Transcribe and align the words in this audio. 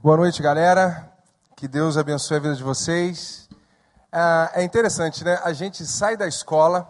Boa 0.00 0.16
noite, 0.16 0.40
galera. 0.40 1.12
Que 1.56 1.66
Deus 1.66 1.96
abençoe 1.96 2.36
a 2.36 2.40
vida 2.40 2.54
de 2.54 2.62
vocês. 2.62 3.48
Ah, 4.12 4.48
é 4.54 4.62
interessante, 4.62 5.24
né? 5.24 5.40
A 5.42 5.52
gente 5.52 5.84
sai 5.84 6.16
da 6.16 6.28
escola, 6.28 6.88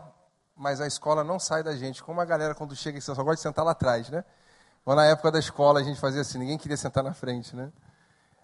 mas 0.54 0.78
a 0.78 0.86
escola 0.86 1.24
não 1.24 1.38
sai 1.38 1.62
da 1.62 1.74
gente. 1.74 2.02
Como 2.04 2.20
a 2.20 2.24
galera, 2.26 2.54
quando 2.54 2.76
chega, 2.76 3.00
só 3.00 3.14
gosta 3.14 3.36
de 3.36 3.40
sentar 3.40 3.64
lá 3.64 3.70
atrás, 3.70 4.10
né? 4.10 4.22
Ou 4.84 4.94
na 4.94 5.06
época 5.06 5.32
da 5.32 5.38
escola 5.38 5.80
a 5.80 5.82
gente 5.82 5.98
fazia 5.98 6.20
assim, 6.20 6.38
ninguém 6.38 6.58
queria 6.58 6.76
sentar 6.76 7.02
na 7.02 7.14
frente, 7.14 7.56
né? 7.56 7.72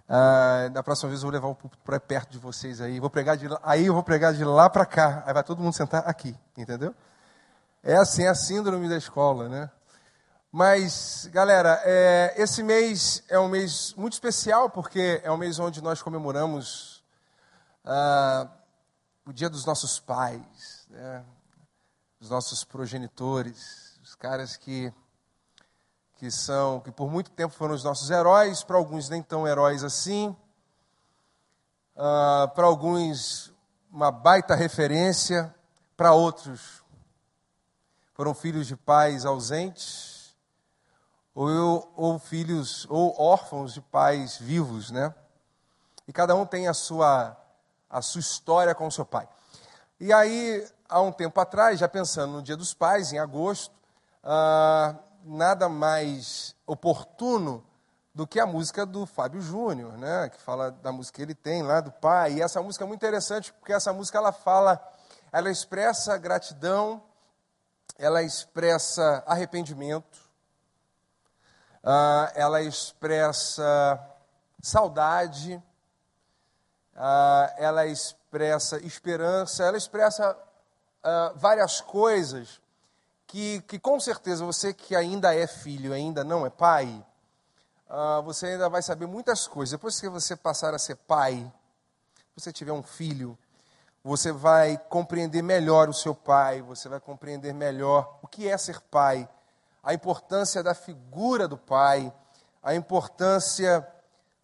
Ah, 0.08 0.70
da 0.72 0.82
próxima 0.82 1.10
vez 1.10 1.20
eu 1.20 1.26
vou 1.26 1.32
levar 1.34 1.48
o 1.48 1.54
púlpito 1.54 1.82
para 1.84 2.00
perto 2.00 2.30
de 2.30 2.38
vocês 2.38 2.80
aí. 2.80 2.98
Vou 2.98 3.10
pregar 3.10 3.36
de 3.36 3.46
lá, 3.46 3.60
aí 3.62 3.84
eu 3.84 3.92
vou 3.92 4.02
pregar 4.02 4.32
de 4.32 4.46
lá 4.46 4.70
para 4.70 4.86
cá. 4.86 5.24
Aí 5.26 5.34
vai 5.34 5.44
todo 5.44 5.62
mundo 5.62 5.74
sentar 5.74 6.04
aqui, 6.08 6.34
entendeu? 6.56 6.94
É 7.82 7.96
assim, 7.96 8.22
é 8.22 8.28
a 8.30 8.34
síndrome 8.34 8.88
da 8.88 8.96
escola, 8.96 9.46
né? 9.46 9.70
Mas, 10.57 11.29
galera, 11.32 11.82
é, 11.84 12.32
esse 12.36 12.62
mês 12.62 13.25
é 13.29 13.36
um 13.41 13.48
mês 13.48 13.93
muito 13.95 14.12
especial, 14.12 14.71
porque 14.71 15.21
é 15.25 15.29
um 15.29 15.36
mês 15.36 15.59
onde 15.59 15.82
nós 15.82 16.00
comemoramos 16.00 17.03
ah, 17.85 18.49
o 19.26 19.32
dia 19.32 19.50
dos 19.50 19.67
nossos 19.67 19.98
pais, 19.98 20.86
né? 20.89 21.25
dos 22.21 22.31
nossos 22.31 22.62
progenitores, 22.62 23.98
os 24.00 24.14
caras 24.14 24.57
que, 24.57 24.95
que 26.18 26.31
são, 26.31 26.79
que 26.79 26.93
por 26.93 27.11
muito 27.11 27.32
tempo 27.32 27.53
foram 27.53 27.75
os 27.75 27.82
nossos 27.82 28.09
heróis, 28.09 28.62
para 28.62 28.76
alguns 28.76 29.09
nem 29.09 29.25
tão 29.25 29.48
heróis 29.48 29.82
assim, 29.82 30.36
ah, 31.96 32.48
para 32.55 32.64
alguns 32.64 33.53
uma 33.91 34.12
baita 34.12 34.55
referência, 34.55 35.53
para 35.97 36.12
outros 36.12 36.84
foram 38.12 38.33
filhos 38.33 38.69
de 38.69 38.77
pais 38.77 39.27
ausentes, 39.27 40.14
ou, 41.34 41.92
ou 41.97 42.19
filhos, 42.19 42.86
ou 42.88 43.20
órfãos 43.20 43.75
de 43.75 43.80
pais 43.80 44.36
vivos, 44.38 44.91
né? 44.91 45.12
E 46.06 46.12
cada 46.12 46.34
um 46.34 46.47
tem 46.47 46.69
a 46.69 46.75
sua, 46.75 47.36
a 47.91 48.00
sua 48.00 48.20
história 48.20 48.75
com 48.75 48.86
o 48.86 48.92
seu 48.92 49.05
pai. 49.05 49.28
E 49.98 50.12
aí, 50.12 50.67
há 50.89 51.00
um 51.00 51.11
tempo 51.11 51.41
atrás, 51.41 51.81
já 51.81 51.89
pensando 51.89 52.34
no 52.34 52.42
Dia 52.42 52.56
dos 52.56 52.75
Pais, 52.75 53.12
em 53.12 53.19
agosto, 53.19 53.75
ah, 54.22 54.94
nada 55.25 55.69
mais 55.69 56.55
oportuno 56.67 57.64
do 58.14 58.27
que 58.27 58.39
a 58.39 58.47
música 58.47 58.87
do 58.87 59.06
Fábio 59.06 59.41
Júnior, 59.41 59.98
né? 59.98 60.28
Que 60.28 60.41
fala 60.41 60.70
da 60.70 60.92
música 60.92 61.16
que 61.16 61.22
ele 61.22 61.34
tem 61.34 61.62
lá 61.62 61.81
do 61.81 61.91
pai. 61.91 62.34
E 62.34 62.42
essa 62.42 62.62
música 62.62 62.84
é 62.84 62.87
muito 62.87 63.00
interessante 63.00 63.53
porque 63.55 63.72
essa 63.72 63.92
música 63.92 64.19
ela 64.19 64.31
fala, 64.31 64.81
ela 65.33 65.50
expressa 65.50 66.16
gratidão, 66.16 67.03
ela 67.98 68.22
expressa 68.22 69.25
arrependimento, 69.27 70.23
uh, 71.85 72.33
ela 72.35 72.63
expressa 72.63 74.01
saudade, 74.63 75.63
uh, 76.95 77.55
ela 77.59 77.87
expressa 77.87 78.79
esperança, 78.79 79.63
ela 79.63 79.77
expressa 79.77 80.33
uh, 80.33 81.39
várias 81.39 81.83
coisas 81.83 82.61
que, 83.27 83.61
que, 83.62 83.79
com 83.79 84.01
certeza, 84.01 84.45
você 84.45 84.73
que 84.73 84.97
ainda 84.97 85.35
é 85.35 85.47
filho, 85.47 85.93
ainda 85.93 86.25
não 86.25 86.47
é 86.47 86.51
pai, 86.51 87.05
você 88.25 88.47
ainda 88.47 88.69
vai 88.69 88.83
saber 88.83 89.07
muitas 89.07 89.47
coisas. 89.47 89.73
Depois 89.73 90.01
que 90.01 90.09
você 90.09 90.35
passar 90.35 90.75
a 90.75 90.79
ser 90.79 90.97
pai, 90.97 91.53
você 92.35 92.53
tiver 92.53 92.73
um 92.73 92.83
filho, 92.83 93.39
você 94.03 94.33
vai 94.33 94.79
compreender 94.89 95.43
melhor 95.43 95.89
o 95.89 95.93
seu 95.93 96.15
pai, 96.15 96.61
você 96.62 96.89
vai 96.89 96.99
compreender 97.01 97.53
melhor 97.53 98.19
o 98.23 98.27
que 98.27 98.49
é 98.49 98.57
ser 98.59 98.81
pai, 98.81 99.29
a 99.85 99.93
importância 99.93 100.63
da 100.63 100.75
figura 100.75 101.47
do 101.47 101.59
pai, 101.59 102.13
a 102.63 102.75
importância 102.75 103.87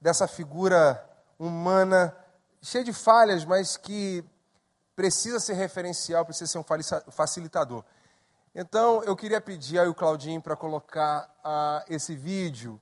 dessa 0.01 0.29
figura 0.29 1.03
humana 1.39 2.15
cheia 2.63 2.85
de 2.85 2.93
falhas, 2.93 3.45
mas 3.45 3.77
que 3.77 4.23
precisa 4.95 5.41
ser 5.41 5.55
referencial, 5.55 6.27
precisa 6.27 6.53
ser 6.53 6.59
um 6.59 7.11
facilitador. 7.11 7.83
Então, 8.55 9.03
eu 9.05 9.17
queria 9.17 9.41
pedir 9.41 9.79
aí 9.79 9.89
o 9.89 9.95
Claudinho 9.95 10.43
para 10.43 10.56
colocar 10.56 11.33
uh, 11.45 11.84
esse 11.89 12.15
vídeo. 12.15 12.79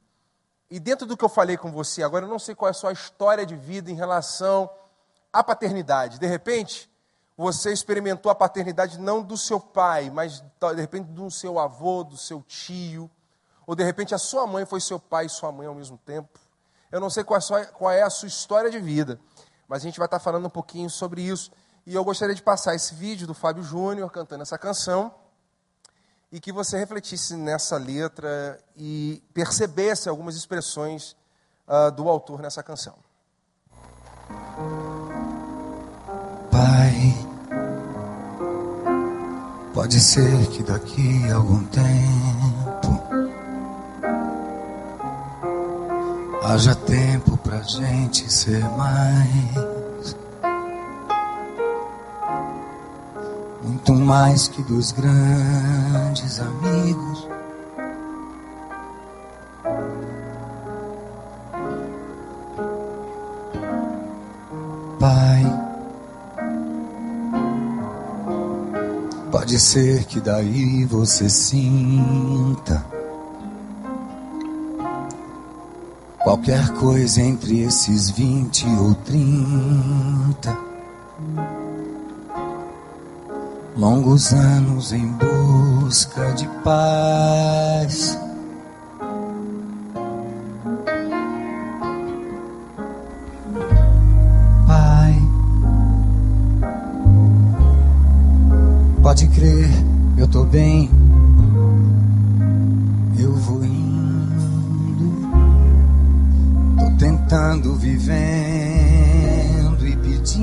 E 0.68 0.80
dentro 0.80 1.06
do 1.06 1.16
que 1.16 1.24
eu 1.24 1.28
falei 1.28 1.56
com 1.56 1.70
você, 1.70 2.02
agora 2.02 2.24
eu 2.24 2.28
não 2.28 2.38
sei 2.38 2.54
qual 2.54 2.68
é 2.68 2.70
a 2.70 2.74
sua 2.74 2.92
história 2.92 3.46
de 3.46 3.54
vida 3.54 3.90
em 3.90 3.94
relação 3.94 4.68
à 5.32 5.44
paternidade. 5.44 6.18
De 6.18 6.26
repente, 6.26 6.90
você 7.38 7.72
experimentou 7.72 8.32
a 8.32 8.34
paternidade 8.34 8.98
não 8.98 9.22
do 9.22 9.36
seu 9.36 9.60
pai, 9.60 10.10
mas 10.10 10.40
de 10.40 10.80
repente 10.80 11.06
do 11.12 11.30
seu 11.30 11.60
avô, 11.60 12.02
do 12.02 12.16
seu 12.16 12.42
tio, 12.42 13.08
ou 13.64 13.76
de 13.76 13.84
repente 13.84 14.12
a 14.12 14.18
sua 14.18 14.44
mãe 14.44 14.66
foi 14.66 14.80
seu 14.80 14.98
pai 14.98 15.26
e 15.26 15.28
sua 15.28 15.52
mãe 15.52 15.68
ao 15.68 15.74
mesmo 15.74 15.96
tempo. 15.98 16.36
Eu 16.90 17.00
não 17.00 17.08
sei 17.08 17.22
qual 17.22 17.36
é 17.92 18.02
a 18.02 18.10
sua, 18.10 18.26
é 18.26 18.28
história 18.28 18.68
de 18.68 18.80
vida, 18.80 19.20
mas 19.68 19.82
a 19.82 19.86
gente 19.86 19.98
vai 19.98 20.06
estar 20.06 20.18
falando 20.18 20.46
um 20.46 20.50
pouquinho 20.50 20.90
sobre 20.90 21.22
isso. 21.22 21.52
E 21.86 21.94
eu 21.94 22.02
gostaria 22.02 22.34
de 22.34 22.42
passar 22.42 22.74
esse 22.74 22.92
vídeo 22.96 23.24
do 23.24 23.34
Fábio 23.34 23.62
Júnior 23.62 24.10
cantando 24.10 24.42
essa 24.42 24.58
canção 24.58 25.14
e 26.32 26.40
que 26.40 26.50
você 26.50 26.76
refletisse 26.76 27.36
nessa 27.36 27.76
letra 27.76 28.58
e 28.76 29.22
percebesse 29.32 30.08
algumas 30.08 30.34
expressões 30.34 31.14
uh, 31.68 31.92
do 31.92 32.08
autor 32.08 32.42
nessa 32.42 32.64
canção. 32.64 32.96
Pai 36.50 37.27
Pode 39.78 40.00
ser 40.00 40.48
que 40.48 40.64
daqui 40.64 41.30
a 41.30 41.36
algum 41.36 41.62
tempo 41.66 43.00
haja 46.42 46.74
tempo 46.74 47.36
pra 47.36 47.62
gente 47.62 48.30
ser 48.30 48.60
mais. 48.70 50.16
Muito 53.62 53.94
mais 53.94 54.48
que 54.48 54.64
dos 54.64 54.90
grandes 54.90 56.40
amigos. 56.40 57.37
Pode 69.48 69.60
ser 69.60 70.04
que 70.04 70.20
daí 70.20 70.84
você 70.84 71.26
sinta 71.26 72.84
qualquer 76.18 76.68
coisa 76.74 77.22
entre 77.22 77.62
esses 77.62 78.10
vinte 78.10 78.66
ou 78.66 78.94
trinta 78.94 80.54
longos 83.74 84.34
anos 84.34 84.92
em 84.92 85.06
busca 85.12 86.30
de 86.32 86.46
paz. 86.62 88.18
Pode 99.08 99.26
crer, 99.28 99.70
eu 100.18 100.28
tô 100.28 100.44
bem. 100.44 100.90
Eu 103.18 103.32
vou 103.32 103.64
indo. 103.64 105.30
Tô 106.78 106.90
tentando, 106.98 107.74
vivendo 107.76 108.18
e 109.88 109.96
pedindo. 109.96 110.38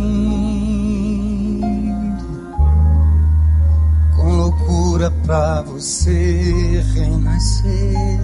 Com 4.15 4.29
loucura 4.35 5.11
pra 5.11 5.61
você 5.61 6.83
renascer. 6.95 8.19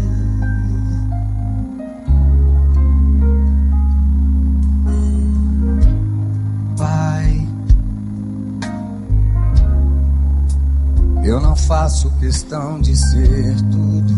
Eu 11.31 11.39
não 11.39 11.55
faço 11.55 12.11
questão 12.19 12.81
de 12.81 12.93
ser 12.93 13.55
tudo. 13.71 14.13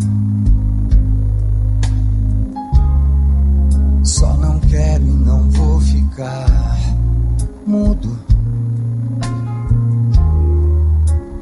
Só 4.04 4.34
não 4.38 4.60
quero 4.62 5.04
e 5.04 5.12
não 5.12 5.48
vou 5.52 5.80
ficar 5.80 6.76
mudo. 7.68 8.18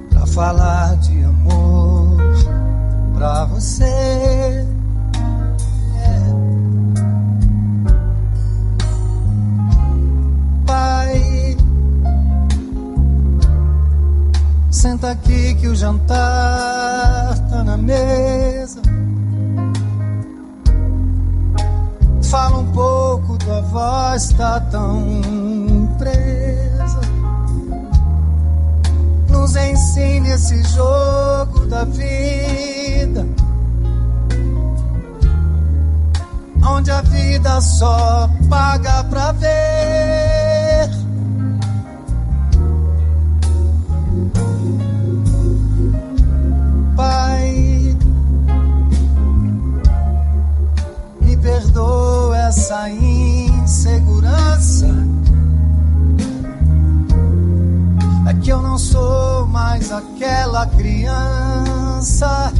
Pra 0.10 0.26
falar 0.26 0.98
de 0.98 1.24
amor 1.24 2.18
pra 3.14 3.46
você. 3.46 4.68
Senta 14.82 15.12
aqui 15.12 15.54
que 15.54 15.68
o 15.68 15.76
jantar 15.76 17.38
tá 17.52 17.64
na 17.64 17.78
mesa. 17.78 18.82
Fala 22.24 22.58
um 22.58 22.72
pouco, 22.72 23.38
tua 23.38 23.62
voz 23.62 24.34
tá 24.34 24.60
tão 24.72 25.22
presa. 26.00 27.00
Nos 29.30 29.56
ensine 29.56 30.30
esse 30.32 30.64
jogo 30.64 31.68
da 31.68 31.84
vida. 31.84 33.24
Onde 36.68 36.90
a 36.90 37.02
vida 37.04 37.62
só 37.62 38.28
paga 38.50 39.04
pra 39.04 39.32
ver. 39.34 40.51
Essa 52.52 52.90
insegurança. 52.90 54.86
É 58.28 58.34
que 58.34 58.50
eu 58.52 58.62
não 58.62 58.78
sou 58.78 59.48
mais 59.48 59.90
aquela 59.90 60.66
criança 60.68 62.52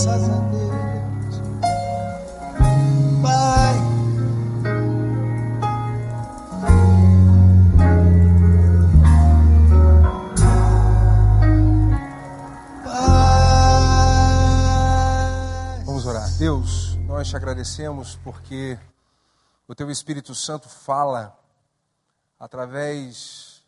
Graças 0.00 0.28
a 0.28 0.38
Deus, 0.50 1.42
Pai. 3.20 3.74
Pai. 12.84 13.34
Vamos 15.84 16.06
orar. 16.06 16.30
Deus, 16.38 16.94
nós 16.98 17.28
te 17.28 17.34
agradecemos 17.34 18.14
porque 18.22 18.78
o 19.66 19.74
teu 19.74 19.90
Espírito 19.90 20.32
Santo 20.32 20.68
fala 20.68 21.36
através 22.38 23.64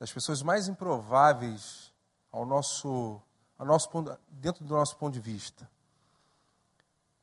das 0.00 0.12
pessoas 0.12 0.42
mais 0.42 0.66
improváveis 0.66 1.92
ao 2.32 2.44
nosso, 2.44 3.22
nosso 3.64 3.88
ponto- 3.88 4.16
dentro 4.28 4.64
do 4.64 4.74
nosso 4.74 4.96
ponto 4.96 5.12
de 5.14 5.20
vista. 5.20 5.68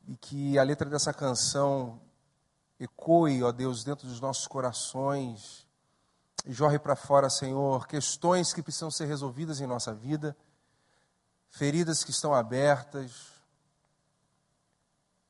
E 0.07 0.15
que 0.15 0.57
a 0.57 0.63
letra 0.63 0.89
dessa 0.89 1.13
canção 1.13 2.00
ecoe, 2.80 3.44
ó 3.44 3.51
Deus, 3.51 3.83
dentro 3.83 4.07
dos 4.07 4.19
nossos 4.19 4.47
corações 4.47 5.68
e 6.45 6.53
jorre 6.53 6.80
para 6.80 6.95
fora, 6.95 7.30
Senhor, 7.30 7.86
questões 7.88 8.53
que 8.53 8.63
precisam 8.63 8.89
ser 8.89 9.06
resolvidas 9.06 9.59
em 9.59 9.68
nossa 9.68 9.94
vida, 9.94 10.36
feridas 11.50 12.03
que 12.03 12.12
estão 12.12 12.33
abertas, 12.33 13.33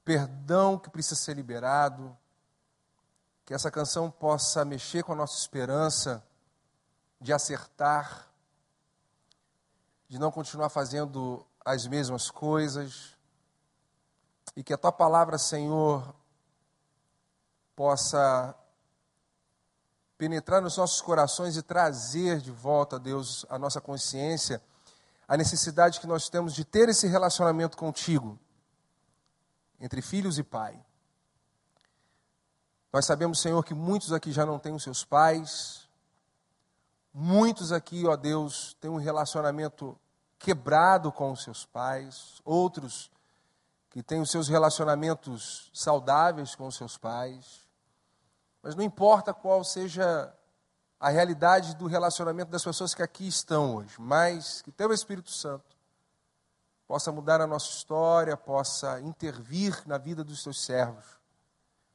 perdão 0.05 0.77
que 0.77 0.89
precisa 0.89 1.15
ser 1.15 1.35
liberado, 1.35 2.15
que 3.45 3.53
essa 3.53 3.71
canção 3.71 4.11
possa 4.11 4.63
mexer 4.63 5.03
com 5.03 5.13
a 5.13 5.15
nossa 5.15 5.37
esperança 5.39 6.23
de 7.19 7.33
acertar, 7.33 8.28
de 10.09 10.17
não 10.17 10.31
continuar 10.31 10.69
fazendo 10.69 11.45
as 11.63 11.85
mesmas 11.85 12.31
coisas, 12.31 13.15
e 14.55 14.63
que 14.63 14.73
a 14.73 14.77
tua 14.77 14.91
palavra, 14.91 15.37
Senhor, 15.37 16.13
possa 17.75 18.55
penetrar 20.17 20.61
nos 20.61 20.75
nossos 20.75 20.99
corações 20.99 21.55
e 21.55 21.61
trazer 21.61 22.41
de 22.41 22.51
volta, 22.51 22.99
Deus, 22.99 23.45
a 23.49 23.57
nossa 23.57 23.79
consciência, 23.79 24.61
a 25.27 25.37
necessidade 25.37 25.99
que 25.99 26.07
nós 26.07 26.27
temos 26.27 26.53
de 26.53 26.65
ter 26.65 26.89
esse 26.89 27.07
relacionamento 27.07 27.77
contigo 27.77 28.37
entre 29.79 30.01
filhos 30.01 30.37
e 30.37 30.43
pai. 30.43 30.77
Nós 32.91 33.05
sabemos, 33.05 33.39
Senhor, 33.39 33.63
que 33.63 33.75
muitos 33.75 34.11
aqui 34.11 34.31
já 34.31 34.45
não 34.45 34.57
têm 34.57 34.73
os 34.73 34.83
seus 34.83 35.05
pais, 35.05 35.87
muitos 37.13 37.71
aqui, 37.71 38.05
ó 38.05 38.15
Deus, 38.15 38.75
têm 38.79 38.89
um 38.89 38.97
relacionamento 38.97 39.97
quebrado 40.37 41.11
com 41.11 41.31
os 41.31 41.43
seus 41.43 41.65
pais, 41.65 42.41
outros 42.45 43.11
que 43.89 44.01
têm 44.01 44.21
os 44.21 44.31
seus 44.31 44.47
relacionamentos 44.47 45.69
saudáveis 45.73 46.55
com 46.55 46.67
os 46.67 46.75
seus 46.75 46.97
pais. 46.97 47.67
Mas 48.61 48.75
não 48.75 48.83
importa 48.83 49.33
qual 49.33 49.63
seja 49.63 50.33
a 50.99 51.09
realidade 51.09 51.75
do 51.75 51.87
relacionamento 51.87 52.51
das 52.51 52.63
pessoas 52.63 52.93
que 52.93 53.01
aqui 53.01 53.27
estão 53.27 53.77
hoje, 53.77 53.95
mas 53.99 54.61
que 54.61 54.71
teu 54.71 54.91
Espírito 54.91 55.31
Santo 55.31 55.77
possa 56.87 57.11
mudar 57.11 57.39
a 57.39 57.47
nossa 57.47 57.69
história, 57.69 58.35
possa 58.35 58.99
intervir 59.01 59.81
na 59.87 59.97
vida 59.97 60.23
dos 60.23 60.43
teus 60.43 60.63
servos, 60.63 61.05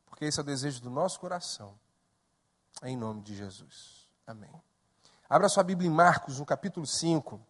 porque 0.06 0.24
esse 0.24 0.38
é 0.38 0.42
o 0.42 0.46
desejo 0.46 0.80
do 0.80 0.90
nosso 0.90 1.20
coração, 1.20 1.78
em 2.82 2.96
nome 2.96 3.20
de 3.20 3.34
Jesus. 3.34 4.08
Amém. 4.26 4.62
Abra 5.28 5.48
sua 5.48 5.62
Bíblia 5.62 5.88
em 5.88 5.92
Marcos, 5.92 6.38
no 6.38 6.44
capítulo 6.44 6.86
5, 6.86 7.40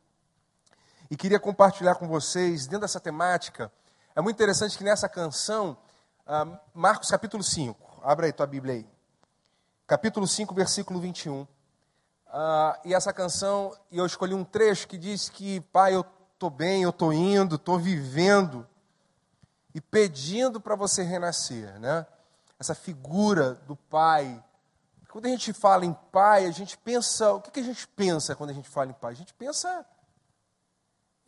e 1.11 1.16
queria 1.16 1.40
compartilhar 1.40 1.97
com 1.97 2.07
vocês, 2.07 2.66
dentro 2.66 2.83
dessa 2.83 3.00
temática, 3.00 3.71
é 4.14 4.21
muito 4.21 4.37
interessante 4.37 4.78
que 4.78 4.85
nessa 4.85 5.09
canção, 5.09 5.76
ah, 6.25 6.47
Marcos 6.73 7.11
capítulo 7.11 7.43
5, 7.43 8.00
abra 8.04 8.26
aí 8.26 8.33
tua 8.33 8.47
Bíblia 8.47 8.75
aí, 8.75 8.87
capítulo 9.88 10.25
5, 10.26 10.54
versículo 10.54 11.00
21. 11.00 11.45
Ah, 12.28 12.78
e 12.85 12.95
essa 12.95 13.12
canção, 13.12 13.76
e 13.90 13.99
eu 13.99 14.07
escolhi 14.07 14.35
um 14.35 14.45
trecho 14.45 14.87
que 14.87 14.97
diz 14.97 15.28
que, 15.28 15.61
pai, 15.61 15.97
eu 15.97 16.07
estou 16.33 16.50
bem, 16.50 16.85
eu 16.85 16.90
estou 16.90 17.12
indo, 17.12 17.57
estou 17.57 17.76
vivendo 17.76 18.64
e 19.75 19.81
pedindo 19.81 20.61
para 20.61 20.76
você 20.76 21.02
renascer, 21.02 21.76
né? 21.81 22.07
Essa 22.57 22.75
figura 22.75 23.54
do 23.66 23.75
pai 23.75 24.40
Quando 25.14 25.26
a 25.26 25.28
gente 25.28 25.52
fala 25.52 25.87
em 25.87 25.92
pai, 26.11 26.44
a 26.44 26.50
gente 26.50 26.76
pensa. 26.76 27.35
O 27.35 27.40
que, 27.40 27.52
que 27.52 27.61
a 27.61 27.62
gente 27.62 27.87
pensa 27.87 28.35
quando 28.35 28.50
a 28.50 28.52
gente 28.52 28.68
fala 28.68 28.90
em 28.90 28.94
pai? 28.94 29.12
A 29.12 29.16
gente 29.16 29.33
pensa 29.33 29.87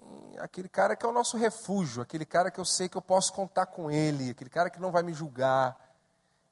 em 0.02 0.38
aquele 0.40 0.68
cara 0.68 0.96
que 0.96 1.06
é 1.06 1.08
o 1.08 1.12
nosso 1.12 1.36
refúgio, 1.36 2.02
aquele 2.02 2.24
cara 2.24 2.50
que 2.50 2.58
eu 2.58 2.64
sei 2.64 2.88
que 2.88 2.96
eu 2.96 3.00
posso 3.00 3.32
contar 3.32 3.66
com 3.66 3.88
ele, 3.88 4.30
aquele 4.30 4.50
cara 4.50 4.70
que 4.70 4.80
não 4.80 4.90
vai 4.90 5.04
me 5.04 5.14
julgar, 5.14 5.78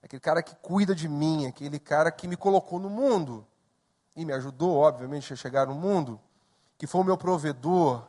aquele 0.01 0.21
cara 0.21 0.45
que 0.45 0.55
cuida 0.55 0.95
de 0.95 1.09
mim, 1.09 1.45
aquele 1.45 1.81
cara 1.81 2.13
que 2.13 2.29
me 2.29 2.37
colocou 2.37 2.79
no 2.79 2.89
mundo 2.89 3.45
e 4.15 4.25
me 4.25 4.33
ajudou, 4.33 4.77
obviamente, 4.77 5.33
a 5.33 5.37
chegar 5.37 5.67
no 5.67 5.75
mundo, 5.75 6.21
que 6.79 6.87
foi 6.87 7.01
o 7.01 7.05
meu 7.05 7.19
provedor, 7.19 8.07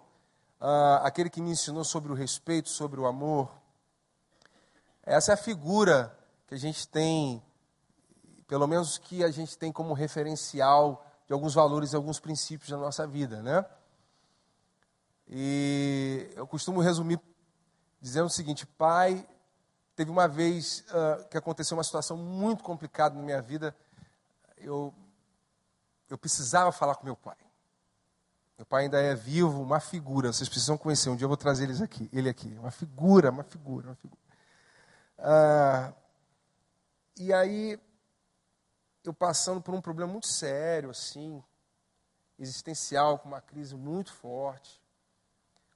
uh, 0.62 1.02
aquele 1.02 1.32
que 1.32 1.42
me 1.42 1.50
ensinou 1.50 1.84
sobre 1.84 2.12
o 2.12 2.16
respeito, 2.16 2.70
sobre 2.70 3.00
o 3.00 3.08
amor. 3.08 3.50
Essa 5.02 5.32
é 5.32 5.34
a 5.34 5.38
figura 5.38 6.16
que 6.46 6.54
a 6.54 6.60
gente 6.60 6.88
tem 6.88 7.42
pelo 8.48 8.68
menos 8.68 8.98
que 8.98 9.24
a 9.24 9.32
gente 9.32 9.58
tem 9.58 9.72
como 9.72 9.94
referencial 9.94 11.06
de 11.28 11.34
alguns 11.34 11.54
valores 11.54 11.94
e 11.94 11.96
alguns 11.96 12.20
princípios 12.20 12.70
da 12.70 12.78
nossa 12.78 13.08
vida, 13.08 13.42
né? 13.42 13.66
E 15.28 16.30
eu 16.36 16.46
costumo 16.46 16.82
resumir 16.82 17.20
dizendo 18.00 18.28
o 18.28 18.30
seguinte: 18.30 18.66
pai, 18.66 19.28
teve 19.96 20.12
uma 20.12 20.28
vez 20.28 20.86
uh, 20.90 21.28
que 21.30 21.38
aconteceu 21.38 21.76
uma 21.76 21.84
situação 21.84 22.16
muito 22.16 22.64
complicada 22.64 23.16
na 23.16 23.24
minha 23.24 23.42
vida. 23.42 23.76
Eu, 24.58 24.94
eu 26.10 26.18
precisava 26.18 26.72
falar 26.72 26.96
com 26.96 27.06
meu 27.06 27.16
pai. 27.16 27.38
Meu 28.58 28.66
pai 28.66 28.84
ainda 28.84 29.02
é 29.02 29.16
vivo, 29.16 29.62
uma 29.62 29.80
figura. 29.80 30.32
Vocês 30.32 30.48
precisam 30.48 30.78
conhecer. 30.78 31.10
Um 31.10 31.16
dia 31.16 31.26
eu 31.26 31.30
vou 31.30 31.36
trazer 31.36 31.66
eles 31.66 31.82
aqui, 31.82 32.10
ele 32.14 32.30
aqui. 32.30 32.56
Uma 32.60 32.72
figura, 32.72 33.32
uma 33.32 33.44
figura, 33.44 33.88
uma 33.88 33.96
figura. 33.96 34.22
Uh, 35.18 35.94
e 37.18 37.34
aí 37.34 37.80
eu 39.10 39.14
passando 39.14 39.62
por 39.62 39.74
um 39.74 39.82
problema 39.82 40.12
muito 40.12 40.28
sério, 40.28 40.90
assim, 40.90 41.44
existencial, 42.40 43.20
com 43.20 43.28
uma 43.28 43.42
crise 43.42 43.76
muito 43.76 44.12
forte, 44.14 44.82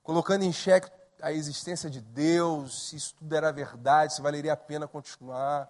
colocando 0.04 0.44
em 0.44 0.52
xeque 0.52 0.90
a 1.22 1.32
existência 1.32 1.90
de 1.90 2.02
Deus, 2.02 2.90
se 2.90 2.96
isso 2.96 3.16
tudo 3.16 3.36
era 3.36 3.52
verdade, 3.52 4.14
se 4.14 4.22
valeria 4.22 4.54
a 4.54 4.58
pena 4.58 4.88
continuar 4.88 5.70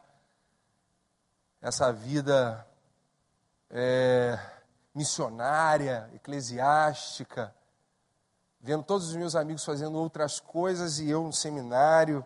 essa 1.61 1.91
vida 1.91 2.65
é, 3.69 4.39
missionária, 4.93 6.09
eclesiástica, 6.13 7.53
vendo 8.59 8.83
todos 8.83 9.09
os 9.09 9.15
meus 9.15 9.35
amigos 9.35 9.63
fazendo 9.65 9.97
outras 9.97 10.39
coisas 10.39 10.99
e 10.99 11.09
eu 11.09 11.23
no 11.23 11.33
seminário, 11.33 12.25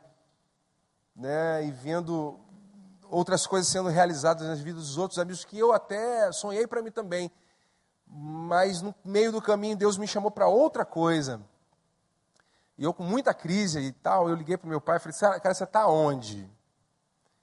né, 1.16 1.66
e 1.66 1.72
vendo 1.72 2.40
outras 3.14 3.46
coisas 3.46 3.72
sendo 3.72 3.90
realizadas 3.90 4.48
nas 4.48 4.60
vidas 4.60 4.88
dos 4.88 4.98
outros 4.98 5.20
amigos 5.20 5.46
que 5.46 5.58
eu 5.58 5.72
até 5.72 6.32
sonhei 6.32 6.66
para 6.66 6.82
mim 6.82 6.92
também. 6.92 7.32
Mas 8.08 8.82
no 8.82 8.94
meio 9.06 9.32
do 9.32 9.42
caminho 9.42 9.78
Deus 9.78 9.98
me 9.98 10.08
chamou 10.08 10.32
para 10.32 10.48
outra 10.48 10.84
coisa. 10.84 11.40
E 12.78 12.84
eu 12.84 12.94
com 12.94 13.04
muita 13.04 13.34
crise 13.34 13.80
e 13.80 13.92
tal, 13.92 14.28
eu 14.28 14.36
liguei 14.36 14.58
para 14.58 14.68
meu 14.68 14.82
pai 14.82 14.98
e 14.98 15.00
falei, 15.00 15.40
cara, 15.40 15.54
você 15.54 15.64
está 15.64 15.88
onde? 15.88 16.50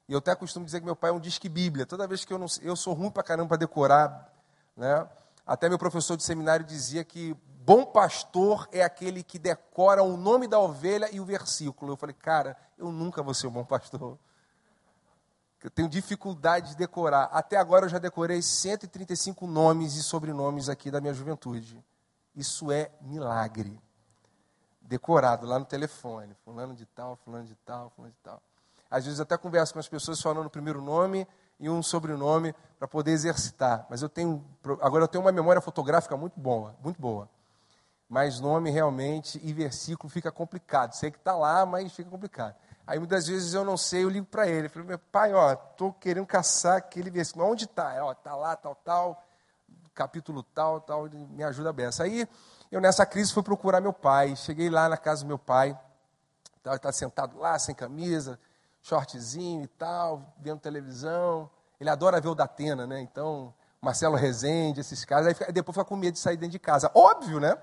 E 0.08 0.12
eu 0.12 0.18
até 0.18 0.34
costumo 0.34 0.66
dizer 0.66 0.80
que 0.80 0.86
meu 0.86 0.96
pai 0.96 1.10
é 1.10 1.12
um 1.12 1.20
disque 1.20 1.48
bíblia. 1.48 1.86
Toda 1.86 2.06
vez 2.06 2.24
que 2.24 2.32
eu 2.32 2.38
não 2.38 2.46
eu 2.62 2.74
sou 2.74 2.92
ruim 2.92 3.10
para 3.10 3.22
caramba 3.22 3.50
para 3.50 3.58
decorar, 3.58 4.34
né? 4.76 5.08
Até 5.46 5.68
meu 5.68 5.78
professor 5.78 6.16
de 6.16 6.24
seminário 6.24 6.66
dizia 6.66 7.04
que 7.04 7.34
bom 7.64 7.84
pastor 7.84 8.68
é 8.72 8.82
aquele 8.82 9.22
que 9.22 9.38
decora 9.38 10.02
o 10.02 10.16
nome 10.16 10.48
da 10.48 10.58
ovelha 10.58 11.08
e 11.12 11.20
o 11.20 11.24
versículo. 11.24 11.92
Eu 11.92 11.96
falei, 11.96 12.14
cara, 12.14 12.56
eu 12.76 12.90
nunca 12.90 13.22
vou 13.22 13.34
ser 13.34 13.46
um 13.46 13.52
bom 13.52 13.64
pastor 13.64 14.18
que 15.60 15.66
eu 15.66 15.70
tenho 15.70 15.88
dificuldade 15.88 16.70
de 16.70 16.76
decorar. 16.76 17.24
Até 17.24 17.58
agora 17.58 17.84
eu 17.84 17.88
já 17.90 17.98
decorei 17.98 18.40
135 18.40 19.46
nomes 19.46 19.94
e 19.94 20.02
sobrenomes 20.02 20.70
aqui 20.70 20.90
da 20.90 21.02
minha 21.02 21.12
juventude. 21.12 21.84
Isso 22.34 22.72
é 22.72 22.90
milagre. 23.02 23.78
Decorado 24.80 25.46
lá 25.46 25.58
no 25.58 25.66
telefone. 25.66 26.34
Fulano 26.44 26.74
de 26.74 26.86
tal, 26.86 27.14
fulano 27.16 27.44
de 27.44 27.54
tal, 27.56 27.90
fulano 27.90 28.12
de 28.12 28.18
tal. 28.22 28.42
Às 28.90 29.04
vezes 29.04 29.20
até 29.20 29.36
converso 29.36 29.74
com 29.74 29.78
as 29.78 29.88
pessoas 29.88 30.20
falando 30.20 30.46
o 30.46 30.50
primeiro 30.50 30.80
nome 30.80 31.28
e 31.60 31.68
um 31.68 31.82
sobrenome 31.82 32.54
para 32.78 32.88
poder 32.88 33.12
exercitar. 33.12 33.86
Mas 33.90 34.00
eu 34.00 34.08
tenho. 34.08 34.42
Agora 34.80 35.04
eu 35.04 35.08
tenho 35.08 35.22
uma 35.22 35.30
memória 35.30 35.60
fotográfica 35.60 36.16
muito 36.16 36.40
boa, 36.40 36.74
muito 36.82 36.98
boa. 36.98 37.28
Mas 38.08 38.40
nome 38.40 38.70
realmente 38.70 39.38
e 39.44 39.52
versículo 39.52 40.10
fica 40.10 40.32
complicado. 40.32 40.94
Sei 40.94 41.10
que 41.10 41.18
está 41.18 41.36
lá, 41.36 41.66
mas 41.66 41.92
fica 41.92 42.08
complicado. 42.08 42.56
Aí 42.86 42.98
muitas 42.98 43.26
vezes 43.26 43.54
eu 43.54 43.64
não 43.64 43.76
sei, 43.76 44.04
eu 44.04 44.08
ligo 44.08 44.26
para 44.26 44.48
ele. 44.48 44.66
Eu 44.66 44.70
falo, 44.70 44.84
meu 44.84 44.98
pai, 44.98 45.32
ó, 45.32 45.52
estou 45.52 45.92
querendo 45.92 46.26
caçar 46.26 46.78
aquele 46.78 47.10
versículo. 47.10 47.46
Onde 47.46 47.64
está? 47.64 48.04
Ó, 48.04 48.12
está 48.12 48.34
lá, 48.34 48.56
tal, 48.56 48.74
tal, 48.74 49.24
capítulo 49.94 50.42
tal, 50.42 50.80
tal, 50.80 51.08
me 51.08 51.42
ajuda 51.44 51.70
a 51.70 51.72
beça. 51.72 52.02
Aí 52.02 52.28
eu 52.70 52.80
nessa 52.80 53.04
crise 53.06 53.32
fui 53.32 53.42
procurar 53.42 53.80
meu 53.80 53.92
pai. 53.92 54.34
Cheguei 54.36 54.68
lá 54.70 54.88
na 54.88 54.96
casa 54.96 55.22
do 55.22 55.28
meu 55.28 55.38
pai. 55.38 55.78
Ele 56.64 56.74
está 56.74 56.92
sentado 56.92 57.38
lá, 57.38 57.58
sem 57.58 57.74
camisa, 57.74 58.38
shortzinho 58.82 59.62
e 59.62 59.66
tal, 59.66 60.34
vendo 60.38 60.60
televisão. 60.60 61.50
Ele 61.80 61.88
adora 61.88 62.20
ver 62.20 62.28
o 62.28 62.34
Datena, 62.34 62.86
né? 62.86 63.00
Então, 63.00 63.54
Marcelo 63.80 64.16
Rezende, 64.16 64.80
esses 64.80 65.04
caras. 65.04 65.40
Aí 65.40 65.52
depois 65.52 65.74
fica 65.74 65.84
com 65.84 65.96
medo 65.96 66.14
de 66.14 66.18
sair 66.18 66.36
dentro 66.36 66.52
de 66.52 66.58
casa. 66.58 66.90
Óbvio, 66.94 67.40
né? 67.40 67.56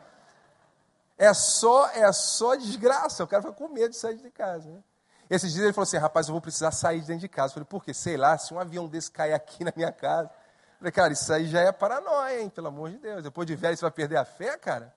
É 1.17 1.33
só, 1.33 1.87
é 1.89 2.11
só 2.11 2.55
desgraça. 2.55 3.23
O 3.23 3.27
cara 3.27 3.41
fica 3.43 3.53
com 3.53 3.67
medo 3.67 3.89
de 3.89 3.97
sair 3.97 4.17
de 4.17 4.31
casa, 4.31 4.69
né? 4.69 4.83
Esses 5.29 5.51
dias 5.51 5.65
ele 5.65 5.73
falou 5.73 5.83
assim, 5.83 5.97
rapaz, 5.97 6.27
eu 6.27 6.33
vou 6.33 6.41
precisar 6.41 6.71
sair 6.71 7.01
de 7.01 7.07
dentro 7.07 7.21
de 7.21 7.27
casa. 7.27 7.51
Eu 7.51 7.53
falei, 7.55 7.65
por 7.65 7.83
quê? 7.83 7.93
Sei 7.93 8.15
lá, 8.15 8.37
se 8.37 8.53
um 8.53 8.59
avião 8.59 8.87
desse 8.87 9.11
cair 9.11 9.33
aqui 9.33 9.63
na 9.63 9.73
minha 9.75 9.91
casa. 9.91 10.29
Eu 10.29 10.79
falei, 10.79 10.91
cara, 10.91 11.13
isso 11.13 11.33
aí 11.33 11.47
já 11.47 11.61
é 11.61 11.71
paranoia, 11.71 12.41
hein? 12.41 12.49
Pelo 12.49 12.67
amor 12.67 12.89
de 12.91 12.97
Deus. 12.97 13.23
Depois 13.23 13.45
de 13.45 13.55
velho, 13.55 13.75
você 13.75 13.81
vai 13.81 13.91
perder 13.91 14.17
a 14.17 14.25
fé, 14.25 14.57
cara? 14.57 14.93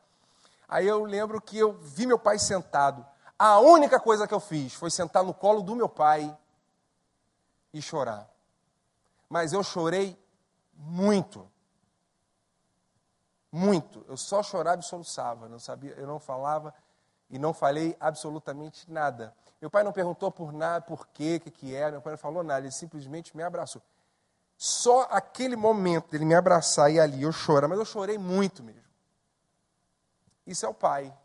Aí 0.68 0.87
eu 0.87 1.04
lembro 1.04 1.40
que 1.40 1.58
eu 1.58 1.72
vi 1.72 2.06
meu 2.06 2.18
pai 2.18 2.38
sentado. 2.38 3.04
A 3.37 3.58
única 3.58 3.99
coisa 3.99 4.28
que 4.28 4.34
eu 4.34 4.38
fiz 4.38 4.72
foi 4.75 4.90
sentar 4.90 5.25
no 5.25 5.34
colo 5.34 5.62
do 5.62 5.75
meu 5.75 5.88
pai 5.88 6.37
e 7.72 7.82
chorar. 7.82 8.28
Mas 9.28 9.52
eu 9.52 9.62
chorei 9.64 10.16
muito. 10.75 11.50
Muito. 13.50 14.04
Eu 14.08 14.16
só 14.16 14.42
chorava 14.42 14.80
e 14.80 14.84
soluçava. 14.84 15.49
Não 15.49 15.58
sabia, 15.58 15.94
eu 15.96 16.06
não 16.06 16.20
falava 16.20 16.72
e 17.30 17.38
não 17.38 17.54
falei 17.54 17.96
absolutamente 18.00 18.90
nada. 18.90 19.34
Meu 19.60 19.70
pai 19.70 19.84
não 19.84 19.92
perguntou 19.92 20.30
por 20.30 20.52
nada, 20.52 20.84
por 20.84 21.06
quê, 21.08 21.37
o 21.37 21.40
que, 21.40 21.50
que 21.50 21.75
era, 21.75 21.92
meu 21.92 22.02
pai 22.02 22.12
não 22.12 22.18
falou 22.18 22.42
nada, 22.42 22.60
ele 22.60 22.72
simplesmente 22.72 23.37
me 23.37 23.42
abraçou. 23.42 23.80
Só 24.56 25.02
aquele 25.10 25.56
momento 25.56 26.10
dele 26.10 26.25
me 26.25 26.34
abraçar 26.34 26.92
e 26.92 26.99
ali 26.99 27.22
eu 27.22 27.32
chorar, 27.32 27.68
mas 27.68 27.78
eu 27.78 27.84
chorei 27.84 28.18
muito 28.18 28.62
mesmo. 28.62 28.90
Isso 30.46 30.66
é 30.66 30.68
o 30.68 30.75
pai. 30.75 31.16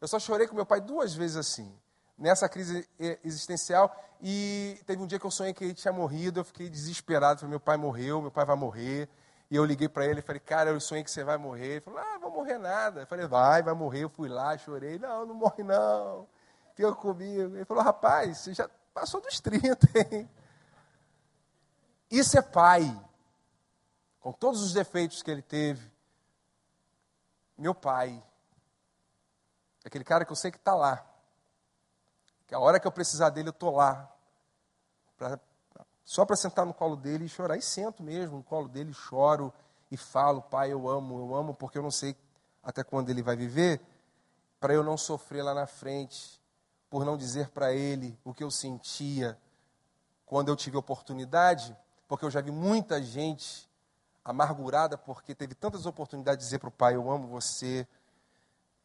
Eu 0.00 0.06
só 0.06 0.18
chorei 0.18 0.46
com 0.46 0.54
meu 0.54 0.66
pai 0.66 0.80
duas 0.80 1.14
vezes 1.14 1.36
assim, 1.36 1.74
nessa 2.18 2.48
crise 2.48 2.88
existencial, 3.24 3.94
e 4.20 4.78
teve 4.86 5.02
um 5.02 5.06
dia 5.06 5.18
que 5.18 5.24
eu 5.24 5.30
sonhei 5.30 5.54
que 5.54 5.64
ele 5.64 5.74
tinha 5.74 5.92
morrido, 5.92 6.40
eu 6.40 6.44
fiquei 6.44 6.68
desesperado, 6.68 7.40
falei, 7.40 7.50
meu 7.50 7.60
pai 7.60 7.76
morreu, 7.76 8.20
meu 8.20 8.30
pai 8.30 8.44
vai 8.44 8.56
morrer, 8.56 9.08
e 9.50 9.56
eu 9.56 9.64
liguei 9.64 9.88
para 9.88 10.06
ele 10.06 10.20
e 10.20 10.22
falei, 10.22 10.40
cara, 10.40 10.70
eu 10.70 10.80
sonhei 10.80 11.04
que 11.04 11.10
você 11.10 11.22
vai 11.22 11.36
morrer. 11.36 11.66
Ele 11.66 11.80
falou, 11.80 12.00
ah, 12.00 12.18
vou 12.18 12.30
morrer 12.30 12.58
nada. 12.58 13.02
Eu 13.02 13.06
falei, 13.06 13.26
vai, 13.26 13.62
vai 13.62 13.74
morrer. 13.74 14.04
Eu 14.04 14.08
fui 14.08 14.28
lá, 14.28 14.56
chorei. 14.56 14.98
Não, 14.98 15.26
não 15.26 15.34
morre 15.34 15.62
não. 15.62 16.26
Fica 16.74 16.92
comigo. 16.94 17.54
Ele 17.54 17.64
falou, 17.64 17.82
rapaz, 17.82 18.38
você 18.38 18.54
já 18.54 18.68
passou 18.92 19.20
dos 19.20 19.40
30, 19.40 19.88
hein? 20.10 20.28
Isso 22.10 22.38
é 22.38 22.42
pai. 22.42 22.82
Com 24.20 24.32
todos 24.32 24.62
os 24.62 24.72
defeitos 24.72 25.22
que 25.22 25.30
ele 25.30 25.42
teve. 25.42 25.92
Meu 27.56 27.74
pai. 27.74 28.22
Aquele 29.84 30.04
cara 30.04 30.24
que 30.24 30.32
eu 30.32 30.36
sei 30.36 30.50
que 30.50 30.56
está 30.56 30.74
lá. 30.74 31.04
Que 32.46 32.54
a 32.54 32.58
hora 32.58 32.80
que 32.80 32.86
eu 32.86 32.92
precisar 32.92 33.30
dele, 33.30 33.48
eu 33.48 33.52
estou 33.52 33.76
lá. 33.76 34.10
Para 35.16 35.38
só 36.04 36.24
para 36.24 36.36
sentar 36.36 36.66
no 36.66 36.74
colo 36.74 36.96
dele 36.96 37.24
e 37.24 37.28
chorar. 37.28 37.56
E 37.56 37.62
sento 37.62 38.02
mesmo 38.02 38.36
no 38.36 38.42
colo 38.42 38.68
dele, 38.68 38.92
choro 38.92 39.52
e 39.90 39.96
falo, 39.96 40.42
pai, 40.42 40.72
eu 40.72 40.88
amo, 40.88 41.18
eu 41.18 41.34
amo, 41.34 41.54
porque 41.54 41.78
eu 41.78 41.82
não 41.82 41.90
sei 41.90 42.16
até 42.62 42.82
quando 42.82 43.10
ele 43.10 43.22
vai 43.22 43.36
viver, 43.36 43.80
para 44.58 44.72
eu 44.72 44.82
não 44.82 44.96
sofrer 44.96 45.42
lá 45.42 45.52
na 45.54 45.66
frente, 45.66 46.40
por 46.88 47.04
não 47.04 47.16
dizer 47.16 47.50
para 47.50 47.72
ele 47.72 48.18
o 48.24 48.32
que 48.32 48.42
eu 48.42 48.50
sentia 48.50 49.38
quando 50.24 50.48
eu 50.48 50.56
tive 50.56 50.76
oportunidade, 50.76 51.76
porque 52.08 52.24
eu 52.24 52.30
já 52.30 52.40
vi 52.40 52.50
muita 52.50 53.02
gente 53.02 53.68
amargurada 54.24 54.96
porque 54.96 55.34
teve 55.34 55.54
tantas 55.54 55.84
oportunidades 55.84 56.38
de 56.38 56.44
dizer 56.46 56.58
para 56.58 56.68
o 56.68 56.72
pai, 56.72 56.94
eu 56.94 57.10
amo 57.10 57.28
você, 57.28 57.86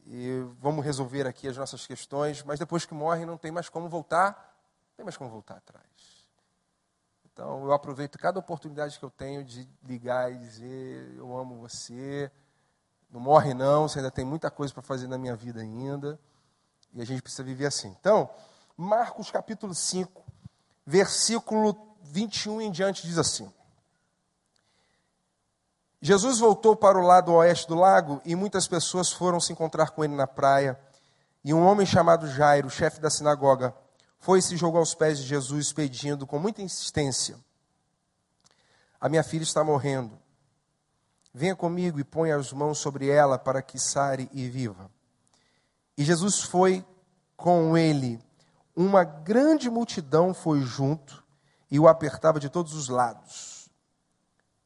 e 0.05 0.43
vamos 0.59 0.83
resolver 0.83 1.25
aqui 1.27 1.47
as 1.47 1.55
nossas 1.55 1.85
questões, 1.85 2.43
mas 2.43 2.59
depois 2.59 2.85
que 2.85 2.93
morre 2.93 3.25
não 3.25 3.37
tem 3.37 3.51
mais 3.51 3.69
como 3.69 3.87
voltar, 3.87 4.31
não 4.89 4.95
tem 4.97 5.05
mais 5.05 5.15
como 5.15 5.29
voltar 5.29 5.57
atrás. 5.57 5.88
Então, 7.39 7.63
eu 7.63 7.71
aproveito 7.71 8.19
cada 8.19 8.37
oportunidade 8.37 8.99
que 8.99 9.05
eu 9.05 9.09
tenho 9.09 9.45
de 9.45 9.65
ligar 9.85 10.29
e 10.29 10.37
dizer: 10.39 11.15
Eu 11.15 11.37
amo 11.37 11.55
você, 11.55 12.29
não 13.09 13.21
morre 13.21 13.53
não, 13.53 13.87
você 13.87 13.99
ainda 13.99 14.11
tem 14.11 14.25
muita 14.25 14.51
coisa 14.51 14.73
para 14.73 14.83
fazer 14.83 15.07
na 15.07 15.17
minha 15.17 15.37
vida 15.37 15.61
ainda, 15.61 16.19
e 16.93 17.01
a 17.01 17.05
gente 17.05 17.21
precisa 17.21 17.41
viver 17.41 17.67
assim. 17.67 17.95
Então, 17.97 18.29
Marcos 18.75 19.31
capítulo 19.31 19.73
5, 19.73 20.21
versículo 20.85 21.95
21 22.01 22.59
em 22.59 22.71
diante 22.71 23.07
diz 23.07 23.17
assim: 23.17 23.49
Jesus 26.01 26.39
voltou 26.39 26.75
para 26.75 26.99
o 26.99 27.05
lado 27.05 27.31
oeste 27.31 27.69
do 27.69 27.75
lago 27.75 28.21
e 28.25 28.35
muitas 28.35 28.67
pessoas 28.67 29.13
foram 29.13 29.39
se 29.39 29.53
encontrar 29.53 29.91
com 29.91 30.03
ele 30.03 30.13
na 30.13 30.27
praia. 30.27 30.77
E 31.41 31.53
um 31.53 31.65
homem 31.65 31.85
chamado 31.85 32.27
Jairo, 32.27 32.69
chefe 32.69 32.99
da 32.99 33.09
sinagoga, 33.09 33.73
foi 34.19 34.39
e 34.39 34.41
se 34.41 34.57
jogou 34.57 34.79
aos 34.79 34.93
pés 34.93 35.17
de 35.17 35.25
Jesus, 35.25 35.71
pedindo 35.71 36.27
com 36.27 36.37
muita 36.37 36.61
insistência: 36.61 37.37
A 38.99 39.07
minha 39.07 39.23
filha 39.23 39.43
está 39.43 39.63
morrendo. 39.63 40.19
Venha 41.33 41.55
comigo 41.55 41.99
e 41.99 42.03
ponha 42.03 42.35
as 42.35 42.51
mãos 42.51 42.79
sobre 42.79 43.07
ela 43.07 43.37
para 43.37 43.61
que 43.61 43.79
sare 43.79 44.29
e 44.33 44.49
viva. 44.49 44.91
E 45.97 46.03
Jesus 46.03 46.41
foi 46.41 46.85
com 47.37 47.77
ele. 47.77 48.19
Uma 48.75 49.03
grande 49.03 49.69
multidão 49.69 50.33
foi 50.33 50.61
junto 50.61 51.23
e 51.69 51.79
o 51.79 51.87
apertava 51.87 52.39
de 52.39 52.49
todos 52.49 52.73
os 52.73 52.89
lados. 52.89 53.69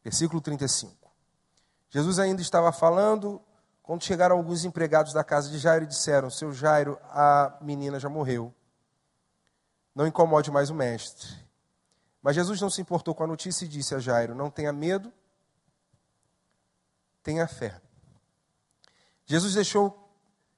Versículo 0.03 0.41
35. 0.41 1.11
Jesus 1.89 2.17
ainda 2.17 2.41
estava 2.41 2.71
falando 2.71 3.41
quando 3.83 4.03
chegaram 4.03 4.37
alguns 4.37 4.63
empregados 4.63 5.13
da 5.13 5.23
casa 5.23 5.49
de 5.49 5.59
Jairo 5.59 5.83
e 5.83 5.87
disseram: 5.87 6.29
Seu 6.29 6.53
Jairo, 6.53 6.97
a 7.09 7.57
menina 7.61 7.99
já 7.99 8.09
morreu. 8.09 8.53
Não 9.95 10.07
incomode 10.07 10.51
mais 10.51 10.69
o 10.69 10.75
mestre. 10.75 11.27
Mas 12.21 12.35
Jesus 12.35 12.59
não 12.61 12.69
se 12.69 12.81
importou 12.81 13.13
com 13.13 13.23
a 13.23 13.27
notícia 13.27 13.65
e 13.65 13.67
disse 13.67 13.93
a 13.93 13.99
Jairo: 13.99 14.33
Não 14.33 14.49
tenha 14.49 14.71
medo, 14.71 15.11
tenha 17.21 17.47
fé. 17.47 17.79
Jesus 19.25 19.53
deixou 19.53 19.99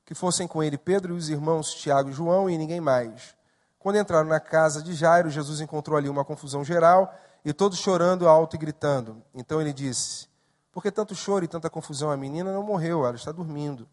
que 0.05 0.13
fossem 0.13 0.47
com 0.47 0.63
ele 0.63 0.77
Pedro 0.77 1.15
e 1.15 1.17
os 1.17 1.29
irmãos 1.29 1.73
Tiago 1.73 2.09
e 2.09 2.13
João 2.13 2.49
e 2.49 2.57
ninguém 2.57 2.79
mais. 2.79 3.35
Quando 3.79 3.97
entraram 3.97 4.27
na 4.27 4.39
casa 4.39 4.81
de 4.81 4.93
Jairo, 4.93 5.29
Jesus 5.29 5.61
encontrou 5.61 5.97
ali 5.97 6.09
uma 6.09 6.25
confusão 6.25 6.63
geral 6.63 7.13
e 7.43 7.53
todos 7.53 7.79
chorando 7.79 8.27
alto 8.27 8.55
e 8.55 8.59
gritando. 8.59 9.23
Então 9.33 9.59
ele 9.59 9.73
disse: 9.73 10.27
porque 10.75 10.91
tanto 10.91 11.15
choro 11.15 11.45
e 11.45 11.47
tanta 11.47 11.69
confusão? 11.69 12.11
A 12.11 12.17
menina 12.17 12.51
não 12.51 12.61
morreu, 12.61 13.05
ela 13.05 13.15
está 13.15 13.31
dormindo. 13.31 13.87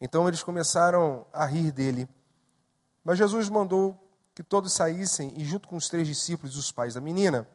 Então 0.00 0.26
eles 0.26 0.42
começaram 0.42 1.24
a 1.32 1.46
rir 1.46 1.70
dele. 1.70 2.08
Mas 3.04 3.16
Jesus 3.16 3.48
mandou 3.48 3.96
que 4.36 4.42
todos 4.42 4.74
saíssem 4.74 5.32
e, 5.34 5.46
junto 5.46 5.66
com 5.66 5.76
os 5.76 5.88
três 5.88 6.06
discípulos 6.06 6.54
e 6.54 6.58
os 6.58 6.70
pais 6.70 6.92
da 6.92 7.00
menina, 7.00 7.48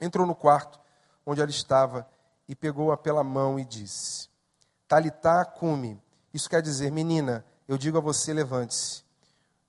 entrou 0.00 0.26
no 0.26 0.34
quarto 0.34 0.80
onde 1.26 1.42
ela 1.42 1.50
estava 1.50 2.08
e 2.48 2.54
pegou-a 2.56 2.96
pela 2.96 3.22
mão 3.22 3.60
e 3.60 3.64
disse: 3.66 4.30
Talitá 4.88 5.44
cume. 5.44 6.02
Isso 6.32 6.48
quer 6.48 6.62
dizer, 6.62 6.90
menina, 6.90 7.44
eu 7.68 7.76
digo 7.76 7.98
a 7.98 8.00
você, 8.00 8.32
levante-se. 8.32 9.04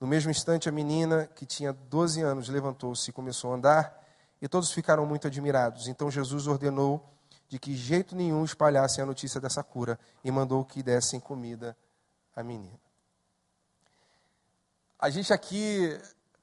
No 0.00 0.06
mesmo 0.06 0.30
instante, 0.30 0.70
a 0.70 0.72
menina, 0.72 1.26
que 1.26 1.44
tinha 1.44 1.70
12 1.70 2.22
anos, 2.22 2.48
levantou-se 2.48 3.10
e 3.10 3.12
começou 3.12 3.52
a 3.52 3.56
andar, 3.56 4.02
e 4.40 4.48
todos 4.48 4.72
ficaram 4.72 5.04
muito 5.04 5.26
admirados. 5.26 5.86
Então 5.86 6.10
Jesus 6.10 6.46
ordenou 6.46 7.12
de 7.46 7.58
que 7.58 7.76
jeito 7.76 8.16
nenhum 8.16 8.42
espalhassem 8.42 9.04
a 9.04 9.06
notícia 9.06 9.38
dessa 9.38 9.62
cura 9.62 10.00
e 10.24 10.30
mandou 10.30 10.64
que 10.64 10.82
dessem 10.82 11.20
comida 11.20 11.76
à 12.34 12.42
menina. 12.42 12.80
A 14.98 15.10
gente 15.10 15.32
aqui, 15.32 15.96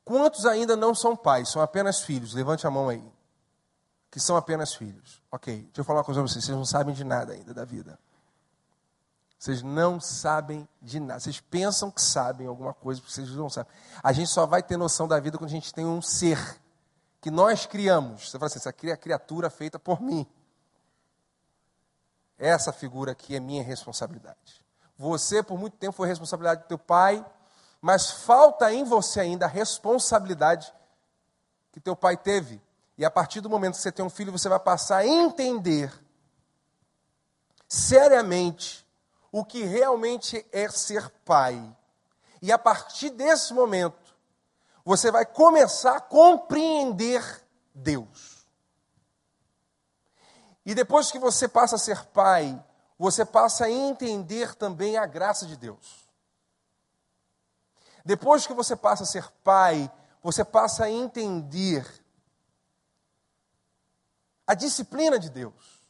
quantos 0.05 0.45
ainda 0.45 0.75
não 0.75 0.95
são 0.95 1.15
pais, 1.15 1.49
são 1.49 1.61
apenas 1.61 2.01
filhos? 2.01 2.33
Levante 2.33 2.65
a 2.65 2.71
mão 2.71 2.87
aí. 2.87 3.03
Que 4.09 4.19
são 4.19 4.37
apenas 4.37 4.73
filhos. 4.73 5.21
Ok, 5.29 5.53
deixa 5.63 5.81
eu 5.81 5.83
falar 5.83 5.99
uma 5.99 6.05
coisa 6.05 6.21
para 6.21 6.31
vocês, 6.31 6.45
vocês 6.45 6.57
não 6.57 6.63
sabem 6.63 6.93
de 6.93 7.03
nada 7.03 7.33
ainda 7.33 7.53
da 7.53 7.65
vida. 7.65 7.99
Vocês 9.37 9.61
não 9.61 9.99
sabem 9.99 10.67
de 10.81 10.99
nada. 10.99 11.19
Vocês 11.19 11.39
pensam 11.41 11.91
que 11.91 12.01
sabem 12.01 12.47
alguma 12.47 12.73
coisa, 12.73 13.01
porque 13.01 13.13
vocês 13.13 13.29
não 13.31 13.49
sabem. 13.49 13.71
A 14.01 14.13
gente 14.13 14.29
só 14.29 14.45
vai 14.45 14.63
ter 14.63 14.77
noção 14.77 15.07
da 15.07 15.19
vida 15.19 15.37
quando 15.37 15.49
a 15.49 15.53
gente 15.53 15.73
tem 15.73 15.85
um 15.85 16.01
ser 16.01 16.59
que 17.19 17.29
nós 17.29 17.65
criamos. 17.65 18.29
Você 18.29 18.39
fala 18.39 18.47
assim, 18.47 18.59
essa 18.59 18.71
criatura 18.71 19.49
feita 19.49 19.77
por 19.77 20.01
mim. 20.01 20.25
Essa 22.37 22.71
figura 22.71 23.11
aqui 23.11 23.35
é 23.35 23.39
minha 23.39 23.63
responsabilidade. 23.63 24.63
Você, 24.97 25.43
por 25.43 25.57
muito 25.57 25.77
tempo, 25.77 25.93
foi 25.93 26.07
responsabilidade 26.07 26.63
do 26.63 26.67
teu 26.67 26.77
pai, 26.77 27.25
mas 27.85 28.09
falta 28.09 28.73
em 28.73 28.83
você 28.83 29.19
ainda 29.19 29.45
a 29.45 29.47
responsabilidade 29.47 30.73
que 31.71 31.79
teu 31.79 31.95
pai 31.95 32.17
teve. 32.17 32.59
E 32.97 33.05
a 33.05 33.11
partir 33.11 33.41
do 33.41 33.49
momento 33.49 33.75
que 33.75 33.81
você 33.83 33.91
tem 33.91 34.03
um 34.03 34.09
filho, 34.09 34.31
você 34.31 34.49
vai 34.49 34.59
passar 34.59 34.97
a 34.97 35.07
entender 35.07 35.93
seriamente 37.67 38.83
o 39.31 39.45
que 39.45 39.61
realmente 39.61 40.43
é 40.51 40.67
ser 40.67 41.11
pai. 41.23 41.63
E 42.41 42.51
a 42.51 42.57
partir 42.57 43.11
desse 43.11 43.53
momento, 43.53 44.15
você 44.83 45.11
vai 45.11 45.23
começar 45.23 45.97
a 45.97 46.01
compreender 46.01 47.23
Deus. 47.71 48.47
E 50.65 50.73
depois 50.73 51.11
que 51.11 51.19
você 51.19 51.47
passa 51.47 51.75
a 51.75 51.77
ser 51.77 52.03
pai, 52.05 52.59
você 52.97 53.23
passa 53.23 53.65
a 53.65 53.69
entender 53.69 54.55
também 54.55 54.97
a 54.97 55.05
graça 55.05 55.45
de 55.45 55.55
Deus. 55.55 56.04
Depois 58.05 58.45
que 58.45 58.53
você 58.53 58.75
passa 58.75 59.01
a 59.01 59.07
ser 59.07 59.27
pai, 59.43 59.91
você 60.21 60.45
passa 60.45 60.85
a 60.85 60.91
entender 60.91 61.83
a 64.45 64.53
disciplina 64.53 65.17
de 65.17 65.27
Deus. 65.31 65.83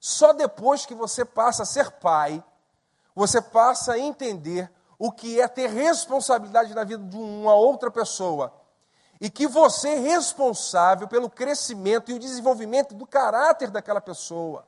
Só 0.00 0.32
depois 0.32 0.84
que 0.84 0.94
você 0.94 1.24
passa 1.24 1.62
a 1.62 1.66
ser 1.66 1.92
pai, 1.92 2.42
você 3.14 3.40
passa 3.40 3.92
a 3.92 3.98
entender 3.98 4.68
o 4.98 5.12
que 5.12 5.40
é 5.40 5.46
ter 5.46 5.68
responsabilidade 5.70 6.74
na 6.74 6.82
vida 6.82 7.04
de 7.04 7.16
uma 7.16 7.54
outra 7.54 7.90
pessoa 7.90 8.52
e 9.20 9.30
que 9.30 9.46
você 9.46 9.90
é 9.90 9.98
responsável 9.98 11.06
pelo 11.06 11.30
crescimento 11.30 12.10
e 12.10 12.14
o 12.14 12.18
desenvolvimento 12.18 12.94
do 12.94 13.06
caráter 13.06 13.70
daquela 13.70 14.00
pessoa. 14.00 14.66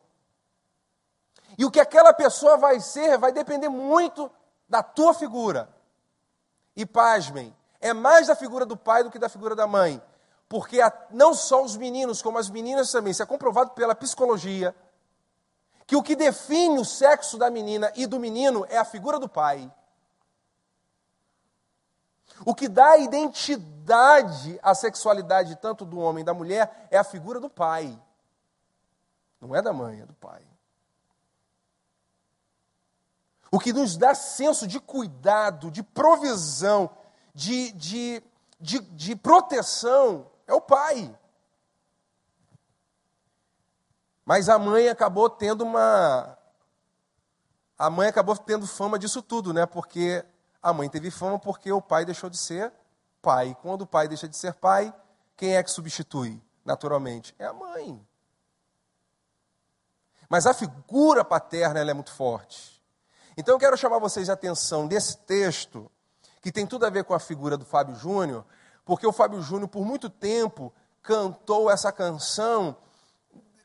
E 1.58 1.64
o 1.64 1.70
que 1.70 1.80
aquela 1.80 2.12
pessoa 2.12 2.56
vai 2.56 2.78
ser 2.78 3.18
vai 3.18 3.32
depender 3.32 3.68
muito 3.68 4.30
da 4.72 4.82
tua 4.82 5.12
figura. 5.12 5.68
E 6.74 6.86
pasmem, 6.86 7.54
é 7.78 7.92
mais 7.92 8.28
da 8.28 8.34
figura 8.34 8.64
do 8.64 8.74
pai 8.74 9.04
do 9.04 9.10
que 9.10 9.18
da 9.18 9.28
figura 9.28 9.54
da 9.54 9.66
mãe. 9.66 10.02
Porque 10.48 10.78
não 11.10 11.34
só 11.34 11.62
os 11.62 11.76
meninos, 11.76 12.22
como 12.22 12.38
as 12.38 12.48
meninas 12.48 12.90
também, 12.90 13.10
isso 13.10 13.22
é 13.22 13.26
comprovado 13.26 13.72
pela 13.72 13.94
psicologia, 13.94 14.74
que 15.86 15.94
o 15.94 16.02
que 16.02 16.16
define 16.16 16.78
o 16.78 16.86
sexo 16.86 17.36
da 17.36 17.50
menina 17.50 17.92
e 17.94 18.06
do 18.06 18.18
menino 18.18 18.64
é 18.70 18.78
a 18.78 18.84
figura 18.84 19.18
do 19.18 19.28
pai. 19.28 19.70
O 22.46 22.54
que 22.54 22.66
dá 22.66 22.96
identidade 22.96 24.58
à 24.62 24.74
sexualidade 24.74 25.54
tanto 25.56 25.84
do 25.84 25.98
homem 25.98 26.22
e 26.22 26.24
da 26.24 26.32
mulher 26.32 26.88
é 26.90 26.96
a 26.96 27.04
figura 27.04 27.38
do 27.38 27.50
pai. 27.50 28.02
Não 29.38 29.54
é 29.54 29.60
da 29.60 29.72
mãe, 29.74 30.00
é 30.00 30.06
do 30.06 30.14
pai. 30.14 30.42
O 33.54 33.60
que 33.60 33.70
nos 33.70 33.98
dá 33.98 34.14
senso 34.14 34.66
de 34.66 34.80
cuidado, 34.80 35.70
de 35.70 35.82
provisão, 35.82 36.88
de, 37.34 37.70
de, 37.72 38.22
de, 38.58 38.80
de 38.80 39.14
proteção 39.14 40.30
é 40.46 40.54
o 40.54 40.60
pai. 40.60 41.14
Mas 44.24 44.48
a 44.48 44.58
mãe 44.58 44.88
acabou 44.88 45.28
tendo 45.28 45.64
uma. 45.64 46.38
A 47.76 47.90
mãe 47.90 48.08
acabou 48.08 48.34
tendo 48.38 48.66
fama 48.66 48.98
disso 48.98 49.20
tudo, 49.20 49.52
né? 49.52 49.66
Porque 49.66 50.24
a 50.62 50.72
mãe 50.72 50.88
teve 50.88 51.10
fama 51.10 51.38
porque 51.38 51.70
o 51.70 51.82
pai 51.82 52.06
deixou 52.06 52.30
de 52.30 52.38
ser 52.38 52.72
pai. 53.20 53.54
Quando 53.60 53.82
o 53.82 53.86
pai 53.86 54.08
deixa 54.08 54.26
de 54.26 54.36
ser 54.36 54.54
pai, 54.54 54.94
quem 55.36 55.56
é 55.56 55.62
que 55.62 55.70
substitui, 55.70 56.42
naturalmente? 56.64 57.34
É 57.38 57.44
a 57.44 57.52
mãe. 57.52 58.02
Mas 60.26 60.46
a 60.46 60.54
figura 60.54 61.22
paterna 61.22 61.80
é 61.80 61.92
muito 61.92 62.12
forte. 62.12 62.81
Então 63.36 63.54
eu 63.54 63.58
quero 63.58 63.76
chamar 63.76 63.98
vocês 63.98 64.28
a 64.28 64.34
atenção 64.34 64.86
desse 64.86 65.16
texto, 65.18 65.90
que 66.40 66.52
tem 66.52 66.66
tudo 66.66 66.84
a 66.84 66.90
ver 66.90 67.04
com 67.04 67.14
a 67.14 67.18
figura 67.18 67.56
do 67.56 67.64
Fábio 67.64 67.94
Júnior, 67.94 68.44
porque 68.84 69.06
o 69.06 69.12
Fábio 69.12 69.40
Júnior, 69.40 69.68
por 69.68 69.84
muito 69.84 70.10
tempo, 70.10 70.72
cantou 71.02 71.70
essa 71.70 71.90
canção 71.90 72.76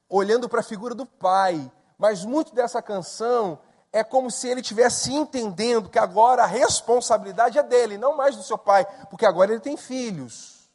olhando 0.09 0.47
para 0.47 0.61
a 0.61 0.63
figura 0.63 0.95
do 0.95 1.05
pai, 1.05 1.71
mas 1.97 2.23
muito 2.23 2.53
dessa 2.55 2.81
canção 2.81 3.59
é 3.91 4.03
como 4.03 4.29
se 4.29 4.47
ele 4.47 4.61
tivesse 4.61 5.13
entendendo 5.13 5.89
que 5.89 5.99
agora 5.99 6.43
a 6.43 6.47
responsabilidade 6.47 7.57
é 7.57 7.63
dele, 7.63 7.97
não 7.97 8.15
mais 8.15 8.35
do 8.35 8.43
seu 8.43 8.57
pai, 8.57 8.85
porque 9.09 9.25
agora 9.25 9.51
ele 9.51 9.59
tem 9.59 9.75
filhos. 9.75 10.69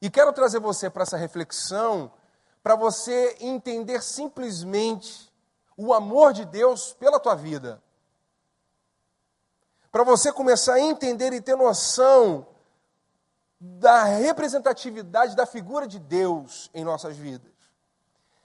E 0.00 0.10
quero 0.10 0.32
trazer 0.32 0.58
você 0.58 0.90
para 0.90 1.04
essa 1.04 1.16
reflexão, 1.16 2.10
para 2.62 2.74
você 2.74 3.36
entender 3.40 4.02
simplesmente 4.02 5.31
o 5.82 5.92
amor 5.92 6.32
de 6.32 6.44
Deus 6.44 6.92
pela 6.94 7.18
tua 7.18 7.34
vida. 7.34 7.82
Para 9.90 10.04
você 10.04 10.32
começar 10.32 10.74
a 10.74 10.80
entender 10.80 11.32
e 11.32 11.40
ter 11.40 11.56
noção 11.56 12.46
da 13.60 14.04
representatividade 14.04 15.34
da 15.34 15.44
figura 15.44 15.86
de 15.86 15.98
Deus 15.98 16.70
em 16.72 16.84
nossas 16.84 17.16
vidas. 17.16 17.52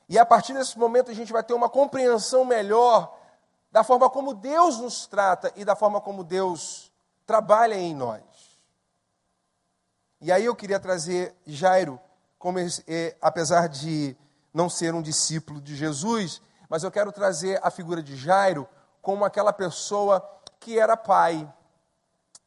E 0.10 0.18
a 0.18 0.26
partir 0.26 0.54
desse 0.54 0.78
momento 0.78 1.12
a 1.12 1.14
gente 1.14 1.32
vai 1.32 1.44
ter 1.44 1.54
uma 1.54 1.70
compreensão 1.70 2.44
melhor 2.44 3.16
da 3.72 3.84
forma 3.84 4.10
como 4.10 4.34
Deus 4.34 4.80
nos 4.80 5.06
trata 5.06 5.52
e 5.56 5.64
da 5.64 5.76
forma 5.76 6.02
como 6.02 6.24
Deus 6.24 6.92
trabalha 7.26 7.76
em 7.76 7.94
nós. 7.94 8.22
E 10.20 10.32
aí 10.32 10.46
eu 10.46 10.56
queria 10.56 10.80
trazer 10.80 11.36
Jairo, 11.46 12.00
como 12.40 12.58
é, 12.60 13.16
apesar 13.22 13.68
de 13.68 14.18
não 14.52 14.70
ser 14.70 14.96
um 14.96 15.02
discípulo 15.02 15.62
de 15.62 15.76
Jesus, 15.76 16.42
mas 16.70 16.84
eu 16.84 16.92
quero 16.92 17.12
trazer 17.12 17.60
a 17.64 17.72
figura 17.72 18.02
de 18.02 18.16
Jairo 18.16 18.68
como 19.02 19.24
aquela 19.24 19.54
pessoa 19.54 20.22
que 20.60 20.78
era 20.78 20.98
pai. 20.98 21.52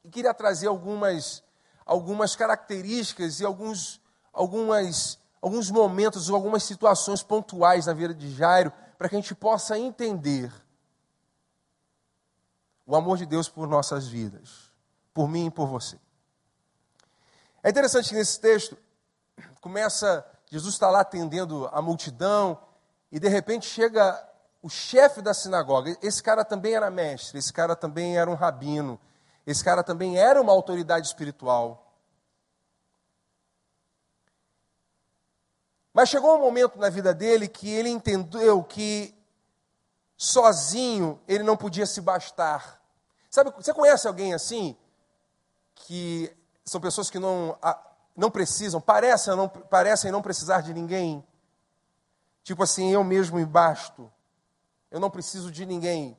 E 0.05 0.09
queria 0.11 0.35
trazer 0.35 0.67
algumas, 0.67 1.43
algumas 1.87 2.37
características 2.37 3.41
e 3.41 3.45
alguns, 3.45 4.01
algumas, 4.33 5.19
alguns 5.41 5.71
momentos, 5.71 6.31
algumas 6.31 6.63
situações 6.63 7.23
pontuais 7.23 7.87
na 7.87 7.95
vida 7.95 8.15
de 8.15 8.35
Jairo, 8.35 8.73
para 8.99 9.09
que 9.09 9.17
a 9.17 9.19
gente 9.21 9.35
possa 9.35 9.79
entender 9.79 10.53
o 12.87 12.97
amor 12.97 13.17
de 13.17 13.25
Deus 13.25 13.49
por 13.49 13.69
nossas 13.69 14.07
vidas, 14.07 14.71
por 15.15 15.29
mim 15.29 15.47
e 15.47 15.51
por 15.51 15.67
você. 15.67 15.99
É 17.63 17.71
interessante 17.71 18.09
que 18.09 18.15
nesse 18.15 18.41
texto 18.41 18.77
começa, 19.61 20.27
Jesus 20.51 20.75
está 20.75 20.91
lá 20.91 21.01
atendendo 21.01 21.69
a 21.73 21.81
multidão, 21.81 22.59
e 23.11 23.19
de 23.19 23.29
repente 23.29 23.67
chega 23.67 24.29
o 24.63 24.69
chefe 24.69 25.21
da 25.23 25.35
sinagoga. 25.35 25.97
Esse 26.03 26.23
cara 26.23 26.45
também 26.45 26.75
era 26.75 26.91
mestre, 26.91 27.39
esse 27.39 27.53
cara 27.53 27.75
também 27.75 28.19
era 28.19 28.31
um 28.31 28.35
rabino, 28.35 29.01
esse 29.47 29.65
cara 29.65 29.83
também 29.83 30.19
era 30.19 30.41
uma 30.41 30.53
autoridade 30.53 31.07
espiritual. 31.07 31.87
Mas 35.93 36.09
chegou 36.09 36.37
um 36.37 36.41
momento 36.41 36.79
na 36.79 36.89
vida 36.89 37.13
dele 37.13 37.49
que 37.49 37.69
ele 37.69 37.89
entendeu 37.89 38.63
que 38.63 39.15
sozinho 40.17 41.21
ele 41.27 41.43
não 41.43 41.57
podia 41.57 41.87
se 41.87 42.01
bastar. 42.01 42.81
Sabe, 43.29 43.51
você 43.51 43.75
conhece 43.75 44.07
alguém 44.07 44.33
assim? 44.33 44.77
Que 45.75 46.35
são 46.65 46.81
pessoas 46.81 47.11
que 47.11 47.19
não, 47.19 47.59
não 48.17 48.31
precisam, 48.31 48.81
parecem 48.81 49.35
não, 49.35 49.49
parecem 49.49 50.13
não 50.13 50.23
precisar 50.23 50.61
de 50.61 50.73
ninguém. 50.73 51.25
Tipo 52.43 52.63
assim, 52.63 52.91
eu 52.91 53.05
mesmo 53.05 53.39
me 53.39 53.45
basto. 53.45 54.11
Eu 54.91 54.99
não 54.99 55.11
preciso 55.11 55.51
de 55.51 55.65
ninguém. 55.65 56.17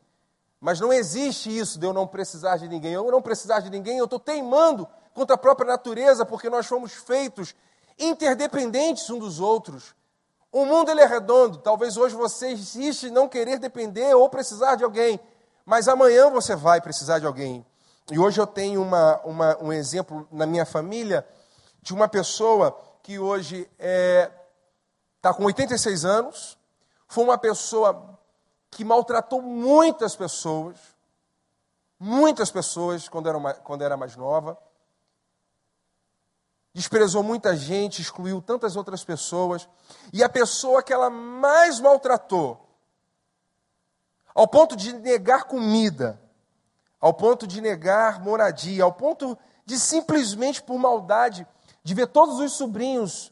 Mas 0.59 0.79
não 0.79 0.93
existe 0.93 1.55
isso 1.55 1.79
de 1.79 1.85
eu 1.85 1.93
não 1.93 2.05
precisar 2.05 2.57
de 2.57 2.67
ninguém. 2.67 2.93
Eu 2.93 3.11
não 3.11 3.21
precisar 3.21 3.59
de 3.59 3.69
ninguém, 3.69 3.97
eu 3.97 4.05
estou 4.05 4.19
teimando 4.19 4.87
contra 5.13 5.35
a 5.35 5.37
própria 5.37 5.67
natureza, 5.67 6.25
porque 6.25 6.49
nós 6.49 6.67
fomos 6.67 6.93
feitos 6.93 7.55
interdependentes 7.97 9.09
um 9.09 9.19
dos 9.19 9.39
outros. 9.39 9.95
O 10.51 10.65
mundo 10.65 10.91
ele 10.91 11.01
é 11.01 11.05
redondo. 11.05 11.57
Talvez 11.57 11.97
hoje 11.97 12.15
você 12.15 12.49
em 12.49 13.11
não 13.11 13.27
querer 13.27 13.57
depender 13.57 14.13
ou 14.13 14.29
precisar 14.29 14.75
de 14.75 14.83
alguém. 14.83 15.19
Mas 15.65 15.87
amanhã 15.87 16.29
você 16.29 16.55
vai 16.55 16.81
precisar 16.81 17.19
de 17.19 17.25
alguém. 17.25 17.65
E 18.11 18.19
hoje 18.19 18.41
eu 18.41 18.47
tenho 18.47 18.81
uma, 18.81 19.21
uma, 19.23 19.57
um 19.63 19.71
exemplo 19.71 20.27
na 20.31 20.45
minha 20.45 20.65
família 20.65 21.25
de 21.81 21.93
uma 21.93 22.07
pessoa 22.07 22.77
que 23.01 23.17
hoje 23.17 23.69
é, 23.79 24.29
tá 25.21 25.33
com 25.33 25.45
86 25.45 26.03
anos, 26.03 26.57
foi 27.07 27.23
uma 27.23 27.37
pessoa 27.37 28.19
que 28.69 28.83
maltratou 28.83 29.41
muitas 29.41 30.15
pessoas, 30.15 30.77
muitas 31.99 32.49
pessoas 32.49 33.07
quando 33.07 33.29
era, 33.29 33.53
quando 33.55 33.83
era 33.83 33.95
mais 33.95 34.15
nova, 34.15 34.57
desprezou 36.73 37.21
muita 37.21 37.55
gente, 37.55 38.01
excluiu 38.01 38.41
tantas 38.41 38.75
outras 38.75 39.03
pessoas, 39.03 39.67
e 40.11 40.23
a 40.23 40.29
pessoa 40.29 40.81
que 40.81 40.93
ela 40.93 41.09
mais 41.09 41.79
maltratou 41.79 42.67
ao 44.33 44.47
ponto 44.47 44.75
de 44.75 44.93
negar 44.93 45.43
comida, 45.43 46.19
ao 46.99 47.13
ponto 47.13 47.45
de 47.45 47.59
negar 47.59 48.21
moradia, 48.21 48.83
ao 48.83 48.93
ponto 48.93 49.37
de 49.65 49.77
simplesmente 49.77 50.63
por 50.63 50.77
maldade 50.79 51.45
de 51.83 51.93
ver 51.93 52.07
todos 52.07 52.39
os 52.39 52.53
sobrinhos 52.53 53.30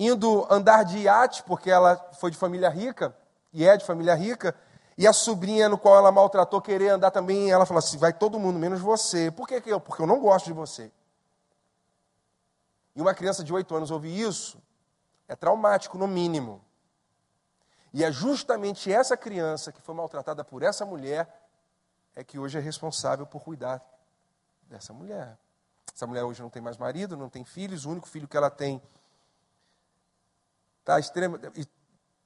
indo 0.00 0.46
andar 0.50 0.82
de 0.82 1.00
iate, 1.00 1.42
porque 1.42 1.70
ela 1.70 1.94
foi 2.14 2.30
de 2.30 2.36
família 2.38 2.70
rica 2.70 3.14
e 3.52 3.66
é 3.66 3.76
de 3.76 3.84
família 3.84 4.14
rica, 4.14 4.56
e 4.96 5.06
a 5.06 5.12
sobrinha 5.12 5.68
no 5.68 5.76
qual 5.76 5.98
ela 5.98 6.10
maltratou 6.10 6.60
querer 6.60 6.88
andar 6.88 7.10
também, 7.10 7.50
ela 7.50 7.66
falou 7.66 7.80
assim: 7.80 7.98
vai 7.98 8.12
todo 8.12 8.38
mundo 8.38 8.58
menos 8.58 8.80
você. 8.80 9.30
Por 9.30 9.46
que, 9.46 9.62
eu? 9.66 9.78
Porque 9.78 10.00
eu 10.00 10.06
não 10.06 10.18
gosto 10.18 10.46
de 10.46 10.54
você. 10.54 10.90
E 12.96 13.00
uma 13.02 13.14
criança 13.14 13.44
de 13.44 13.52
8 13.52 13.76
anos 13.76 13.90
ouvir 13.90 14.18
isso 14.18 14.58
é 15.28 15.36
traumático, 15.36 15.98
no 15.98 16.08
mínimo. 16.08 16.64
E 17.92 18.02
é 18.02 18.10
justamente 18.10 18.90
essa 18.90 19.16
criança 19.16 19.70
que 19.70 19.82
foi 19.82 19.94
maltratada 19.94 20.42
por 20.42 20.62
essa 20.62 20.86
mulher 20.86 21.28
é 22.16 22.24
que 22.24 22.38
hoje 22.38 22.56
é 22.56 22.60
responsável 22.60 23.26
por 23.26 23.42
cuidar 23.42 23.82
dessa 24.62 24.94
mulher. 24.94 25.36
Essa 25.94 26.06
mulher 26.06 26.24
hoje 26.24 26.40
não 26.40 26.48
tem 26.48 26.62
mais 26.62 26.78
marido, 26.78 27.16
não 27.16 27.28
tem 27.28 27.44
filhos, 27.44 27.84
o 27.84 27.90
único 27.90 28.08
filho 28.08 28.26
que 28.26 28.36
ela 28.36 28.48
tem 28.48 28.80
está 30.80 30.98
extrema, 30.98 31.40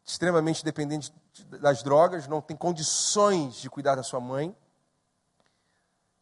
extremamente 0.05 0.65
dependente 0.65 1.13
das 1.61 1.83
drogas, 1.83 2.29
não 2.29 2.41
tem 2.41 2.57
condições 2.57 3.57
de 3.57 3.71
cuidar 3.71 3.95
da 3.95 4.03
sua 4.03 4.21
mãe. 4.21 4.55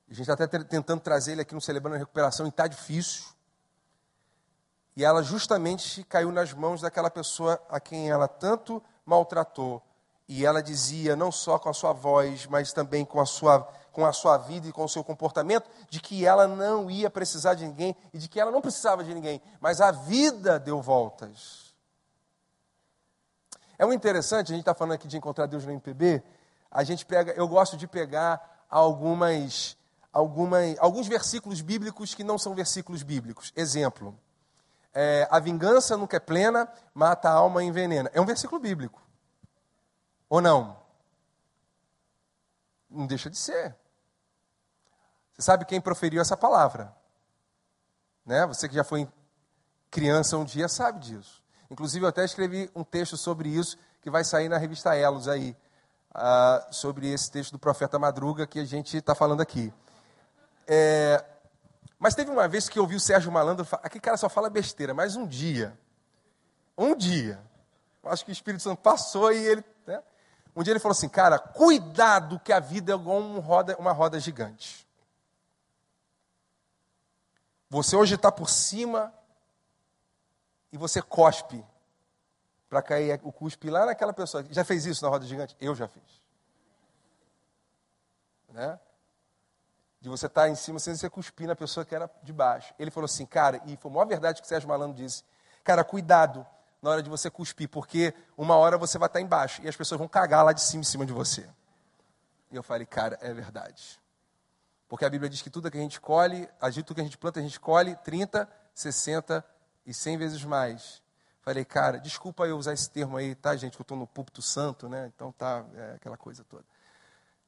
A 0.09 0.15
gente 0.15 0.29
está 0.29 0.45
até 0.45 0.59
tentando 0.63 1.01
trazer 1.01 1.33
ele 1.33 1.43
aqui 1.43 1.55
no 1.55 1.61
Celebrando 1.61 1.97
a 1.97 1.99
Recuperação 1.99 2.47
e 2.47 2.51
está 2.51 2.67
difícil. 2.67 3.25
E 4.95 5.05
ela 5.05 5.23
justamente 5.23 6.05
caiu 6.05 6.31
nas 6.31 6.53
mãos 6.53 6.83
daquela 6.83 7.11
pessoa 7.11 7.61
a 7.69 7.81
quem 7.81 8.11
ela 8.11 8.29
tanto 8.29 8.83
maltratou. 9.07 9.83
E 10.29 10.45
ela 10.45 10.63
dizia, 10.63 11.17
não 11.17 11.33
só 11.33 11.59
com 11.59 11.69
a 11.69 11.75
sua 11.75 11.93
voz, 11.93 12.47
mas 12.47 12.73
também 12.73 13.05
com 13.05 13.21
a 13.21 13.27
sua, 13.27 13.61
com 13.91 14.05
a 14.05 14.13
sua 14.13 14.37
vida 14.37 14.69
e 14.69 14.73
com 14.73 14.85
o 14.85 14.89
seu 14.89 15.03
comportamento, 15.03 15.69
de 15.89 15.99
que 15.99 16.25
ela 16.25 16.47
não 16.47 16.91
ia 16.91 17.11
precisar 17.11 17.55
de 17.55 17.67
ninguém 17.67 17.97
e 18.13 18.19
de 18.19 18.29
que 18.29 18.39
ela 18.39 18.51
não 18.51 18.61
precisava 18.61 19.03
de 19.03 19.13
ninguém, 19.13 19.43
mas 19.61 19.81
a 19.81 19.91
vida 19.91 20.59
deu 20.59 20.81
voltas. 20.81 21.72
É 23.83 23.85
muito 23.85 23.99
interessante, 23.99 24.53
a 24.53 24.55
gente 24.55 24.61
está 24.61 24.77
falando 24.77 24.93
aqui 24.93 25.09
de 25.09 25.17
encontrar 25.17 25.47
Deus 25.47 25.67
no 25.67 25.73
MPB, 25.73 26.23
a 26.71 26.85
gente 26.85 27.05
pega, 27.05 27.33
eu 27.33 27.49
gosto 27.49 27.77
de 27.77 27.89
pegar 27.89 28.65
algumas, 28.71 29.77
algumas, 30.13 30.79
alguns 30.79 31.09
versículos 31.09 31.61
bíblicos 31.61 32.15
que 32.15 32.23
não 32.23 32.39
são 32.39 32.55
versículos 32.55 33.03
bíblicos. 33.03 33.53
Exemplo, 33.57 34.17
é, 34.95 35.27
a 35.29 35.41
vingança 35.41 35.97
nunca 35.97 36.17
é 36.17 36.21
plena, 36.21 36.73
mata 36.95 37.29
a 37.29 37.33
alma 37.33 37.65
e 37.65 37.67
envenena. 37.67 38.09
É 38.15 38.21
um 38.21 38.25
versículo 38.25 38.61
bíblico. 38.61 39.03
Ou 40.29 40.41
não? 40.41 40.77
Não 42.89 43.05
deixa 43.05 43.29
de 43.29 43.37
ser. 43.37 43.75
Você 45.33 45.43
sabe 45.43 45.65
quem 45.65 45.81
proferiu 45.81 46.23
essa 46.23 46.37
palavra? 46.37 46.95
Né? 48.25 48.47
Você 48.47 48.69
que 48.69 48.77
já 48.77 48.85
foi 48.85 49.09
criança 49.91 50.37
um 50.37 50.45
dia 50.45 50.69
sabe 50.69 51.01
disso. 51.01 51.42
Inclusive, 51.73 52.05
eu 52.05 52.09
até 52.11 52.23
escrevi 52.23 52.71
um 52.77 52.85
texto 52.85 53.17
sobre 53.17 53.49
isso 53.49 53.79
que 54.03 54.11
vai 54.11 54.23
sair 54.25 54.47
na 54.47 54.59
revista 54.59 54.95
Elos 54.95 55.27
aí, 55.27 55.57
uh, 56.15 56.71
sobre 56.71 57.11
esse 57.11 57.31
texto 57.31 57.53
do 57.53 57.59
profeta 57.59 57.99
Madruga 57.99 58.47
que 58.47 58.59
a 58.59 58.65
gente 58.67 58.99
está 58.99 59.15
falando 59.15 59.41
aqui. 59.41 59.73
É, 60.69 61.25
mas 61.99 62.15
teve 62.15 62.31
uma 62.31 62.47
vez 62.47 62.69
que 62.69 62.79
eu 62.79 62.83
ouvi 62.83 62.97
o 62.97 63.01
Sérgio 63.01 63.33
Malandro 63.33 63.65
falar, 63.65 63.85
aquele 63.87 64.03
cara 64.03 64.19
só 64.19 64.29
fala 64.29 64.51
besteira, 64.51 64.93
mas 64.93 65.17
um 65.17 65.27
dia, 65.27 65.73
um 66.77 66.95
dia, 66.95 67.41
acho 68.05 68.23
que 68.23 68.31
o 68.31 68.35
Espírito 68.35 68.63
Santo 68.63 68.83
passou 68.83 69.33
e 69.33 69.39
ele, 69.39 69.65
né? 69.87 70.03
um 70.55 70.63
dia 70.63 70.75
ele 70.75 70.81
falou 70.81 70.93
assim, 70.93 71.09
cara, 71.09 71.39
cuidado 71.39 72.39
que 72.39 72.53
a 72.53 72.61
vida 72.61 72.93
é 72.93 72.95
igual 72.95 73.19
uma 73.19 73.41
roda, 73.41 73.77
uma 73.79 73.93
roda 73.93 74.21
gigante. 74.21 74.87
Você 77.71 77.97
hoje 77.97 78.17
está 78.17 78.31
por 78.31 78.51
cima 78.51 79.11
e 80.73 80.79
você 80.79 81.03
cospe 81.03 81.65
para 82.69 82.83
cair 82.83 83.21
o 83.23 83.31
cuspe 83.31 83.69
lá 83.71 83.87
naquela 83.87 84.13
pessoa. 84.13 84.45
Já 84.51 84.65
fez 84.65 84.87
isso 84.87 85.05
na 85.05 85.11
roda 85.11 85.27
gigante? 85.27 85.57
Eu 85.61 85.75
já 85.75 85.87
fiz. 85.87 86.23
Né? 88.49 88.79
de 90.03 90.09
você 90.09 90.27
estar 90.27 90.49
em 90.49 90.57
cima 90.57 90.81
sem 90.81 90.97
você 90.97 91.09
cuspir 91.09 91.47
na 91.47 91.55
pessoa 91.55 91.87
que 91.87 91.95
era 91.95 92.11
de 92.25 92.33
baixo. 92.33 92.75
Ele 92.77 92.91
falou 92.91 93.05
assim, 93.05 93.25
cara, 93.25 93.63
e 93.67 93.77
foi 93.77 93.89
a 93.89 93.95
maior 93.95 94.07
verdade 94.07 94.43
que 94.43 94.45
o 94.45 94.49
Sérgio 94.49 94.69
Malandro 94.69 94.97
disse, 94.97 95.23
cara, 95.63 95.85
cuidado 95.85 96.45
na 96.83 96.91
hora 96.91 97.03
de 97.05 97.09
você 97.09 97.31
cuspir, 97.31 97.69
porque 97.69 98.13
uma 98.37 98.57
hora 98.57 98.77
você 98.77 98.99
vai 98.99 99.07
estar 99.07 99.21
embaixo 99.21 99.63
e 99.63 99.69
as 99.69 99.77
pessoas 99.77 100.01
vão 100.01 100.09
cagar 100.09 100.45
lá 100.45 100.53
de 100.53 100.61
cima 100.61 100.81
em 100.81 100.85
cima 100.85 101.07
de 101.07 101.13
você. 101.13 101.49
E 102.51 102.57
eu 102.57 102.65
falei, 102.65 102.85
cara, 102.85 103.17
é 103.23 103.33
verdade. 103.33 104.01
Porque 104.89 105.05
a 105.05 105.09
Bíblia 105.09 105.31
diz 105.31 105.41
que 105.41 105.49
tudo 105.49 105.71
que 105.71 105.79
a 105.79 105.81
gente 105.81 106.01
colhe, 106.01 106.49
tudo 106.85 106.97
que 106.97 107.01
a 107.01 107.05
gente 107.05 107.17
planta, 107.17 107.39
a 107.39 107.43
gente 107.43 107.61
colhe 107.61 107.95
30, 108.03 108.49
60 108.75 109.45
e 109.87 109.93
100 109.95 110.17
vezes 110.19 110.45
mais. 110.45 111.03
Falei, 111.41 111.65
cara, 111.65 111.99
desculpa 111.99 112.47
eu 112.47 112.57
usar 112.57 112.73
esse 112.73 112.89
termo 112.91 113.17
aí, 113.17 113.35
tá, 113.35 113.57
gente, 113.57 113.77
que 113.77 113.81
eu 113.81 113.85
estou 113.85 113.97
no 113.97 114.07
púlpito 114.07 114.41
santo, 114.41 114.89
né? 114.89 115.11
Então 115.15 115.33
tá, 115.33 115.65
é 115.75 115.95
aquela 115.95 116.17
coisa 116.17 116.45
toda. 116.45 116.65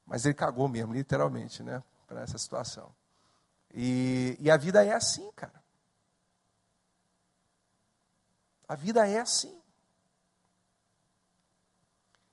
Mas 0.05 0.25
ele 0.25 0.33
cagou 0.33 0.67
mesmo, 0.67 0.93
literalmente, 0.93 1.63
né? 1.63 1.81
para 2.07 2.21
essa 2.21 2.37
situação. 2.37 2.93
E, 3.73 4.37
e 4.39 4.49
a 4.49 4.57
vida 4.57 4.83
é 4.83 4.93
assim, 4.93 5.29
cara. 5.35 5.63
A 8.67 8.75
vida 8.75 9.07
é 9.07 9.19
assim. 9.19 9.61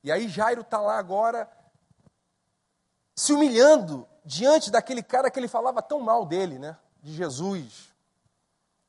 E 0.04 0.10
aí 0.10 0.28
Jairo 0.28 0.62
está 0.62 0.80
lá 0.80 0.98
agora, 0.98 1.50
se 3.14 3.32
humilhando 3.32 4.08
diante 4.24 4.70
daquele 4.70 5.02
cara 5.02 5.30
que 5.30 5.38
ele 5.38 5.48
falava 5.48 5.82
tão 5.82 6.00
mal 6.00 6.26
dele, 6.26 6.58
né? 6.58 6.76
De 7.02 7.12
Jesus. 7.12 7.91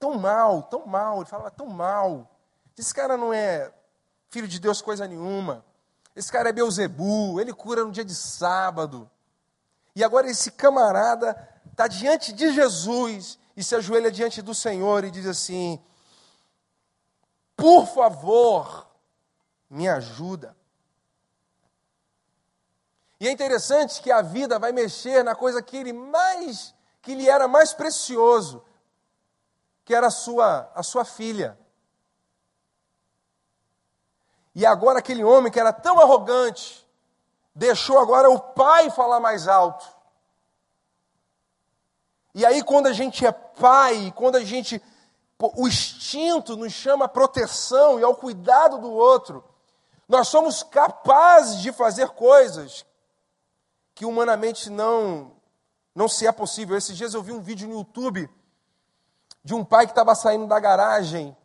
Tão 0.04 0.16
mal, 0.16 0.64
tão 0.64 0.86
mal, 0.86 1.18
ele 1.20 1.30
falava 1.30 1.50
tão 1.50 1.68
mal. 1.68 2.30
Esse 2.78 2.94
cara 2.94 3.16
não 3.16 3.34
é 3.34 3.72
filho 4.30 4.50
de 4.50 4.60
Deus 4.60 4.82
coisa 4.82 5.08
nenhuma. 5.08 5.64
Esse 6.14 6.30
cara 6.30 6.50
é 6.50 6.52
Beuzebu, 6.52 7.40
ele 7.40 7.54
cura 7.54 7.86
no 7.86 7.92
dia 7.92 8.04
de 8.04 8.14
sábado. 8.14 9.10
E 9.96 10.04
agora 10.04 10.30
esse 10.30 10.52
camarada 10.52 11.38
está 11.72 11.88
diante 11.88 12.34
de 12.34 12.52
Jesus 12.52 13.40
e 13.56 13.64
se 13.64 13.76
ajoelha 13.76 14.12
diante 14.12 14.42
do 14.42 14.54
Senhor 14.54 15.06
e 15.06 15.12
diz 15.12 15.26
assim: 15.26 15.82
Por 17.56 17.88
favor, 17.88 18.86
me 19.70 19.88
ajuda. 19.88 20.54
E 23.22 23.28
é 23.30 23.32
interessante 23.32 24.02
que 24.02 24.12
a 24.12 24.22
vida 24.22 24.60
vai 24.60 24.74
mexer 24.74 25.24
na 25.24 25.34
coisa 25.34 25.62
que 25.62 25.78
ele 25.78 25.94
mais, 25.94 26.76
que 27.02 27.16
lhe 27.16 27.30
era 27.30 27.48
mais 27.48 27.72
precioso, 27.72 28.66
que 29.86 29.94
era 29.94 30.08
a 30.08 30.12
sua, 30.12 30.72
a 30.74 30.84
sua 30.84 31.04
filha. 31.04 31.58
E 34.56 34.66
agora 34.66 35.00
aquele 35.00 35.24
homem 35.24 35.52
que 35.52 35.60
era 35.60 35.74
tão 35.74 36.00
arrogante, 36.00 36.88
deixou 37.56 38.00
agora 38.00 38.30
o 38.30 38.40
pai 38.40 38.90
falar 38.90 39.20
mais 39.20 39.48
alto. 39.48 39.86
E 42.36 42.46
aí, 42.46 42.64
quando 42.64 42.88
a 42.88 42.94
gente 42.94 43.26
é 43.26 43.32
pai, 43.32 44.12
quando 44.16 44.36
a 44.36 44.44
gente. 44.44 44.82
O 45.40 45.68
instinto 45.68 46.56
nos 46.56 46.72
chama 46.72 47.06
à 47.06 47.10
proteção 47.10 48.00
e 48.00 48.04
ao 48.04 48.16
cuidado 48.16 48.78
do 48.78 48.90
outro, 48.90 49.44
nós 50.08 50.30
somos 50.30 50.64
capazes 50.64 51.62
de 51.62 51.74
fazer 51.74 52.10
coisas 52.12 52.86
que 53.94 54.06
humanamente 54.06 54.70
não, 54.70 55.34
não 55.94 56.08
se 56.08 56.26
é 56.26 56.32
possível. 56.32 56.78
Esses 56.78 56.96
dias 56.96 57.14
eu 57.14 57.22
vi 57.22 57.34
um 57.34 57.42
vídeo 57.42 57.68
no 57.68 57.76
YouTube 57.76 58.30
de 59.44 59.54
um 59.54 59.64
pai 59.64 59.86
que 59.86 59.92
estava 59.92 60.16
saindo 60.16 60.48
da 60.48 60.60
garagem 60.60 61.36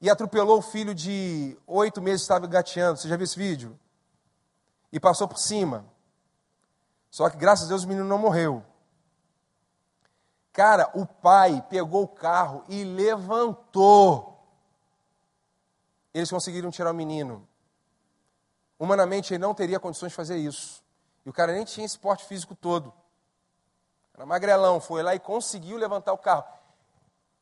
e 0.00 0.10
atropelou 0.10 0.58
o 0.58 0.62
filho 0.62 0.94
de 0.94 1.56
oito 1.66 2.02
meses 2.02 2.22
que 2.22 2.24
estava 2.24 2.46
gateando. 2.46 2.98
Você 2.98 3.08
já 3.08 3.16
viu 3.16 3.24
esse 3.24 3.38
vídeo? 3.38 3.78
E 4.92 4.98
passou 4.98 5.28
por 5.28 5.38
cima. 5.38 5.84
Só 7.10 7.30
que 7.30 7.36
graças 7.36 7.66
a 7.66 7.68
Deus 7.68 7.84
o 7.84 7.88
menino 7.88 8.06
não 8.06 8.18
morreu. 8.18 8.64
Cara, 10.52 10.90
o 10.94 11.06
pai 11.06 11.64
pegou 11.68 12.02
o 12.02 12.08
carro 12.08 12.64
e 12.68 12.84
levantou. 12.84 14.34
Eles 16.12 16.30
conseguiram 16.30 16.70
tirar 16.70 16.90
o 16.90 16.94
menino. 16.94 17.46
Humanamente 18.78 19.34
ele 19.34 19.40
não 19.40 19.54
teria 19.54 19.80
condições 19.80 20.10
de 20.10 20.16
fazer 20.16 20.36
isso. 20.36 20.82
E 21.24 21.30
o 21.30 21.32
cara 21.32 21.52
nem 21.52 21.64
tinha 21.64 21.86
esse 21.86 21.98
físico 22.28 22.54
todo. 22.54 22.92
Era 24.14 24.26
magrelão, 24.26 24.80
foi 24.80 25.02
lá 25.02 25.14
e 25.14 25.18
conseguiu 25.18 25.76
levantar 25.76 26.12
o 26.12 26.18
carro. 26.18 26.44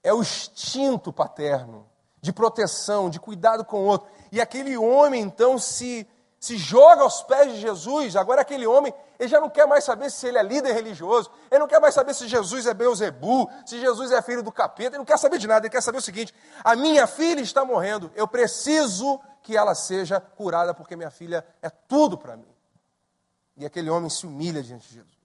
É 0.03 0.13
o 0.13 0.21
instinto 0.21 1.13
paterno 1.13 1.87
de 2.21 2.33
proteção, 2.33 3.11
de 3.11 3.19
cuidado 3.19 3.65
com 3.65 3.79
o 3.79 3.85
outro. 3.85 4.09
E 4.31 4.41
aquele 4.41 4.77
homem, 4.77 5.23
então, 5.23 5.59
se, 5.59 6.07
se 6.39 6.57
joga 6.57 7.03
aos 7.03 7.23
pés 7.23 7.53
de 7.53 7.61
Jesus. 7.61 8.17
Agora, 8.17 8.43
aquele 8.43 8.67
homem, 8.67 8.95
ele 9.19 9.29
já 9.29 9.41
não 9.41 9.51
quer 9.51 9.67
mais 9.67 9.85
saber 9.85 10.11
se 10.11 10.27
ele 10.27 10.39
é 10.39 10.43
líder 10.43 10.73
religioso, 10.73 11.31
ele 11.51 11.61
não 11.61 11.69
quer 11.69 11.81
mais 11.81 11.95
saber 11.95 12.15
se 12.15 12.27
Jesus 12.27 12.67
é 12.67 12.75
Beuzebu, 12.75 13.51
se 13.67 13.81
Jesus 13.81 14.13
é 14.13 14.23
filho 14.23 14.43
do 14.43 14.51
capeta, 14.51 14.91
ele 14.91 14.99
não 14.99 15.05
quer 15.05 15.19
saber 15.19 15.39
de 15.39 15.47
nada, 15.47 15.67
ele 15.67 15.73
quer 15.73 15.83
saber 15.83 15.99
o 15.99 16.03
seguinte: 16.03 16.35
a 16.65 16.75
minha 16.75 17.07
filha 17.07 17.41
está 17.41 17.65
morrendo, 17.65 18.11
eu 18.15 18.27
preciso 18.27 19.21
que 19.43 19.57
ela 19.57 19.75
seja 19.75 20.21
curada, 20.21 20.73
porque 20.73 20.97
minha 20.97 21.11
filha 21.11 21.45
é 21.61 21.69
tudo 21.69 22.17
para 22.17 22.37
mim. 22.37 22.53
E 23.57 23.67
aquele 23.67 23.91
homem 23.91 24.09
se 24.09 24.27
humilha 24.27 24.63
diante 24.63 24.89
de 24.89 24.95
Jesus. 24.95 25.23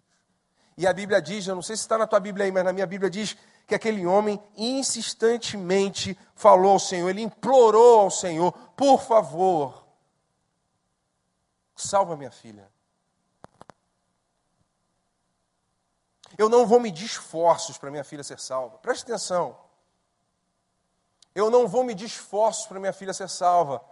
E 0.78 0.86
a 0.86 0.94
Bíblia 0.94 1.22
diz, 1.22 1.48
eu 1.48 1.56
não 1.56 1.62
sei 1.62 1.76
se 1.76 1.82
está 1.82 1.98
na 1.98 2.06
tua 2.06 2.20
Bíblia 2.20 2.46
aí, 2.46 2.52
mas 2.52 2.64
na 2.64 2.72
minha 2.72 2.86
Bíblia 2.86 3.10
diz 3.10 3.36
que 3.68 3.76
aquele 3.76 4.06
homem 4.06 4.42
insistentemente 4.56 6.18
falou 6.34 6.72
ao 6.72 6.80
Senhor, 6.80 7.10
ele 7.10 7.22
implorou 7.22 8.00
ao 8.00 8.10
Senhor: 8.10 8.54
por 8.78 9.02
favor, 9.02 9.86
salva 11.76 12.16
minha 12.16 12.32
filha. 12.32 12.72
Eu 16.38 16.48
não 16.48 16.66
vou 16.66 16.80
medir 16.80 17.06
esforços 17.06 17.78
para 17.78 17.92
minha 17.92 18.04
filha 18.04 18.24
ser 18.24 18.40
salva. 18.40 18.78
Preste 18.78 19.04
atenção. 19.04 19.58
Eu 21.36 21.50
não 21.50 21.68
vou 21.68 21.84
medir 21.84 22.06
esforços 22.06 22.68
para 22.68 22.80
minha 22.80 22.94
filha 22.94 23.14
ser 23.14 23.30
salva. 23.30 23.84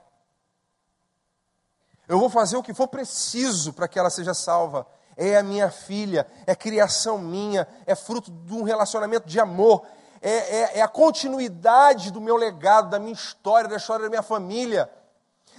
Eu 2.08 2.20
vou 2.20 2.30
fazer 2.30 2.56
o 2.56 2.64
que 2.64 2.74
for 2.74 2.88
preciso 2.88 3.74
para 3.74 3.88
que 3.88 3.98
ela 4.00 4.12
seja 4.12 4.34
salva 4.34 4.88
é 5.18 5.38
a 5.38 5.44
minha 5.44 5.70
filha, 5.70 6.28
é 6.46 6.56
criação 6.56 7.18
minha, 7.18 7.68
é 7.86 7.96
fruto 7.96 8.32
de 8.32 8.54
um 8.54 8.64
relacionamento 8.64 9.28
de 9.28 9.40
amor, 9.40 9.86
é, 10.22 10.30
é, 10.30 10.80
é, 10.80 10.82
a 10.82 10.88
continuidade 10.88 12.12
do 12.12 12.20
meu 12.20 12.36
legado, 12.36 12.90
da 12.90 13.00
minha 13.00 13.14
história, 13.14 13.70
da 13.70 13.78
história 13.78 14.04
da 14.04 14.10
minha 14.10 14.24
família, 14.24 14.90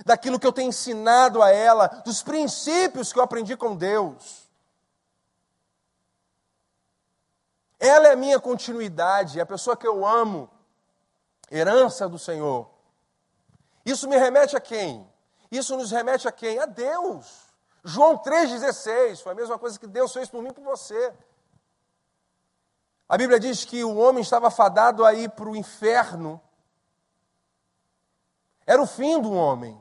daquilo 0.05 0.39
que 0.39 0.47
eu 0.47 0.53
tenho 0.53 0.69
ensinado 0.69 1.43
a 1.43 1.51
ela, 1.51 1.87
dos 2.05 2.23
princípios 2.23 3.13
que 3.13 3.19
eu 3.19 3.23
aprendi 3.23 3.57
com 3.57 3.77
Deus. 3.77 4.47
Ela 7.79 8.09
é 8.09 8.13
a 8.13 8.17
minha 8.17 8.41
continuidade, 8.41 9.39
é 9.39 9.43
a 9.43 9.47
pessoa 9.47 9.77
que 9.77 9.87
eu 9.87 10.05
amo, 10.05 10.51
herança 11.51 12.09
do 12.09 12.19
Senhor. 12.19 12.69
Isso 13.85 14.09
me 14.09 14.17
remete 14.17 14.57
a 14.57 14.61
quem? 14.61 15.09
Isso 15.51 15.77
nos 15.77 15.93
remete 15.93 16.27
a 16.27 16.33
quem? 16.33 16.59
A 16.59 16.67
Deus. 16.67 17.46
João 17.89 18.19
3,16 18.19 19.23
foi 19.23 19.31
a 19.31 19.35
mesma 19.37 19.57
coisa 19.61 19.79
que 19.79 19.87
Deus 19.87 20.13
fez 20.13 20.29
por 20.29 20.43
mim 20.43 20.49
e 20.49 20.53
por 20.53 20.65
você. 20.65 21.15
A 23.09 23.17
Bíblia 23.17 23.39
diz 23.39 23.65
que 23.65 23.85
o 23.85 23.97
homem 23.97 24.23
estava 24.23 24.51
fadado 24.51 25.05
a 25.05 25.15
ir 25.15 25.31
para 25.31 25.49
o 25.49 25.55
inferno. 25.55 26.41
Era 28.67 28.83
o 28.83 28.89
fim 28.89 29.23
do 29.23 29.33
homem. 29.33 29.81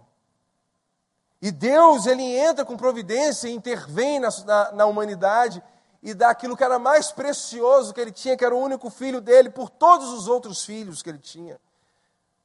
E 1.41 1.52
Deus, 1.52 2.06
ele 2.06 2.22
entra 2.22 2.63
com 2.63 2.78
providência 2.78 3.48
e 3.48 3.56
intervém 3.56 4.20
na, 4.20 4.30
na, 4.46 4.72
na, 4.72 4.86
humanidade 4.86 5.63
e 6.04 6.13
dá 6.13 6.30
aquilo 6.30 6.56
que 6.56 6.63
era 6.63 6.78
mais 6.78 7.12
precioso 7.12 7.91
que 7.91 8.00
ele 8.00 8.12
tinha, 8.12 8.38
que 8.38 8.46
era 8.46 8.56
o 8.56 8.60
único 8.60 8.91
filho 8.91 9.20
dele, 9.20 9.50
por 9.50 9.68
todos 9.68 10.10
os 10.10 10.28
outros 10.28 10.63
filhos 10.63 11.02
que 11.02 11.10
ele 11.10 11.18
tinha. 11.18 11.60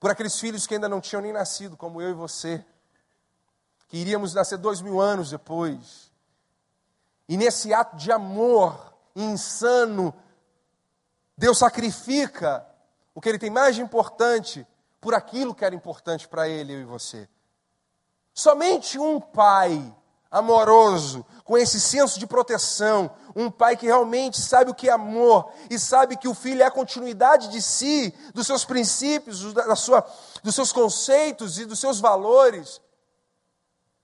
Por 0.01 0.11
aqueles 0.11 0.40
filhos 0.40 0.66
que 0.66 0.73
ainda 0.73 0.88
não 0.88 1.03
tinham 1.03 1.20
nem 1.20 1.35
nascido, 1.35 1.77
como 1.77 2.01
eu 2.01 2.09
e 2.09 2.14
você 2.14 2.64
que 3.90 3.98
iríamos 3.98 4.33
nascer 4.33 4.57
dois 4.57 4.81
mil 4.81 5.00
anos 5.00 5.31
depois. 5.31 6.11
E 7.29 7.37
nesse 7.37 7.74
ato 7.74 7.96
de 7.96 8.11
amor 8.11 8.94
insano, 9.16 10.14
Deus 11.37 11.59
sacrifica 11.59 12.64
o 13.12 13.20
que 13.20 13.29
ele 13.29 13.38
tem 13.38 13.50
mais 13.50 13.74
de 13.74 13.83
importante 13.83 14.64
por 15.00 15.12
aquilo 15.12 15.55
que 15.55 15.64
era 15.64 15.74
importante 15.74 16.29
para 16.29 16.48
ele, 16.48 16.72
eu 16.72 16.81
e 16.81 16.85
você. 16.85 17.29
Somente 18.33 18.96
um 18.96 19.20
pai 19.20 19.92
amoroso, 20.31 21.26
com 21.42 21.59
esse 21.59 21.81
senso 21.81 22.20
de 22.20 22.29
proteção, 22.29 23.11
um 23.35 23.50
pai 23.50 23.76
que 23.76 23.87
realmente 23.87 24.40
sabe 24.40 24.70
o 24.70 24.74
que 24.74 24.88
é 24.88 24.92
amor 24.92 25.50
e 25.68 25.81
sabe 25.81 26.16
que 26.16 26.29
o 26.29 26.35
filho 26.35 26.62
é 26.62 26.66
a 26.66 26.70
continuidade 26.70 27.48
de 27.48 27.61
si, 27.61 28.14
dos 28.33 28.46
seus 28.46 28.64
princípios, 28.64 29.53
da 29.53 29.74
sua, 29.74 30.07
dos 30.44 30.55
seus 30.55 30.70
conceitos 30.70 31.59
e 31.59 31.64
dos 31.64 31.81
seus 31.81 31.98
valores, 31.98 32.81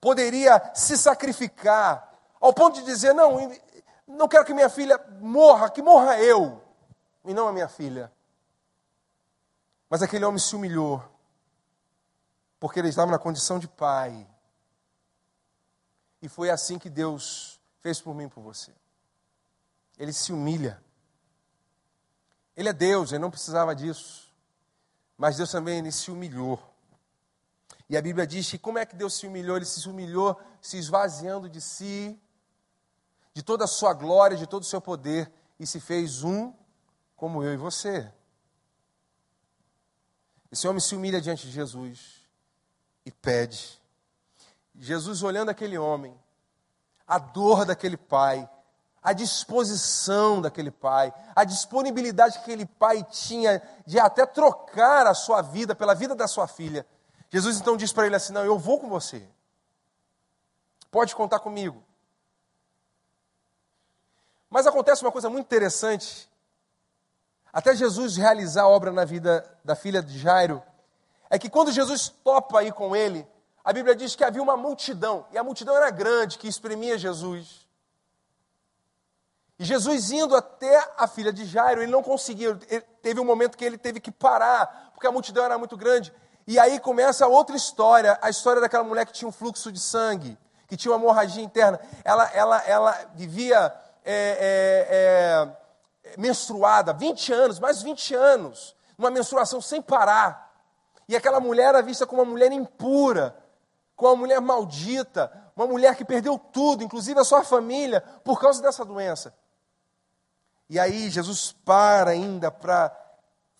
poderia 0.06 0.70
se 0.72 0.96
sacrificar 0.96 2.16
ao 2.40 2.54
ponto 2.54 2.78
de 2.78 2.84
dizer: 2.84 3.12
Não, 3.12 3.52
não 4.06 4.28
quero 4.28 4.44
que 4.44 4.54
minha 4.54 4.70
filha 4.70 5.04
morra, 5.18 5.68
que 5.68 5.82
morra 5.82 6.16
eu, 6.20 6.62
e 7.24 7.34
não 7.34 7.48
a 7.48 7.52
minha 7.52 7.66
filha. 7.66 8.12
Mas 9.90 10.02
aquele 10.02 10.24
homem 10.24 10.38
se 10.38 10.54
humilhou, 10.54 11.02
porque 12.60 12.78
ele 12.78 12.88
estava 12.88 13.10
na 13.10 13.18
condição 13.18 13.58
de 13.58 13.66
pai. 13.66 14.24
E 16.22 16.28
foi 16.28 16.50
assim 16.50 16.78
que 16.78 16.88
Deus 16.88 17.60
fez 17.80 18.00
por 18.00 18.14
mim 18.14 18.26
e 18.26 18.30
por 18.30 18.42
você. 18.42 18.70
Ele 19.98 20.12
se 20.12 20.32
humilha. 20.32 20.80
Ele 22.56 22.68
é 22.68 22.72
Deus, 22.72 23.10
ele 23.10 23.22
não 23.22 23.30
precisava 23.30 23.74
disso. 23.74 24.32
Mas 25.18 25.36
Deus 25.36 25.50
também 25.50 25.90
se 25.90 26.12
humilhou. 26.12 26.62
E 27.88 27.96
a 27.96 28.02
Bíblia 28.02 28.26
diz 28.26 28.50
que 28.50 28.58
como 28.58 28.78
é 28.78 28.86
que 28.86 28.96
Deus 28.96 29.14
se 29.14 29.26
humilhou? 29.26 29.56
Ele 29.56 29.64
se 29.64 29.88
humilhou 29.88 30.38
se 30.60 30.76
esvaziando 30.76 31.48
de 31.48 31.60
si, 31.60 32.20
de 33.32 33.42
toda 33.42 33.64
a 33.64 33.68
sua 33.68 33.92
glória, 33.92 34.36
de 34.36 34.46
todo 34.46 34.62
o 34.62 34.66
seu 34.66 34.80
poder, 34.80 35.30
e 35.58 35.66
se 35.66 35.78
fez 35.78 36.24
um 36.24 36.52
como 37.14 37.42
eu 37.42 37.54
e 37.54 37.56
você. 37.56 38.12
Esse 40.50 40.66
homem 40.66 40.80
se 40.80 40.94
humilha 40.94 41.20
diante 41.20 41.46
de 41.46 41.52
Jesus 41.52 42.22
e 43.04 43.12
pede. 43.12 43.80
Jesus 44.74 45.22
olhando 45.22 45.50
aquele 45.50 45.78
homem, 45.78 46.18
a 47.06 47.18
dor 47.18 47.64
daquele 47.64 47.96
pai, 47.96 48.48
a 49.02 49.12
disposição 49.12 50.40
daquele 50.40 50.70
pai, 50.70 51.14
a 51.34 51.44
disponibilidade 51.44 52.34
que 52.34 52.40
aquele 52.40 52.66
pai 52.66 53.04
tinha 53.04 53.62
de 53.86 54.00
até 54.00 54.26
trocar 54.26 55.06
a 55.06 55.14
sua 55.14 55.40
vida 55.42 55.74
pela 55.74 55.94
vida 55.94 56.14
da 56.14 56.26
sua 56.26 56.48
filha. 56.48 56.84
Jesus 57.30 57.58
então 57.58 57.76
diz 57.76 57.92
para 57.92 58.06
ele 58.06 58.16
assim: 58.16 58.32
Não, 58.32 58.44
eu 58.44 58.58
vou 58.58 58.78
com 58.78 58.88
você. 58.88 59.26
Pode 60.90 61.14
contar 61.14 61.40
comigo. 61.40 61.82
Mas 64.48 64.66
acontece 64.66 65.02
uma 65.02 65.12
coisa 65.12 65.28
muito 65.28 65.46
interessante. 65.46 66.28
até 67.52 67.74
Jesus 67.74 68.16
realizar 68.16 68.62
a 68.62 68.68
obra 68.68 68.92
na 68.92 69.04
vida 69.04 69.44
da 69.64 69.74
filha 69.74 70.02
de 70.02 70.18
Jairo, 70.18 70.62
é 71.28 71.38
que 71.38 71.50
quando 71.50 71.72
Jesus 71.72 72.08
topa 72.08 72.62
ir 72.62 72.72
com 72.72 72.94
ele, 72.94 73.26
a 73.64 73.72
Bíblia 73.72 73.96
diz 73.96 74.14
que 74.14 74.22
havia 74.22 74.42
uma 74.42 74.56
multidão, 74.56 75.26
e 75.32 75.38
a 75.38 75.42
multidão 75.42 75.76
era 75.76 75.90
grande, 75.90 76.38
que 76.38 76.46
exprimia 76.46 76.96
Jesus. 76.96 77.66
E 79.58 79.64
Jesus 79.64 80.10
indo 80.10 80.36
até 80.36 80.94
a 80.96 81.08
filha 81.08 81.32
de 81.32 81.44
Jairo, 81.44 81.82
ele 81.82 81.90
não 81.90 82.02
conseguia, 82.02 82.58
ele, 82.68 82.82
teve 83.02 83.18
um 83.18 83.24
momento 83.24 83.56
que 83.56 83.64
ele 83.64 83.78
teve 83.78 84.00
que 84.00 84.12
parar, 84.12 84.90
porque 84.92 85.06
a 85.06 85.12
multidão 85.12 85.44
era 85.44 85.58
muito 85.58 85.76
grande. 85.76 86.12
E 86.46 86.58
aí 86.58 86.78
começa 86.78 87.26
outra 87.26 87.56
história, 87.56 88.18
a 88.22 88.30
história 88.30 88.60
daquela 88.60 88.84
mulher 88.84 89.04
que 89.04 89.12
tinha 89.12 89.28
um 89.28 89.32
fluxo 89.32 89.72
de 89.72 89.80
sangue, 89.80 90.38
que 90.68 90.76
tinha 90.76 90.92
uma 90.92 91.00
hemorragia 91.00 91.42
interna. 91.42 91.80
Ela, 92.04 92.30
ela, 92.32 92.62
ela 92.64 93.10
vivia 93.14 93.74
é, 94.04 95.48
é, 96.04 96.12
é, 96.12 96.16
menstruada, 96.16 96.92
20 96.92 97.32
anos, 97.32 97.58
mais 97.58 97.82
20 97.82 98.14
anos, 98.14 98.76
uma 98.96 99.10
menstruação 99.10 99.60
sem 99.60 99.82
parar. 99.82 100.54
E 101.08 101.16
aquela 101.16 101.40
mulher 101.40 101.70
era 101.70 101.82
vista 101.82 102.06
como 102.06 102.22
uma 102.22 102.30
mulher 102.30 102.52
impura, 102.52 103.36
com 103.96 104.06
uma 104.06 104.16
mulher 104.16 104.40
maldita, 104.40 105.32
uma 105.56 105.66
mulher 105.66 105.96
que 105.96 106.04
perdeu 106.04 106.38
tudo, 106.38 106.84
inclusive 106.84 107.18
a 107.18 107.24
sua 107.24 107.42
família, 107.42 108.00
por 108.22 108.40
causa 108.40 108.62
dessa 108.62 108.84
doença. 108.84 109.34
E 110.68 110.78
aí 110.78 111.10
Jesus 111.10 111.52
para 111.64 112.10
ainda 112.10 112.50
para 112.50 112.96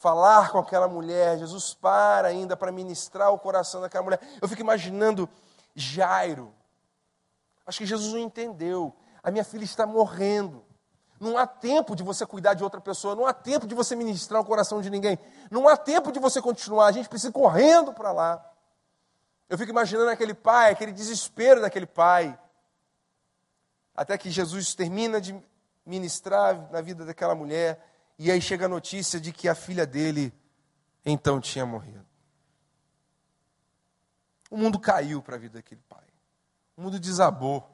falar 0.06 0.52
com 0.52 0.58
aquela 0.58 0.86
mulher, 0.86 1.36
Jesus 1.36 1.74
para 1.74 2.28
ainda 2.28 2.56
para 2.56 2.70
ministrar 2.70 3.32
o 3.32 3.38
coração 3.40 3.80
daquela 3.80 4.04
mulher. 4.04 4.20
Eu 4.40 4.46
fico 4.46 4.60
imaginando 4.60 5.28
Jairo. 5.74 6.54
Acho 7.66 7.78
que 7.78 7.86
Jesus 7.86 8.12
não 8.12 8.20
entendeu. 8.20 8.94
A 9.20 9.32
minha 9.32 9.42
filha 9.42 9.64
está 9.64 9.84
morrendo. 9.84 10.64
Não 11.18 11.36
há 11.36 11.44
tempo 11.44 11.96
de 11.96 12.04
você 12.04 12.24
cuidar 12.24 12.54
de 12.54 12.62
outra 12.62 12.80
pessoa, 12.80 13.16
não 13.16 13.26
há 13.26 13.32
tempo 13.32 13.66
de 13.66 13.74
você 13.74 13.96
ministrar 13.96 14.40
o 14.40 14.44
coração 14.44 14.80
de 14.80 14.90
ninguém, 14.90 15.18
não 15.50 15.66
há 15.66 15.76
tempo 15.76 16.12
de 16.12 16.20
você 16.20 16.40
continuar, 16.42 16.86
a 16.86 16.92
gente 16.92 17.08
precisa 17.08 17.30
ir 17.30 17.32
correndo 17.32 17.92
para 17.92 18.12
lá. 18.12 18.52
Eu 19.48 19.58
fico 19.58 19.70
imaginando 19.72 20.10
aquele 20.10 20.34
pai, 20.34 20.70
aquele 20.70 20.92
desespero 20.92 21.60
daquele 21.60 21.86
pai. 21.86 22.38
Até 23.94 24.16
que 24.16 24.30
Jesus 24.30 24.72
termina 24.74 25.20
de 25.20 25.34
ministrar 25.84 26.70
na 26.70 26.80
vida 26.80 27.04
daquela 27.04 27.34
mulher, 27.34 27.82
e 28.18 28.30
aí 28.30 28.40
chega 28.40 28.66
a 28.66 28.68
notícia 28.68 29.20
de 29.20 29.32
que 29.32 29.48
a 29.48 29.54
filha 29.54 29.86
dele 29.86 30.32
então 31.04 31.40
tinha 31.40 31.66
morrido. 31.66 32.04
O 34.50 34.56
mundo 34.56 34.78
caiu 34.78 35.22
para 35.22 35.36
a 35.36 35.38
vida 35.38 35.58
daquele 35.58 35.82
pai. 35.88 36.04
O 36.76 36.82
mundo 36.82 36.98
desabou. 36.98 37.68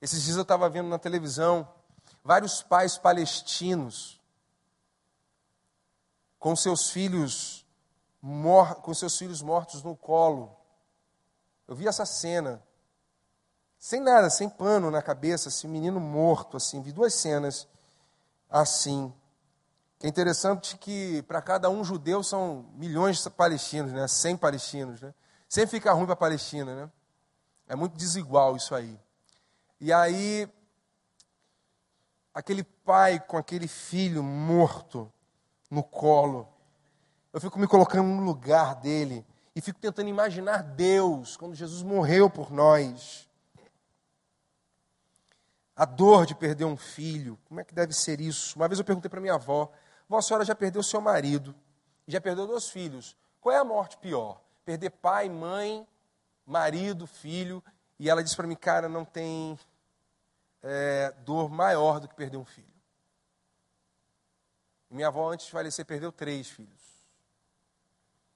Esses 0.00 0.22
dias 0.22 0.36
eu 0.36 0.42
estava 0.42 0.68
vendo 0.68 0.88
na 0.88 0.98
televisão 0.98 1.68
vários 2.22 2.62
pais 2.62 2.96
palestinos 2.98 4.20
com 6.38 6.54
seus 6.54 6.90
filhos 6.90 7.66
com 8.82 8.92
seus 8.92 9.16
filhos 9.16 9.40
mortos 9.40 9.82
no 9.82 9.96
colo. 9.96 10.54
Eu 11.66 11.74
vi 11.74 11.88
essa 11.88 12.04
cena, 12.04 12.62
sem 13.78 13.98
nada, 13.98 14.28
sem 14.28 14.46
pano 14.46 14.90
na 14.90 15.00
cabeça, 15.00 15.48
assim, 15.48 15.66
menino 15.66 15.98
morto, 15.98 16.58
assim, 16.58 16.82
vi 16.82 16.92
duas 16.92 17.14
cenas 17.14 17.66
assim. 18.50 19.12
É 20.02 20.08
interessante 20.08 20.76
que 20.76 21.22
para 21.22 21.40
cada 21.40 21.70
um 21.70 21.84
judeu 21.84 22.22
são 22.22 22.66
milhões 22.74 23.22
de 23.22 23.30
palestinos, 23.30 23.92
né? 23.92 24.08
100 24.08 24.36
palestinos, 24.36 25.00
né? 25.00 25.14
Sempre 25.48 25.70
fica 25.70 25.92
ruim 25.92 26.04
para 26.06 26.14
a 26.14 26.16
Palestina, 26.16 26.74
né? 26.74 26.90
É 27.68 27.76
muito 27.76 27.96
desigual 27.96 28.56
isso 28.56 28.74
aí. 28.74 28.98
E 29.80 29.92
aí, 29.92 30.48
aquele 32.34 32.64
pai 32.64 33.20
com 33.20 33.36
aquele 33.36 33.68
filho 33.68 34.22
morto 34.22 35.10
no 35.70 35.82
colo, 35.82 36.48
eu 37.32 37.40
fico 37.40 37.58
me 37.58 37.66
colocando 37.68 38.08
no 38.08 38.22
lugar 38.22 38.74
dele 38.74 39.24
e 39.54 39.60
fico 39.60 39.78
tentando 39.78 40.08
imaginar 40.08 40.62
Deus 40.62 41.36
quando 41.36 41.54
Jesus 41.54 41.82
morreu 41.82 42.28
por 42.28 42.50
nós. 42.50 43.29
A 45.80 45.86
dor 45.86 46.26
de 46.26 46.34
perder 46.34 46.66
um 46.66 46.76
filho, 46.76 47.38
como 47.46 47.58
é 47.58 47.64
que 47.64 47.74
deve 47.74 47.94
ser 47.94 48.20
isso? 48.20 48.54
Uma 48.54 48.68
vez 48.68 48.78
eu 48.78 48.84
perguntei 48.84 49.08
para 49.08 49.18
minha 49.18 49.32
avó: 49.32 49.72
Vó, 50.06 50.18
a 50.18 50.20
senhora 50.20 50.44
já 50.44 50.54
perdeu 50.54 50.82
seu 50.82 51.00
marido 51.00 51.54
já 52.06 52.20
perdeu 52.20 52.46
dois 52.46 52.68
filhos. 52.68 53.16
Qual 53.40 53.54
é 53.54 53.58
a 53.58 53.64
morte 53.64 53.96
pior? 53.96 54.42
Perder 54.62 54.90
pai, 54.90 55.30
mãe, 55.30 55.88
marido, 56.44 57.06
filho? 57.06 57.64
E 57.98 58.10
ela 58.10 58.22
disse 58.22 58.36
para 58.36 58.46
mim: 58.46 58.56
Cara, 58.56 58.90
não 58.90 59.06
tem 59.06 59.58
é, 60.62 61.14
dor 61.24 61.48
maior 61.48 61.98
do 61.98 62.08
que 62.08 62.14
perder 62.14 62.36
um 62.36 62.44
filho. 62.44 62.66
E 64.90 64.94
minha 64.94 65.08
avó, 65.08 65.32
antes 65.32 65.46
de 65.46 65.52
falecer, 65.52 65.86
perdeu 65.86 66.12
três 66.12 66.50
filhos. 66.50 66.78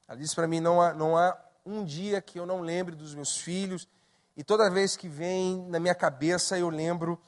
Ela 0.09 0.17
disse 0.17 0.35
para 0.35 0.49
mim: 0.49 0.61
não 0.61 0.81
há, 0.81 0.95
não 0.95 1.15
há 1.15 1.39
um 1.67 1.85
dia 1.85 2.23
que 2.23 2.41
eu 2.41 2.47
não 2.47 2.63
lembre 2.63 2.97
dos 2.97 3.15
meus 3.15 3.37
filhos, 3.37 3.87
e 4.35 4.43
toda 4.43 4.71
vez 4.71 4.97
que 4.97 5.09
vem 5.09 5.67
na 5.69 5.79
minha 5.79 5.95
cabeça 5.95 6.59
eu 6.59 6.71
lembro 6.71 7.21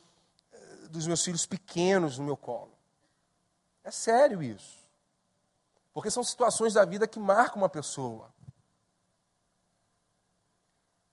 dos 0.88 1.06
meus 1.06 1.22
filhos 1.24 1.46
pequenos 1.46 2.18
no 2.18 2.24
meu 2.24 2.36
colo. 2.36 2.72
É 3.84 3.90
sério 3.90 4.42
isso. 4.42 4.86
Porque 5.92 6.10
são 6.10 6.22
situações 6.22 6.74
da 6.74 6.84
vida 6.84 7.06
que 7.06 7.18
marcam 7.18 7.58
uma 7.62 7.68
pessoa. 7.68 8.34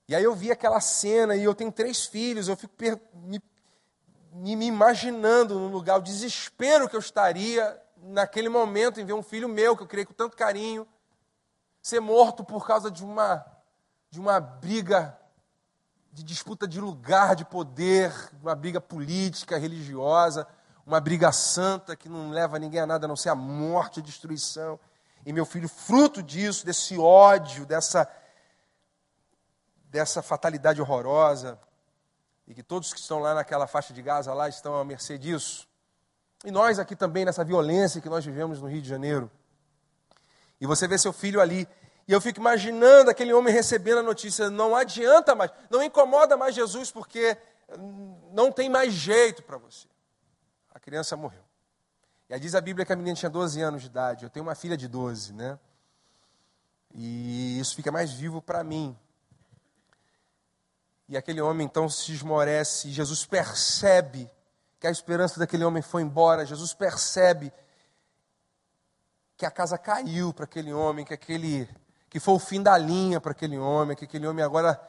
E 0.06 0.14
aí 0.14 0.22
eu 0.22 0.34
vi 0.34 0.50
aquela 0.50 0.80
cena, 0.80 1.34
e 1.34 1.44
eu 1.44 1.54
tenho 1.54 1.72
três 1.72 2.04
filhos, 2.04 2.48
eu 2.48 2.56
fico 2.56 2.74
me, 3.14 3.40
me, 4.32 4.66
imaginando 4.66 5.58
no 5.58 5.68
lugar, 5.68 5.98
o 5.98 6.02
desespero 6.02 6.88
que 6.88 6.96
eu 6.96 7.00
estaria 7.00 7.80
naquele 7.96 8.50
momento 8.50 9.00
em 9.00 9.06
ver 9.06 9.14
um 9.14 9.22
filho 9.22 9.48
meu, 9.48 9.74
que 9.76 9.82
eu 9.82 9.86
criei 9.86 10.04
com 10.04 10.12
tanto 10.12 10.36
carinho, 10.36 10.86
ser 11.80 12.00
morto 12.00 12.44
por 12.44 12.66
causa 12.66 12.90
de 12.90 13.02
uma, 13.02 13.46
de 14.10 14.20
uma 14.20 14.38
briga, 14.38 15.18
de 16.14 16.22
disputa 16.22 16.66
de 16.68 16.80
lugar, 16.80 17.34
de 17.34 17.44
poder, 17.44 18.14
uma 18.40 18.54
briga 18.54 18.80
política, 18.80 19.58
religiosa, 19.58 20.46
uma 20.86 21.00
briga 21.00 21.32
santa 21.32 21.96
que 21.96 22.08
não 22.08 22.30
leva 22.30 22.56
ninguém 22.56 22.80
a 22.80 22.86
nada 22.86 23.06
a 23.06 23.08
não 23.08 23.16
ser 23.16 23.30
a 23.30 23.34
morte 23.34 23.96
e 23.96 24.00
a 24.00 24.04
destruição. 24.04 24.78
E 25.26 25.32
meu 25.32 25.44
filho, 25.44 25.68
fruto 25.68 26.22
disso, 26.22 26.64
desse 26.64 26.96
ódio, 26.96 27.66
dessa, 27.66 28.08
dessa 29.90 30.22
fatalidade 30.22 30.80
horrorosa, 30.80 31.58
e 32.46 32.54
que 32.54 32.62
todos 32.62 32.92
que 32.92 33.00
estão 33.00 33.18
lá 33.18 33.34
naquela 33.34 33.66
faixa 33.66 33.92
de 33.92 34.00
Gaza 34.00 34.32
lá 34.32 34.48
estão 34.48 34.78
à 34.78 34.84
mercê 34.84 35.18
disso. 35.18 35.66
E 36.44 36.50
nós 36.52 36.78
aqui 36.78 36.94
também, 36.94 37.24
nessa 37.24 37.42
violência 37.42 38.00
que 38.00 38.08
nós 38.08 38.24
vivemos 38.24 38.60
no 38.60 38.68
Rio 38.68 38.82
de 38.82 38.88
Janeiro. 38.88 39.28
E 40.60 40.66
você 40.66 40.86
vê 40.86 40.96
seu 40.96 41.12
filho 41.12 41.40
ali. 41.40 41.66
E 42.06 42.12
eu 42.12 42.20
fico 42.20 42.38
imaginando 42.38 43.10
aquele 43.10 43.32
homem 43.32 43.52
recebendo 43.52 43.98
a 43.98 44.02
notícia: 44.02 44.50
não 44.50 44.76
adianta 44.76 45.34
mais, 45.34 45.50
não 45.70 45.82
incomoda 45.82 46.36
mais 46.36 46.54
Jesus, 46.54 46.90
porque 46.90 47.36
não 48.32 48.52
tem 48.52 48.68
mais 48.68 48.92
jeito 48.92 49.42
para 49.42 49.56
você. 49.56 49.88
A 50.74 50.78
criança 50.78 51.16
morreu. 51.16 51.42
E 52.28 52.34
aí 52.34 52.40
diz 52.40 52.54
a 52.54 52.60
Bíblia 52.60 52.84
que 52.84 52.92
a 52.92 52.96
menina 52.96 53.16
tinha 53.16 53.30
12 53.30 53.60
anos 53.60 53.82
de 53.82 53.88
idade. 53.88 54.24
Eu 54.24 54.30
tenho 54.30 54.44
uma 54.44 54.54
filha 54.54 54.76
de 54.76 54.88
12, 54.88 55.32
né? 55.32 55.58
E 56.94 57.58
isso 57.58 57.74
fica 57.74 57.90
mais 57.90 58.12
vivo 58.12 58.40
para 58.40 58.62
mim. 58.62 58.96
E 61.08 61.16
aquele 61.16 61.40
homem 61.40 61.66
então 61.66 61.88
se 61.88 62.12
esmorece, 62.12 62.90
Jesus 62.90 63.26
percebe 63.26 64.30
que 64.80 64.86
a 64.86 64.90
esperança 64.90 65.38
daquele 65.38 65.64
homem 65.64 65.82
foi 65.82 66.02
embora. 66.02 66.46
Jesus 66.46 66.72
percebe 66.72 67.52
que 69.36 69.44
a 69.44 69.50
casa 69.50 69.76
caiu 69.76 70.32
para 70.32 70.44
aquele 70.44 70.72
homem, 70.72 71.04
que 71.04 71.12
aquele 71.12 71.68
que 72.14 72.20
foi 72.20 72.34
o 72.34 72.38
fim 72.38 72.62
da 72.62 72.78
linha 72.78 73.20
para 73.20 73.32
aquele 73.32 73.58
homem, 73.58 73.96
que 73.96 74.04
aquele 74.04 74.24
homem 74.24 74.44
agora 74.44 74.80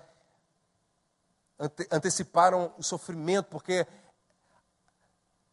ante, 1.60 1.88
anteciparam 1.92 2.72
o 2.78 2.84
sofrimento, 2.84 3.48
porque 3.48 3.88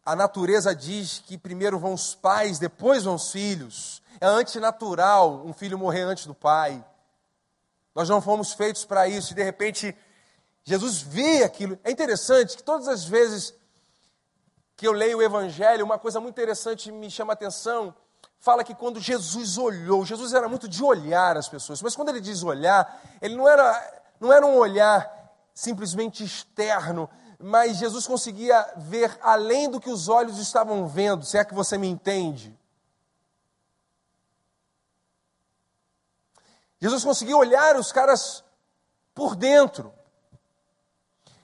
a 0.05 0.15
natureza 0.15 0.77
diz 0.77 1.21
que 1.21 1.39
primeiro 1.39 1.79
vão 1.79 1.95
os 1.95 2.15
pais, 2.15 2.59
depois 2.59 3.05
vão 3.05 3.15
os 3.15 3.33
filhos. 3.33 4.03
É 4.21 4.27
antinatural 4.27 5.47
um 5.47 5.55
filho 5.55 5.79
morrer 5.79 6.03
antes 6.03 6.27
do 6.27 6.35
pai. 6.35 6.85
Nós 7.95 8.07
não 8.07 8.21
fomos 8.21 8.53
feitos 8.53 8.85
para 8.85 9.09
isso 9.09 9.33
e 9.33 9.35
de 9.35 9.43
repente 9.43 9.97
Jesus 10.65 11.01
vê 11.01 11.43
aquilo. 11.43 11.79
É 11.83 11.91
interessante 11.91 12.55
que 12.55 12.63
todas 12.63 12.87
as 12.87 13.07
vezes 13.07 13.55
que 14.77 14.87
eu 14.87 14.93
leio 14.93 15.17
o 15.17 15.23
Evangelho, 15.23 15.87
uma 15.87 15.99
coisa 15.99 16.21
muito 16.21 16.35
interessante 16.35 16.93
me 16.93 17.11
chama 17.11 17.33
a 17.33 17.35
atenção 17.35 17.95
fala 18.43 18.65
que 18.65 18.75
quando 18.75 18.99
Jesus 18.99 19.57
olhou, 19.57 20.05
Jesus 20.05 20.35
era 20.35 20.49
muito 20.49 20.69
de 20.69 20.83
olhar 20.83 21.37
as 21.37 21.49
pessoas, 21.49 21.81
mas 21.81 21.95
quando 21.95 22.09
ele 22.09 22.21
diz 22.21 22.43
olhar, 22.43 23.01
ele 23.21 23.37
não 23.37 23.49
era, 23.49 24.03
não 24.19 24.33
era 24.33 24.45
um 24.45 24.57
olhar 24.57 25.33
simplesmente 25.55 26.25
externo, 26.25 27.09
mas 27.39 27.77
Jesus 27.77 28.05
conseguia 28.05 28.61
ver 28.79 29.17
além 29.23 29.71
do 29.71 29.81
que 29.81 29.89
os 29.89 30.09
olhos 30.09 30.39
estavam 30.39 30.89
vendo, 30.89 31.25
se 31.25 31.39
é 31.39 31.45
que 31.45 31.55
você 31.55 31.79
me 31.79 31.87
entende. 31.87 32.59
Jesus 36.81 37.05
conseguia 37.05 37.37
olhar 37.37 37.77
os 37.77 37.93
caras 37.93 38.43
por 39.15 39.37
dentro. 39.37 39.95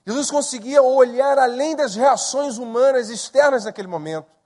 Jesus 0.05 0.29
conseguia 0.29 0.83
olhar 0.83 1.39
além 1.39 1.77
das 1.77 1.95
reações 1.95 2.57
humanas 2.57 3.09
externas 3.09 3.63
naquele 3.63 3.87
momento. 3.87 4.38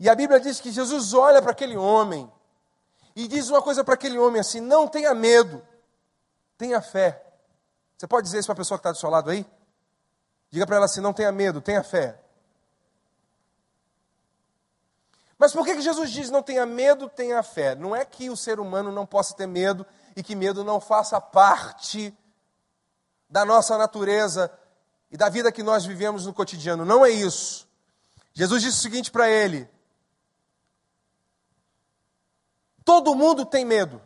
E 0.00 0.08
a 0.08 0.14
Bíblia 0.14 0.38
diz 0.38 0.60
que 0.60 0.70
Jesus 0.70 1.12
olha 1.12 1.42
para 1.42 1.50
aquele 1.50 1.76
homem 1.76 2.30
e 3.16 3.26
diz 3.26 3.50
uma 3.50 3.60
coisa 3.60 3.82
para 3.82 3.94
aquele 3.94 4.18
homem 4.18 4.40
assim: 4.40 4.60
não 4.60 4.86
tenha 4.86 5.12
medo, 5.14 5.66
tenha 6.56 6.80
fé. 6.80 7.24
Você 7.96 8.06
pode 8.06 8.26
dizer 8.26 8.38
isso 8.38 8.46
para 8.46 8.52
a 8.52 8.56
pessoa 8.56 8.78
que 8.78 8.82
está 8.82 8.92
do 8.92 8.98
seu 8.98 9.10
lado 9.10 9.30
aí? 9.30 9.44
Diga 10.50 10.66
para 10.66 10.76
ela 10.76 10.84
assim: 10.84 11.00
não 11.00 11.12
tenha 11.12 11.32
medo, 11.32 11.60
tenha 11.60 11.82
fé. 11.82 12.20
Mas 15.36 15.52
por 15.52 15.64
que, 15.64 15.74
que 15.74 15.80
Jesus 15.80 16.10
diz 16.10 16.30
não 16.30 16.42
tenha 16.42 16.66
medo, 16.66 17.08
tenha 17.08 17.42
fé? 17.42 17.74
Não 17.74 17.94
é 17.94 18.04
que 18.04 18.28
o 18.28 18.36
ser 18.36 18.58
humano 18.58 18.90
não 18.90 19.06
possa 19.06 19.34
ter 19.34 19.46
medo 19.46 19.86
e 20.16 20.22
que 20.22 20.34
medo 20.34 20.64
não 20.64 20.80
faça 20.80 21.20
parte 21.20 22.16
da 23.30 23.44
nossa 23.44 23.78
natureza 23.78 24.50
e 25.10 25.16
da 25.16 25.28
vida 25.28 25.52
que 25.52 25.62
nós 25.62 25.84
vivemos 25.84 26.26
no 26.26 26.34
cotidiano. 26.34 26.84
Não 26.84 27.04
é 27.04 27.10
isso. 27.10 27.68
Jesus 28.32 28.62
disse 28.62 28.78
o 28.78 28.82
seguinte 28.82 29.10
para 29.10 29.28
ele: 29.28 29.68
Todo 32.88 33.14
mundo 33.14 33.44
tem 33.44 33.66
medo, 33.66 34.00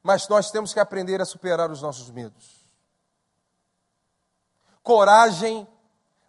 mas 0.00 0.28
nós 0.28 0.48
temos 0.48 0.72
que 0.72 0.78
aprender 0.78 1.20
a 1.20 1.24
superar 1.24 1.72
os 1.72 1.82
nossos 1.82 2.08
medos. 2.08 2.64
Coragem 4.80 5.66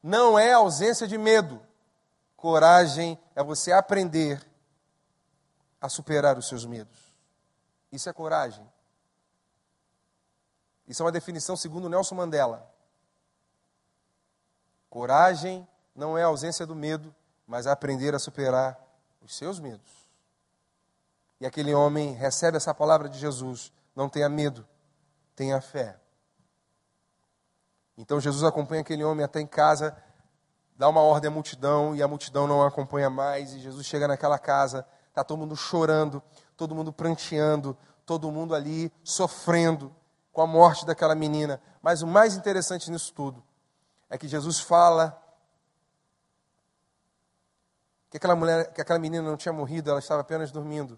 não 0.01 0.39
é 0.39 0.53
ausência 0.53 1.07
de 1.07 1.19
medo. 1.19 1.61
Coragem 2.35 3.15
é 3.35 3.43
você 3.43 3.71
aprender 3.71 4.43
a 5.79 5.87
superar 5.87 6.35
os 6.35 6.47
seus 6.47 6.65
medos. 6.65 6.97
Isso 7.91 8.09
é 8.09 8.13
coragem. 8.13 8.67
Isso 10.87 11.03
é 11.03 11.05
uma 11.05 11.11
definição 11.11 11.55
segundo 11.55 11.87
Nelson 11.87 12.15
Mandela. 12.15 12.73
Coragem 14.89 15.67
não 15.95 16.17
é 16.17 16.23
ausência 16.23 16.65
do 16.65 16.73
medo, 16.73 17.13
mas 17.45 17.67
aprender 17.67 18.15
a 18.15 18.19
superar 18.19 18.83
os 19.21 19.35
seus 19.35 19.59
medos. 19.59 20.02
E 21.43 21.45
aquele 21.45 21.73
homem 21.73 22.13
recebe 22.13 22.55
essa 22.55 22.73
palavra 22.73 23.09
de 23.09 23.19
Jesus: 23.19 23.69
não 23.93 24.07
tenha 24.07 24.29
medo, 24.29 24.65
tenha 25.35 25.59
fé. 25.59 25.99
Então 27.97 28.17
Jesus 28.17 28.45
acompanha 28.45 28.79
aquele 28.79 29.03
homem 29.03 29.25
até 29.25 29.41
em 29.41 29.45
casa, 29.45 29.93
dá 30.77 30.87
uma 30.87 31.01
ordem 31.01 31.27
à 31.27 31.33
multidão 31.33 31.93
e 31.93 32.01
a 32.01 32.07
multidão 32.07 32.47
não 32.47 32.65
acompanha 32.65 33.09
mais. 33.09 33.51
E 33.51 33.59
Jesus 33.59 33.85
chega 33.85 34.07
naquela 34.07 34.39
casa, 34.39 34.87
está 35.09 35.21
todo 35.21 35.37
mundo 35.37 35.53
chorando, 35.53 36.23
todo 36.55 36.73
mundo 36.73 36.93
pranteando, 36.93 37.77
todo 38.05 38.31
mundo 38.31 38.55
ali 38.55 38.89
sofrendo 39.03 39.93
com 40.31 40.41
a 40.41 40.47
morte 40.47 40.85
daquela 40.85 41.13
menina. 41.13 41.61
Mas 41.81 42.01
o 42.01 42.07
mais 42.07 42.37
interessante 42.37 42.89
nisso 42.89 43.13
tudo 43.13 43.43
é 44.09 44.17
que 44.17 44.29
Jesus 44.29 44.61
fala 44.61 45.21
que 48.09 48.15
aquela 48.15 48.33
mulher, 48.33 48.71
que 48.71 48.79
aquela 48.79 48.97
menina 48.97 49.29
não 49.29 49.35
tinha 49.35 49.51
morrido, 49.51 49.89
ela 49.89 49.99
estava 49.99 50.21
apenas 50.21 50.49
dormindo. 50.49 50.97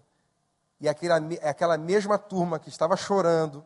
E 0.80 0.88
aquela, 0.88 1.16
aquela 1.42 1.78
mesma 1.78 2.18
turma 2.18 2.58
que 2.58 2.68
estava 2.68 2.96
chorando, 2.96 3.64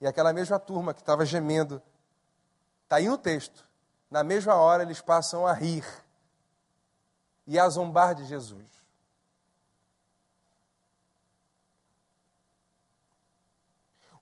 e 0.00 0.06
aquela 0.06 0.32
mesma 0.32 0.58
turma 0.58 0.94
que 0.94 1.00
estava 1.00 1.24
gemendo, 1.24 1.82
está 2.84 2.96
aí 2.96 3.08
no 3.08 3.18
texto. 3.18 3.66
Na 4.10 4.22
mesma 4.22 4.54
hora 4.54 4.82
eles 4.82 5.00
passam 5.00 5.46
a 5.46 5.52
rir 5.52 5.84
e 7.46 7.58
a 7.58 7.68
zombar 7.68 8.14
de 8.14 8.24
Jesus. 8.24 8.64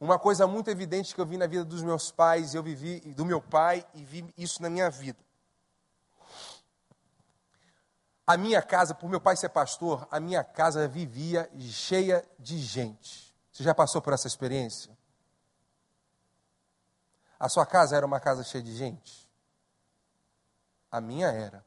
Uma 0.01 0.19
coisa 0.19 0.49
muito 0.49 0.69
evidente 0.69 1.15
que 1.15 1.21
eu 1.21 1.27
vi 1.27 1.37
na 1.37 1.47
vida 1.47 1.65
dos 1.65 1.81
meus 1.81 2.11
pais, 2.11 2.55
eu 2.55 2.63
vivi 2.63 2.99
do 3.15 3.25
meu 3.25 3.41
pai 3.41 3.87
e 3.95 4.05
vi 4.05 4.35
isso 4.37 4.61
na 4.61 4.69
minha 4.69 4.91
vida. 4.91 5.19
A 8.27 8.37
minha 8.37 8.63
casa, 8.63 8.95
por 8.95 9.11
meu 9.11 9.21
pai 9.21 9.37
ser 9.37 9.49
pastor, 9.49 10.07
a 10.11 10.21
minha 10.21 10.45
casa 10.45 10.87
vivia 10.87 11.51
cheia 11.59 12.25
de 12.39 12.59
gente. 12.59 13.35
Você 13.53 13.63
já 13.63 13.75
passou 13.75 14.01
por 14.01 14.13
essa 14.13 14.27
experiência? 14.27 14.97
A 17.39 17.49
sua 17.49 17.67
casa 17.67 17.97
era 17.97 18.07
uma 18.07 18.21
casa 18.21 18.45
cheia 18.45 18.63
de 18.63 18.75
gente? 18.77 19.29
A 20.91 21.01
minha 21.01 21.27
era. 21.27 21.65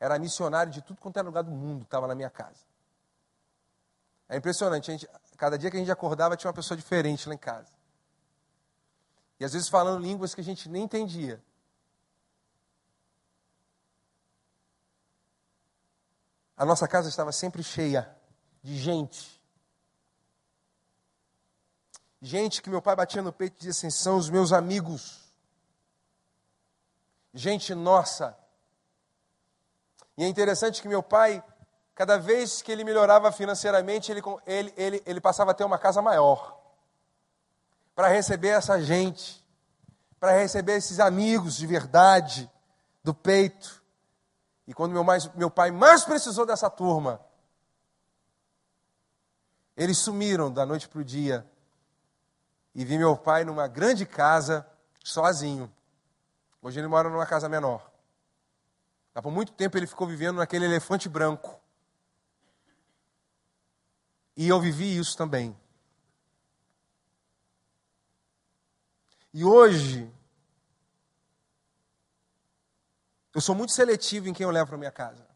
Era 0.00 0.18
missionário 0.18 0.72
de 0.72 0.82
tudo 0.82 1.00
quanto 1.00 1.18
era 1.18 1.26
lugar 1.26 1.42
do 1.42 1.50
mundo, 1.52 1.84
estava 1.84 2.08
na 2.08 2.14
minha 2.14 2.30
casa. 2.30 2.64
É 4.28 4.36
impressionante, 4.36 4.90
a 4.90 4.94
gente, 4.94 5.08
cada 5.36 5.58
dia 5.58 5.70
que 5.70 5.76
a 5.76 5.80
gente 5.80 5.92
acordava 5.92 6.36
tinha 6.36 6.48
uma 6.48 6.54
pessoa 6.54 6.76
diferente 6.76 7.28
lá 7.28 7.34
em 7.34 7.38
casa. 7.38 7.72
E 9.38 9.44
às 9.44 9.52
vezes 9.52 9.68
falando 9.68 10.02
línguas 10.02 10.34
que 10.34 10.40
a 10.40 10.44
gente 10.44 10.68
nem 10.68 10.84
entendia. 10.84 11.42
A 16.60 16.64
nossa 16.66 16.86
casa 16.86 17.08
estava 17.08 17.32
sempre 17.32 17.62
cheia 17.62 18.14
de 18.62 18.76
gente. 18.76 19.40
Gente 22.20 22.60
que 22.60 22.68
meu 22.68 22.82
pai 22.82 22.94
batia 22.94 23.22
no 23.22 23.32
peito 23.32 23.54
e 23.54 23.58
dizia 23.58 23.70
assim: 23.70 23.90
são 23.90 24.18
os 24.18 24.28
meus 24.28 24.52
amigos. 24.52 25.32
Gente 27.32 27.74
nossa. 27.74 28.38
E 30.16 30.24
é 30.24 30.28
interessante 30.28 30.82
que 30.82 30.88
meu 30.88 31.02
pai 31.02 31.42
Cada 32.00 32.16
vez 32.16 32.62
que 32.62 32.72
ele 32.72 32.82
melhorava 32.82 33.30
financeiramente, 33.30 34.10
ele, 34.10 34.22
ele, 34.46 34.72
ele, 34.74 35.02
ele 35.04 35.20
passava 35.20 35.50
a 35.50 35.54
ter 35.54 35.64
uma 35.64 35.76
casa 35.76 36.00
maior. 36.00 36.58
Para 37.94 38.08
receber 38.08 38.48
essa 38.48 38.80
gente, 38.80 39.46
para 40.18 40.32
receber 40.32 40.78
esses 40.78 40.98
amigos 40.98 41.58
de 41.58 41.66
verdade, 41.66 42.50
do 43.04 43.12
peito. 43.12 43.79
E 44.70 44.72
quando 44.72 44.92
meu, 44.92 45.02
mais, 45.02 45.26
meu 45.34 45.50
pai 45.50 45.72
mais 45.72 46.04
precisou 46.04 46.46
dessa 46.46 46.70
turma, 46.70 47.20
eles 49.76 49.98
sumiram 49.98 50.48
da 50.48 50.64
noite 50.64 50.88
para 50.88 51.00
o 51.00 51.04
dia. 51.04 51.44
E 52.72 52.84
vi 52.84 52.96
meu 52.96 53.16
pai 53.16 53.42
numa 53.42 53.66
grande 53.66 54.06
casa, 54.06 54.64
sozinho. 55.02 55.68
Hoje 56.62 56.78
ele 56.78 56.86
mora 56.86 57.10
numa 57.10 57.26
casa 57.26 57.48
menor. 57.48 57.90
Há 59.12 59.20
por 59.20 59.32
muito 59.32 59.50
tempo 59.50 59.76
ele 59.76 59.88
ficou 59.88 60.06
vivendo 60.06 60.36
naquele 60.36 60.66
elefante 60.66 61.08
branco. 61.08 61.60
E 64.36 64.46
eu 64.46 64.60
vivi 64.60 64.96
isso 64.96 65.16
também. 65.16 65.58
E 69.34 69.44
hoje, 69.44 70.08
eu 73.34 73.40
sou 73.40 73.54
muito 73.54 73.72
seletivo 73.72 74.28
em 74.28 74.32
quem 74.32 74.44
eu 74.44 74.50
levo 74.50 74.68
para 74.68 74.78
minha 74.78 74.90
casa. 74.90 75.26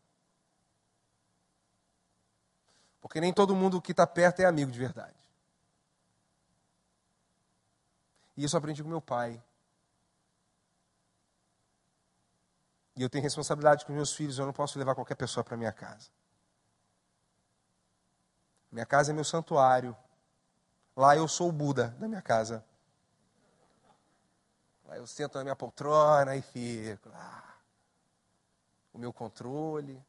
Porque 3.01 3.21
nem 3.21 3.33
todo 3.33 3.55
mundo 3.55 3.81
que 3.81 3.93
está 3.93 4.07
perto 4.07 4.41
é 4.41 4.45
amigo 4.45 4.71
de 4.71 4.79
verdade. 4.79 5.15
E 8.37 8.45
isso 8.45 8.57
eu 8.57 8.59
aprendi 8.59 8.83
com 8.83 8.89
meu 8.89 9.01
pai. 9.01 9.43
E 12.97 13.03
eu 13.03 13.11
tenho 13.11 13.23
responsabilidade 13.23 13.85
com 13.85 13.93
meus 13.93 14.13
filhos, 14.13 14.39
eu 14.39 14.47
não 14.47 14.53
posso 14.53 14.79
levar 14.79 14.95
qualquer 14.95 15.17
pessoa 15.17 15.45
para 15.45 15.57
minha 15.57 15.73
casa. 15.73 16.09
Minha 18.71 18.87
casa 18.87 19.13
é 19.13 19.15
meu 19.15 19.25
santuário. 19.25 19.97
Lá 20.97 21.17
eu 21.17 21.29
sou 21.29 21.49
o 21.49 21.53
Buda 21.53 21.89
da 21.99 22.09
minha 22.09 22.23
casa. 22.23 22.65
Lá 24.85 24.97
eu 24.97 25.07
sento 25.07 25.37
na 25.37 25.45
minha 25.45 25.57
poltrona 25.57 26.37
e 26.37 26.43
fico 26.43 27.09
lá. 27.09 27.54
O 28.95 28.99
meu 28.99 29.13
controle. 29.13 30.03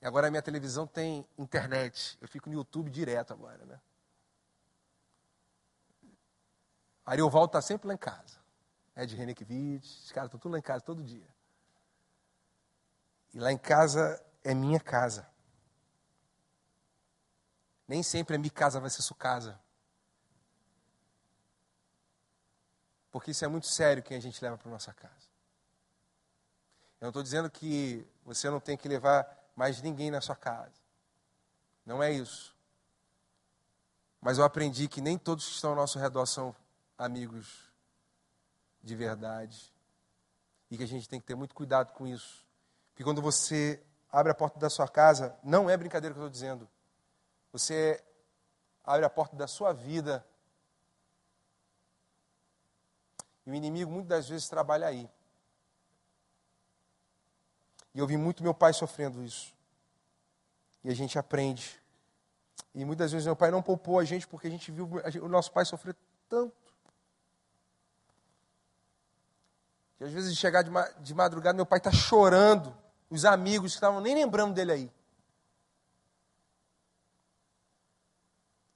E 0.00 0.06
agora 0.06 0.28
a 0.28 0.30
minha 0.30 0.42
televisão 0.42 0.86
tem 0.86 1.26
internet. 1.36 2.16
Eu 2.20 2.28
fico 2.28 2.48
no 2.48 2.54
YouTube 2.54 2.88
direto 2.90 3.32
agora, 3.32 3.64
né? 3.66 3.80
Ariovaldo 7.04 7.46
está 7.46 7.60
sempre 7.60 7.88
lá 7.88 7.94
em 7.94 7.98
casa. 7.98 8.38
Ed 8.96 9.16
Renekiewicz, 9.16 10.04
os 10.04 10.12
caras 10.12 10.28
estão 10.28 10.38
tudo 10.38 10.52
lá 10.52 10.58
em 10.58 10.62
casa 10.62 10.84
todo 10.84 11.02
dia. 11.02 11.26
E 13.34 13.38
lá 13.38 13.50
em 13.50 13.58
casa 13.58 14.22
é 14.44 14.54
minha 14.54 14.78
casa. 14.78 15.28
Nem 17.88 18.02
sempre 18.02 18.36
a 18.36 18.38
minha 18.38 18.50
casa 18.50 18.78
vai 18.78 18.90
ser 18.90 19.02
sua 19.02 19.16
casa. 19.16 19.60
Porque 23.10 23.32
isso 23.32 23.44
é 23.44 23.48
muito 23.48 23.66
sério 23.66 24.02
quem 24.02 24.16
a 24.16 24.20
gente 24.20 24.42
leva 24.42 24.56
para 24.56 24.70
nossa 24.70 24.94
casa. 24.94 25.29
Eu 27.00 27.06
não 27.06 27.08
estou 27.08 27.22
dizendo 27.22 27.50
que 27.50 28.06
você 28.24 28.50
não 28.50 28.60
tem 28.60 28.76
que 28.76 28.86
levar 28.86 29.26
mais 29.56 29.80
ninguém 29.80 30.10
na 30.10 30.20
sua 30.20 30.36
casa. 30.36 30.74
Não 31.86 32.02
é 32.02 32.12
isso. 32.12 32.54
Mas 34.20 34.36
eu 34.36 34.44
aprendi 34.44 34.86
que 34.86 35.00
nem 35.00 35.16
todos 35.16 35.46
que 35.46 35.54
estão 35.54 35.70
ao 35.70 35.76
nosso 35.76 35.98
redor 35.98 36.26
são 36.26 36.54
amigos 36.98 37.72
de 38.82 38.94
verdade. 38.94 39.72
E 40.70 40.76
que 40.76 40.82
a 40.82 40.86
gente 40.86 41.08
tem 41.08 41.18
que 41.18 41.26
ter 41.26 41.34
muito 41.34 41.54
cuidado 41.54 41.92
com 41.94 42.06
isso. 42.06 42.46
Porque 42.90 43.02
quando 43.02 43.22
você 43.22 43.82
abre 44.12 44.30
a 44.30 44.34
porta 44.34 44.58
da 44.58 44.68
sua 44.68 44.86
casa, 44.86 45.34
não 45.42 45.70
é 45.70 45.76
brincadeira 45.76 46.14
que 46.14 46.20
eu 46.20 46.26
estou 46.26 46.30
dizendo. 46.30 46.68
Você 47.50 48.04
abre 48.84 49.06
a 49.06 49.10
porta 49.10 49.34
da 49.36 49.46
sua 49.46 49.72
vida. 49.72 50.24
E 53.46 53.50
o 53.50 53.54
inimigo 53.54 53.90
muitas 53.90 54.08
das 54.08 54.28
vezes 54.28 54.48
trabalha 54.48 54.86
aí. 54.86 55.08
Eu 58.00 58.06
vi 58.06 58.16
muito 58.16 58.42
meu 58.42 58.54
pai 58.54 58.72
sofrendo 58.72 59.22
isso. 59.22 59.52
E 60.82 60.90
a 60.90 60.94
gente 60.94 61.18
aprende. 61.18 61.78
E 62.74 62.82
muitas 62.84 63.12
vezes 63.12 63.26
meu 63.26 63.36
pai 63.36 63.50
não 63.50 63.62
poupou 63.62 63.98
a 63.98 64.04
gente 64.04 64.26
porque 64.26 64.46
a 64.46 64.50
gente 64.50 64.72
viu 64.72 64.88
o 65.22 65.28
nosso 65.28 65.52
pai 65.52 65.66
sofrer 65.66 65.94
tanto. 66.28 66.56
E 70.00 70.04
às 70.04 70.12
vezes 70.12 70.34
chegar 70.38 70.62
de 70.62 71.14
madrugada, 71.14 71.54
meu 71.54 71.66
pai 71.66 71.78
está 71.78 71.92
chorando. 71.92 72.74
Os 73.10 73.26
amigos 73.26 73.72
que 73.72 73.76
estavam 73.76 74.00
nem 74.00 74.14
lembrando 74.14 74.54
dele 74.54 74.72
aí. 74.72 74.92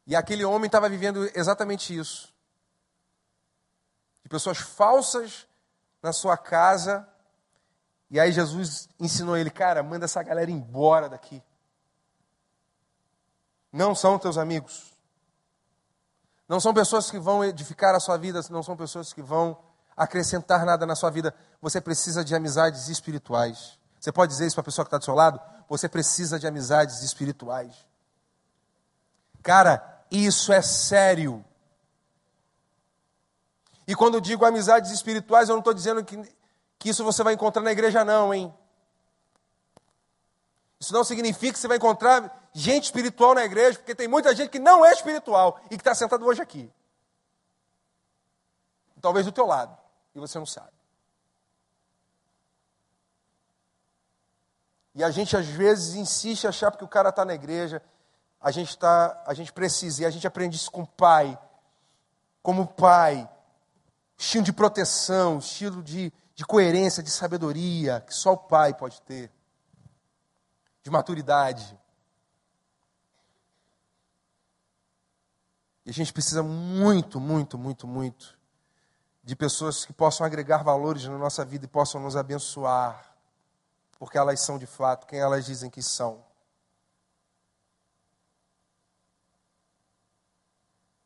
E 0.06 0.14
aquele 0.14 0.44
homem 0.44 0.66
estava 0.66 0.86
vivendo 0.86 1.24
exatamente 1.34 1.96
isso. 1.96 2.30
De 4.22 4.28
pessoas 4.28 4.58
falsas 4.58 5.46
na 6.02 6.12
sua 6.12 6.36
casa. 6.36 7.08
E 8.10 8.20
aí 8.20 8.32
Jesus 8.32 8.88
ensinou 8.98 9.36
ele, 9.36 9.50
cara, 9.50 9.82
manda 9.82 10.04
essa 10.04 10.22
galera 10.22 10.50
embora 10.50 11.08
daqui. 11.08 11.42
Não 13.72 13.94
são 13.94 14.18
teus 14.18 14.38
amigos. 14.38 14.92
Não 16.48 16.60
são 16.60 16.74
pessoas 16.74 17.10
que 17.10 17.18
vão 17.18 17.44
edificar 17.44 17.94
a 17.94 18.00
sua 18.00 18.16
vida, 18.16 18.40
não 18.50 18.62
são 18.62 18.76
pessoas 18.76 19.12
que 19.12 19.22
vão 19.22 19.58
acrescentar 19.96 20.64
nada 20.64 20.84
na 20.86 20.94
sua 20.94 21.10
vida. 21.10 21.34
Você 21.60 21.80
precisa 21.80 22.24
de 22.24 22.34
amizades 22.34 22.88
espirituais. 22.88 23.78
Você 23.98 24.12
pode 24.12 24.32
dizer 24.32 24.46
isso 24.46 24.54
para 24.54 24.62
a 24.62 24.64
pessoa 24.64 24.84
que 24.84 24.88
está 24.88 24.98
do 24.98 25.04
seu 25.04 25.14
lado? 25.14 25.40
Você 25.68 25.88
precisa 25.88 26.38
de 26.38 26.46
amizades 26.46 27.02
espirituais. 27.02 27.74
Cara, 29.42 30.04
isso 30.10 30.52
é 30.52 30.60
sério. 30.60 31.44
E 33.86 33.94
quando 33.94 34.20
digo 34.20 34.44
amizades 34.44 34.90
espirituais, 34.90 35.48
eu 35.48 35.54
não 35.54 35.60
estou 35.60 35.74
dizendo 35.74 36.04
que, 36.04 36.16
que 36.78 36.88
isso 36.88 37.04
você 37.04 37.22
vai 37.22 37.34
encontrar 37.34 37.62
na 37.62 37.72
igreja, 37.72 38.04
não, 38.04 38.32
hein? 38.32 38.54
Isso 40.78 40.92
não 40.92 41.04
significa 41.04 41.52
que 41.52 41.58
você 41.58 41.68
vai 41.68 41.78
encontrar 41.78 42.48
gente 42.52 42.84
espiritual 42.84 43.34
na 43.34 43.44
igreja, 43.44 43.78
porque 43.78 43.94
tem 43.94 44.06
muita 44.06 44.34
gente 44.34 44.50
que 44.50 44.58
não 44.58 44.84
é 44.84 44.92
espiritual 44.92 45.60
e 45.66 45.70
que 45.70 45.74
está 45.76 45.94
sentado 45.94 46.24
hoje 46.26 46.42
aqui. 46.42 46.70
Talvez 49.00 49.26
do 49.26 49.32
teu 49.32 49.46
lado, 49.46 49.76
e 50.14 50.20
você 50.20 50.38
não 50.38 50.46
sabe. 50.46 50.72
E 54.94 55.02
a 55.02 55.10
gente 55.10 55.36
às 55.36 55.46
vezes 55.46 55.94
insiste 55.94 56.44
em 56.44 56.48
achar 56.48 56.70
porque 56.70 56.84
o 56.84 56.88
cara 56.88 57.08
está 57.08 57.24
na 57.24 57.34
igreja, 57.34 57.82
a 58.40 58.50
gente 58.50 58.76
tá, 58.78 59.22
a 59.26 59.34
gente 59.34 59.52
precisa, 59.52 60.02
e 60.02 60.06
a 60.06 60.10
gente 60.10 60.26
aprende 60.26 60.56
isso 60.56 60.70
com 60.70 60.82
o 60.82 60.86
pai, 60.86 61.38
como 62.42 62.66
pai, 62.66 63.28
estilo 64.16 64.44
de 64.44 64.52
proteção, 64.52 65.38
estilo 65.38 65.82
de, 65.82 66.12
de 66.34 66.44
coerência, 66.44 67.02
de 67.02 67.10
sabedoria, 67.10 68.00
que 68.00 68.14
só 68.14 68.32
o 68.32 68.38
pai 68.38 68.74
pode 68.74 69.00
ter, 69.02 69.30
de 70.82 70.90
maturidade. 70.90 71.78
E 75.86 75.90
a 75.90 75.92
gente 75.92 76.12
precisa 76.12 76.42
muito, 76.42 77.20
muito, 77.20 77.58
muito, 77.58 77.86
muito 77.86 78.38
de 79.22 79.34
pessoas 79.34 79.86
que 79.86 79.92
possam 79.92 80.26
agregar 80.26 80.62
valores 80.62 81.04
na 81.04 81.16
nossa 81.16 81.44
vida 81.44 81.64
e 81.64 81.68
possam 81.68 82.00
nos 82.00 82.14
abençoar, 82.14 83.16
porque 83.98 84.18
elas 84.18 84.40
são 84.40 84.58
de 84.58 84.66
fato 84.66 85.06
quem 85.06 85.18
elas 85.18 85.46
dizem 85.46 85.70
que 85.70 85.82
são. 85.82 86.22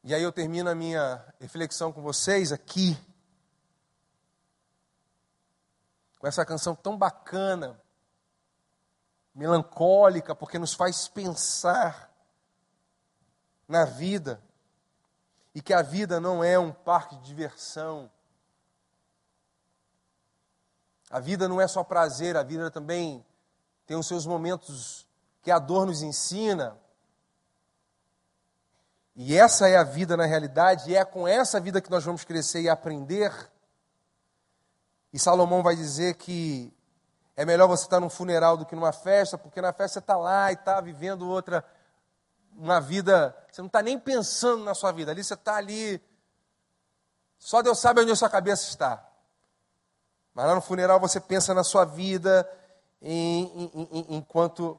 E 0.03 0.15
aí 0.15 0.23
eu 0.23 0.33
termino 0.33 0.69
a 0.69 0.75
minha 0.75 1.25
reflexão 1.39 1.93
com 1.93 2.03
vocês 2.03 2.51
aqui, 2.51 2.99
com 6.19 6.27
essa 6.27 6.45
canção 6.45 6.75
tão 6.75 6.97
bacana, 6.97 7.81
melancólica, 9.35 10.35
porque 10.35 10.59
nos 10.59 10.75
faz 10.75 11.07
pensar 11.07 12.13
na 13.69 13.85
vida, 13.85 14.43
e 15.55 15.63
que 15.63 15.73
a 15.73 15.83
vida 15.83 16.21
não 16.21 16.43
é 16.43 16.59
um 16.59 16.73
parque 16.73 17.17
de 17.17 17.27
diversão. 17.27 18.11
A 21.11 21.21
vida 21.21 21.49
não 21.49 21.61
é 21.61 21.69
só 21.69 21.85
prazer, 21.85 22.37
a 22.37 22.43
vida 22.43 22.71
também 22.71 23.25
tem 23.87 23.97
os 23.97 24.07
seus 24.07 24.27
momentos 24.27 25.07
que 25.43 25.51
a 25.51 25.59
dor 25.59 25.87
nos 25.87 26.03
ensina, 26.03 26.77
e 29.21 29.37
essa 29.37 29.69
é 29.69 29.77
a 29.77 29.83
vida 29.83 30.17
na 30.17 30.27
realidade, 30.27 30.91
e 30.91 30.97
é 30.97 31.05
com 31.05 31.27
essa 31.27 31.61
vida 31.61 31.81
que 31.81 31.91
nós 31.91 32.05
vamos 32.05 32.25
crescer 32.25 32.63
e 32.63 32.69
aprender. 32.69 33.33
E 35.13 35.19
Salomão 35.19 35.63
vai 35.63 35.75
dizer 35.75 36.15
que 36.15 36.73
é 37.37 37.45
melhor 37.45 37.69
você 37.69 37.85
estar 37.85 38.01
num 38.01 38.11
funeral 38.11 38.57
do 38.57 38.67
que 38.67 38.75
numa 38.75 38.93
festa, 38.93 39.39
porque 39.39 39.61
na 39.61 39.73
festa 39.73 39.95
você 39.95 39.99
está 40.01 40.17
lá 40.17 40.51
e 40.51 40.55
está 40.55 40.81
vivendo 40.81 41.29
outra, 41.29 41.65
uma 42.57 42.81
vida, 42.81 43.37
você 43.51 43.63
não 43.63 43.69
está 43.69 43.81
nem 43.81 43.99
pensando 43.99 44.65
na 44.65 44.75
sua 44.75 44.91
vida, 44.91 45.13
ali 45.13 45.23
você 45.23 45.35
está 45.35 45.55
ali, 45.55 46.03
só 47.39 47.63
Deus 47.63 47.79
sabe 47.79 48.01
onde 48.01 48.11
a 48.11 48.17
sua 48.17 48.29
cabeça 48.29 48.69
está. 48.69 49.05
Mas 50.35 50.47
lá 50.47 50.55
no 50.55 50.61
funeral 50.61 50.99
você 50.99 51.21
pensa 51.21 51.55
na 51.55 51.63
sua 51.65 51.85
vida 51.85 52.49
em, 53.01 53.45
em, 53.45 53.89
em, 53.93 54.17
enquanto, 54.17 54.79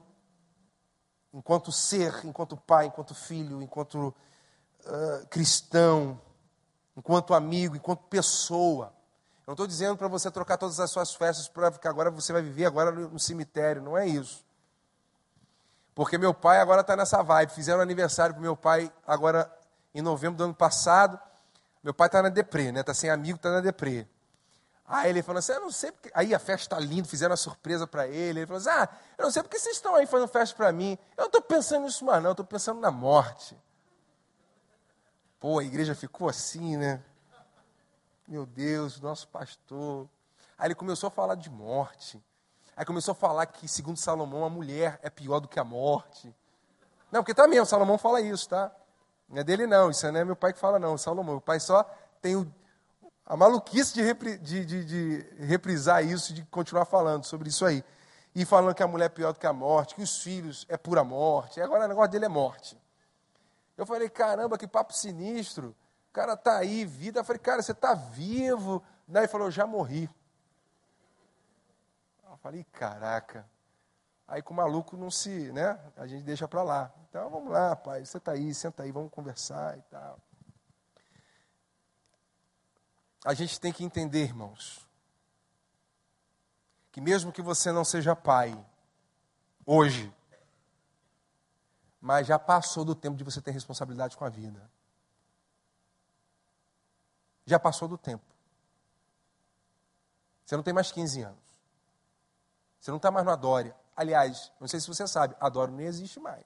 enquanto 1.34 1.72
ser, 1.72 2.26
enquanto 2.26 2.58
pai, 2.58 2.88
enquanto 2.88 3.16
filho, 3.16 3.62
enquanto 3.62 4.14
uh, 4.86 5.28
cristão, 5.30 6.20
enquanto 6.96 7.34
amigo, 7.34 7.76
enquanto 7.76 8.04
pessoa. 8.04 8.94
Não 9.50 9.54
estou 9.54 9.66
dizendo 9.66 9.98
para 9.98 10.08
você 10.08 10.30
trocar 10.30 10.58
todas 10.58 10.80
as 10.80 10.92
suas 10.92 11.12
festas 11.16 11.48
para 11.48 11.72
que 11.72 11.88
agora 11.88 12.12
você 12.12 12.32
vai 12.32 12.40
viver 12.40 12.66
agora 12.68 12.92
no, 12.92 13.20
cemitério, 13.20 13.82
não 13.82 13.98
é 13.98 14.06
isso. 14.06 14.46
Porque 15.96 16.20
meu 16.20 16.36
pai 16.36 16.60
agora 16.60 16.82
está 16.82 16.96
nessa 16.96 17.24
vibe. 17.24 17.54
Fizeram 17.54 17.82
aniversário 17.82 18.36
para 18.36 18.44
meu 18.44 18.56
pai 18.56 18.94
agora 19.08 19.52
em 19.92 20.04
novembro 20.04 20.38
do 20.38 20.44
ano 20.44 20.54
passado. 20.54 21.20
Meu 21.82 21.96
pai 21.96 22.10
está 22.10 22.22
na 22.22 22.30
deprê, 22.30 22.72
né? 22.72 22.82
Está 22.82 22.94
sem 22.94 23.10
amigo, 23.10 23.38
está 23.38 23.50
na 23.50 23.60
deprê. 23.60 24.08
Aí 24.86 25.10
ele 25.10 25.24
falou 25.24 25.40
assim, 25.40 25.54
eu 25.54 25.62
não 25.62 25.72
sei 25.72 25.92
porque... 25.94 26.12
Aí 26.14 26.36
a 26.36 26.38
festa 26.38 26.76
está 26.76 26.80
linda, 26.80 27.08
fizeram 27.08 27.32
uma 27.32 27.38
surpresa 27.38 27.88
para 27.88 28.08
ele. 28.08 28.42
Ele 28.42 28.46
falou 28.46 28.60
assim, 28.60 28.70
ah, 28.70 28.88
eu 29.18 29.24
não 29.24 29.32
sei 29.32 29.42
porque 29.42 29.58
vocês 29.58 29.78
estão 29.78 29.96
aí 29.96 30.06
fazendo 30.06 30.28
festa 30.28 30.56
para 30.56 30.72
mim. 30.72 30.96
Eu 31.18 31.22
não 31.22 31.26
estou 31.26 31.42
pensando 31.42 31.86
nisso 31.86 32.06
mais 32.06 32.22
não, 32.22 32.30
eu 32.30 32.34
estou 32.34 32.46
pensando 32.46 32.80
na 32.80 32.92
morte. 32.92 33.58
Pô, 35.40 35.58
a 35.58 35.64
igreja 35.64 35.96
ficou 35.96 36.30
assim, 36.30 36.78
né? 36.78 37.04
Meu 38.30 38.46
Deus, 38.46 39.02
nosso 39.02 39.28
pastor. 39.28 40.08
Aí 40.56 40.68
ele 40.68 40.76
começou 40.76 41.08
a 41.08 41.10
falar 41.10 41.34
de 41.34 41.50
morte. 41.50 42.24
Aí 42.78 42.86
começou 42.86 43.14
a 43.14 43.16
falar 43.16 43.48
que, 43.48 43.68
segundo 43.68 43.98
Salomão, 43.98 44.46
a 44.46 44.50
mulher 44.52 45.00
é 45.02 45.10
pior 45.10 45.40
do 45.40 45.48
que 45.48 45.60
a 45.60 45.64
morte. 45.64 46.32
Não, 47.12 47.24
porque 47.24 47.34
tá 47.34 47.48
mesmo, 47.48 47.66
Salomão 47.66 47.98
fala 47.98 48.22
isso, 48.22 48.48
tá? 48.48 48.72
Não 49.28 49.40
é 49.40 49.44
dele 49.44 49.66
não, 49.66 49.90
isso 49.90 50.12
não 50.12 50.20
é 50.20 50.24
meu 50.24 50.36
pai 50.36 50.54
que 50.54 50.60
fala 50.60 50.78
não, 50.78 50.96
Salomão. 50.96 51.38
O 51.38 51.42
pai 51.42 51.60
só 51.60 51.84
tem 52.22 52.36
o, 52.36 52.48
a 53.26 53.36
maluquice 53.36 53.96
de, 53.96 54.04
repri, 54.04 54.38
de, 54.38 54.64
de, 54.64 54.86
de 54.86 55.44
reprisar 55.44 56.06
isso, 56.06 56.32
de 56.32 56.46
continuar 56.46 56.86
falando 56.86 57.24
sobre 57.26 57.50
isso 57.50 57.66
aí. 57.66 57.84
E 58.36 58.46
falando 58.46 58.76
que 58.76 58.84
a 58.84 58.88
mulher 58.88 59.06
é 59.06 59.10
pior 59.10 59.34
do 59.34 59.40
que 59.40 59.48
a 59.48 59.54
morte, 59.54 59.96
que 59.96 60.04
os 60.04 60.22
filhos 60.22 60.68
é 60.70 60.78
pura 60.78 61.04
morte. 61.04 61.60
E 61.60 61.64
agora 61.64 61.86
o 61.86 61.88
negócio 61.88 62.12
dele 62.12 62.26
é 62.26 62.30
morte. 62.30 62.80
Eu 63.76 63.88
falei, 63.88 64.08
caramba, 64.08 64.56
que 64.56 64.68
papo 64.68 64.94
sinistro. 64.94 65.76
O 66.10 66.12
cara 66.12 66.36
tá 66.36 66.58
aí, 66.58 66.86
vida. 66.86 67.20
Eu 67.20 67.24
falei, 67.24 67.40
cara, 67.40 67.62
você 67.62 67.74
tá 67.74 67.94
vivo. 67.94 68.84
Daí 69.08 69.24
ele 69.24 69.32
falou, 69.32 69.52
já 69.52 69.66
morri. 69.68 70.10
Eu 72.30 72.38
falei, 72.38 72.64
caraca. 72.72 73.48
Aí 74.28 74.42
com 74.42 74.54
o 74.54 74.58
maluco 74.58 74.96
não 74.96 75.10
se, 75.10 75.52
né? 75.52 75.80
A 75.98 76.06
gente 76.06 76.24
deixa 76.24 76.48
para 76.48 76.62
lá. 76.62 76.92
Então 77.10 77.30
vamos 77.30 77.52
lá, 77.52 77.76
pai, 77.76 78.06
você 78.06 78.20
tá 78.20 78.34
aí, 78.34 78.54
senta 78.54 78.84
aí, 78.84 78.92
vamos 78.92 79.12
conversar 79.12 79.78
e 79.78 79.82
tal. 79.84 80.20
A 83.26 83.34
gente 83.34 83.60
tem 83.60 83.74
que 83.74 83.84
entender, 83.84 84.24
irmãos, 84.24 84.88
que 86.92 87.02
mesmo 87.02 87.32
que 87.32 87.42
você 87.42 87.72
não 87.72 87.84
seja 87.84 88.16
pai, 88.16 88.58
hoje, 89.66 90.14
mas 92.00 92.28
já 92.28 92.40
passou 92.40 92.86
do 92.86 92.96
tempo 92.96 93.18
de 93.18 93.24
você 93.24 93.42
ter 93.42 93.52
responsabilidade 93.52 94.16
com 94.16 94.24
a 94.24 94.30
vida. 94.30 94.70
Já 97.50 97.58
passou 97.58 97.88
do 97.88 97.98
tempo. 97.98 98.24
Você 100.46 100.56
não 100.56 100.62
tem 100.62 100.72
mais 100.72 100.92
15 100.92 101.24
anos. 101.24 101.60
Você 102.80 102.92
não 102.92 102.98
está 102.98 103.10
mais 103.10 103.26
no 103.26 103.32
Adória. 103.32 103.76
Aliás, 103.96 104.52
não 104.60 104.68
sei 104.68 104.80
se 104.80 104.88
você 104.88 105.08
sabe, 105.08 105.36
Adório 105.40 105.74
nem 105.74 105.88
existe 105.88 106.20
mais. 106.20 106.46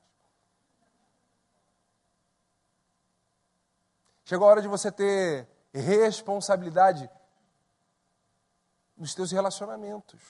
Chegou 4.23 4.47
a 4.47 4.51
hora 4.51 4.61
de 4.61 4.69
você 4.69 4.89
ter 4.93 5.45
responsabilidade 5.73 7.09
nos 8.95 9.13
teus 9.13 9.29
relacionamentos. 9.29 10.21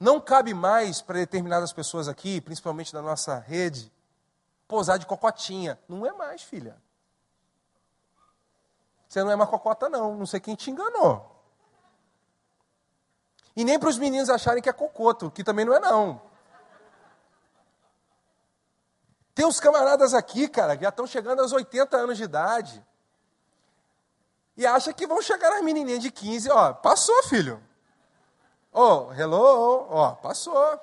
Não 0.00 0.20
cabe 0.20 0.52
mais 0.52 1.00
para 1.00 1.20
determinadas 1.20 1.72
pessoas 1.72 2.08
aqui, 2.08 2.40
principalmente 2.40 2.92
da 2.92 3.00
nossa 3.00 3.38
rede, 3.38 3.92
posar 4.66 4.98
de 4.98 5.06
cocotinha. 5.06 5.78
Não 5.88 6.04
é 6.04 6.10
mais, 6.10 6.42
filha. 6.42 6.84
Você 9.08 9.22
não 9.22 9.30
é 9.30 9.34
uma 9.34 9.46
cocota, 9.46 9.88
não. 9.88 10.16
Não 10.16 10.26
sei 10.26 10.40
quem 10.40 10.54
te 10.54 10.70
enganou. 10.70 11.34
E 13.54 13.64
nem 13.64 13.78
para 13.78 13.88
os 13.88 13.98
meninos 13.98 14.28
acharem 14.28 14.62
que 14.62 14.68
é 14.68 14.72
cocoto, 14.72 15.30
que 15.30 15.42
também 15.42 15.64
não 15.64 15.74
é 15.74 15.80
não. 15.80 16.20
Tem 19.34 19.46
uns 19.46 19.60
camaradas 19.60 20.14
aqui, 20.14 20.48
cara, 20.48 20.76
que 20.76 20.82
já 20.82 20.90
estão 20.90 21.06
chegando 21.06 21.40
aos 21.40 21.52
80 21.52 21.96
anos 21.96 22.16
de 22.16 22.24
idade. 22.24 22.84
E 24.56 24.66
acha 24.66 24.92
que 24.92 25.06
vão 25.06 25.20
chegar 25.20 25.52
as 25.52 25.62
menininhas 25.62 26.00
de 26.00 26.10
15, 26.10 26.50
ó, 26.50 26.72
passou, 26.72 27.22
filho. 27.24 27.62
Ó, 28.72 29.08
oh, 29.08 29.12
hello, 29.12 29.86
ó, 29.90 30.12
passou. 30.12 30.80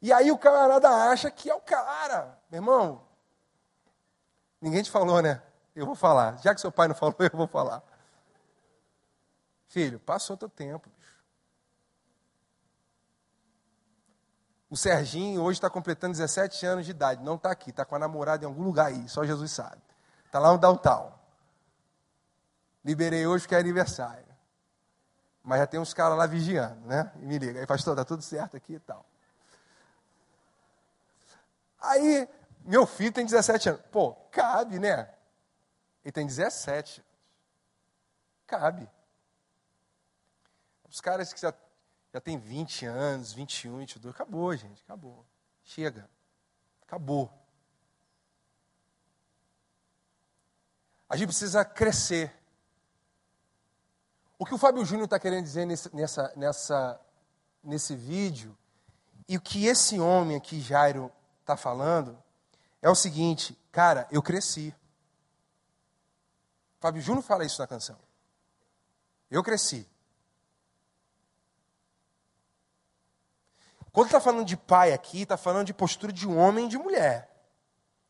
E 0.00 0.12
aí 0.12 0.30
o 0.30 0.38
camarada 0.38 0.88
acha 0.88 1.30
que 1.30 1.50
é 1.50 1.54
o 1.54 1.60
cara. 1.60 2.38
Meu 2.50 2.58
irmão, 2.58 3.04
ninguém 4.60 4.82
te 4.82 4.90
falou, 4.90 5.20
né? 5.20 5.42
Eu 5.78 5.86
vou 5.86 5.94
falar. 5.94 6.38
Já 6.38 6.52
que 6.52 6.60
seu 6.60 6.72
pai 6.72 6.88
não 6.88 6.94
falou, 6.94 7.14
eu 7.20 7.30
vou 7.32 7.46
falar. 7.46 7.80
Filho, 9.68 10.00
passou 10.00 10.36
teu 10.36 10.48
tempo. 10.48 10.90
Bicho. 10.90 11.22
O 14.68 14.76
Serginho 14.76 15.40
hoje 15.40 15.58
está 15.58 15.70
completando 15.70 16.14
17 16.14 16.66
anos 16.66 16.84
de 16.84 16.90
idade. 16.90 17.22
Não 17.22 17.36
está 17.36 17.52
aqui, 17.52 17.70
está 17.70 17.84
com 17.84 17.94
a 17.94 17.98
namorada 17.98 18.44
em 18.44 18.48
algum 18.48 18.64
lugar 18.64 18.86
aí, 18.86 19.08
só 19.08 19.24
Jesus 19.24 19.52
sabe. 19.52 19.80
Está 20.26 20.40
lá 20.40 20.50
no 20.50 20.58
downtown. 20.58 21.12
Liberei 22.84 23.24
hoje 23.24 23.44
porque 23.44 23.54
é 23.54 23.58
aniversário. 23.58 24.26
Mas 25.44 25.60
já 25.60 25.66
tem 25.68 25.78
uns 25.78 25.94
caras 25.94 26.18
lá 26.18 26.26
vigiando, 26.26 26.84
né? 26.88 27.12
E 27.20 27.24
me 27.24 27.38
liga, 27.38 27.60
aí 27.60 27.66
pastor, 27.66 27.92
está 27.92 28.04
tudo 28.04 28.22
certo 28.22 28.56
aqui 28.56 28.74
e 28.74 28.80
tal. 28.80 29.06
Aí, 31.80 32.28
meu 32.64 32.84
filho 32.84 33.12
tem 33.12 33.24
17 33.24 33.68
anos. 33.68 33.82
Pô, 33.92 34.12
cabe, 34.32 34.80
né? 34.80 35.08
Ele 36.08 36.12
tem 36.12 36.26
17. 36.26 37.04
Cabe. 38.46 38.88
Os 40.88 41.02
caras 41.02 41.34
que 41.34 41.38
já, 41.38 41.52
já 42.10 42.18
têm 42.18 42.38
20 42.38 42.86
anos, 42.86 43.34
21, 43.34 43.80
22, 43.80 44.14
acabou, 44.14 44.56
gente, 44.56 44.82
acabou. 44.84 45.22
Chega. 45.62 46.08
Acabou. 46.80 47.30
A 51.10 51.16
gente 51.18 51.26
precisa 51.26 51.62
crescer. 51.62 52.34
O 54.38 54.46
que 54.46 54.54
o 54.54 54.58
Fábio 54.58 54.86
Júnior 54.86 55.04
está 55.04 55.18
querendo 55.18 55.44
dizer 55.44 55.66
nesse, 55.66 55.94
nessa, 55.94 56.32
nessa, 56.34 57.00
nesse 57.62 57.94
vídeo, 57.94 58.56
e 59.28 59.36
o 59.36 59.42
que 59.42 59.66
esse 59.66 60.00
homem 60.00 60.38
aqui, 60.38 60.58
Jairo, 60.58 61.12
está 61.42 61.54
falando, 61.54 62.16
é 62.80 62.88
o 62.88 62.94
seguinte, 62.94 63.54
cara, 63.70 64.08
eu 64.10 64.22
cresci. 64.22 64.74
Fábio 66.80 67.02
Júnior 67.02 67.22
fala 67.22 67.44
isso 67.44 67.60
na 67.60 67.66
canção. 67.66 67.98
Eu 69.30 69.42
cresci. 69.42 69.88
Quando 73.92 74.06
está 74.06 74.20
falando 74.20 74.44
de 74.44 74.56
pai 74.56 74.92
aqui, 74.92 75.22
está 75.22 75.36
falando 75.36 75.66
de 75.66 75.74
postura 75.74 76.12
de 76.12 76.26
homem 76.26 76.66
e 76.66 76.68
de 76.68 76.78
mulher. 76.78 77.28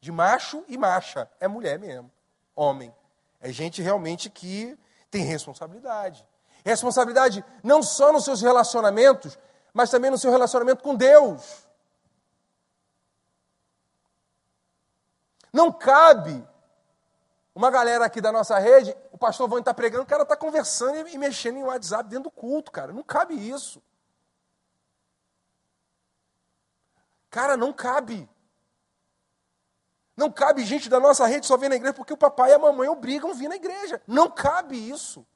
De 0.01 0.13
macho 0.13 0.65
e 0.69 0.77
macha. 0.77 1.31
É 1.41 1.49
mulher 1.49 1.79
mesmo. 1.79 2.11
Homem. 2.55 2.95
É 3.41 3.51
gente 3.51 3.81
realmente 3.81 4.29
que 4.29 4.79
tem 5.11 5.25
responsabilidade. 5.25 6.27
Responsabilidade 6.65 7.45
não 7.63 7.83
só 7.83 8.13
nos 8.13 8.25
seus 8.25 8.43
relacionamentos, 8.43 9.39
mas 9.73 9.91
também 9.91 10.11
no 10.11 10.19
seu 10.19 10.31
relacionamento 10.31 10.83
com 10.83 10.95
Deus. 10.95 11.67
Não 15.53 15.73
cabe 15.73 16.47
uma 17.59 17.73
galera 17.73 18.05
aqui 18.05 18.21
da 18.21 18.31
nossa 18.31 18.57
rede, 18.57 18.97
o 19.11 19.19
pastor 19.19 19.49
Vânia 19.49 19.63
está 19.63 19.75
pregando, 19.75 20.05
o 20.05 20.07
cara 20.07 20.23
está 20.23 20.37
conversando 20.37 21.09
e 21.09 21.19
mexendo 21.19 21.57
em 21.57 21.65
WhatsApp 21.65 22.09
dentro 22.09 22.25
do 22.25 22.31
culto, 22.31 22.71
cara. 22.71 22.93
Não 22.93 23.03
cabe 23.03 23.35
isso. 23.35 23.83
Cara, 27.29 27.57
não 27.57 27.73
cabe. 27.73 28.31
Não 30.17 30.31
cabe 30.31 30.65
gente 30.65 30.89
da 30.89 31.01
nossa 31.01 31.27
rede 31.27 31.47
só 31.47 31.57
vir 31.57 31.69
na 31.69 31.75
igreja 31.75 31.95
porque 31.95 32.13
o 32.13 32.17
papai 32.17 32.53
e 32.53 32.55
a 32.55 32.61
mamãe 32.61 32.89
obrigam 32.89 33.33
a 33.33 33.35
vir 33.35 33.49
na 33.49 33.57
igreja. 33.57 34.01
Não 34.07 34.31
cabe 34.31 34.77
isso. 34.77 35.27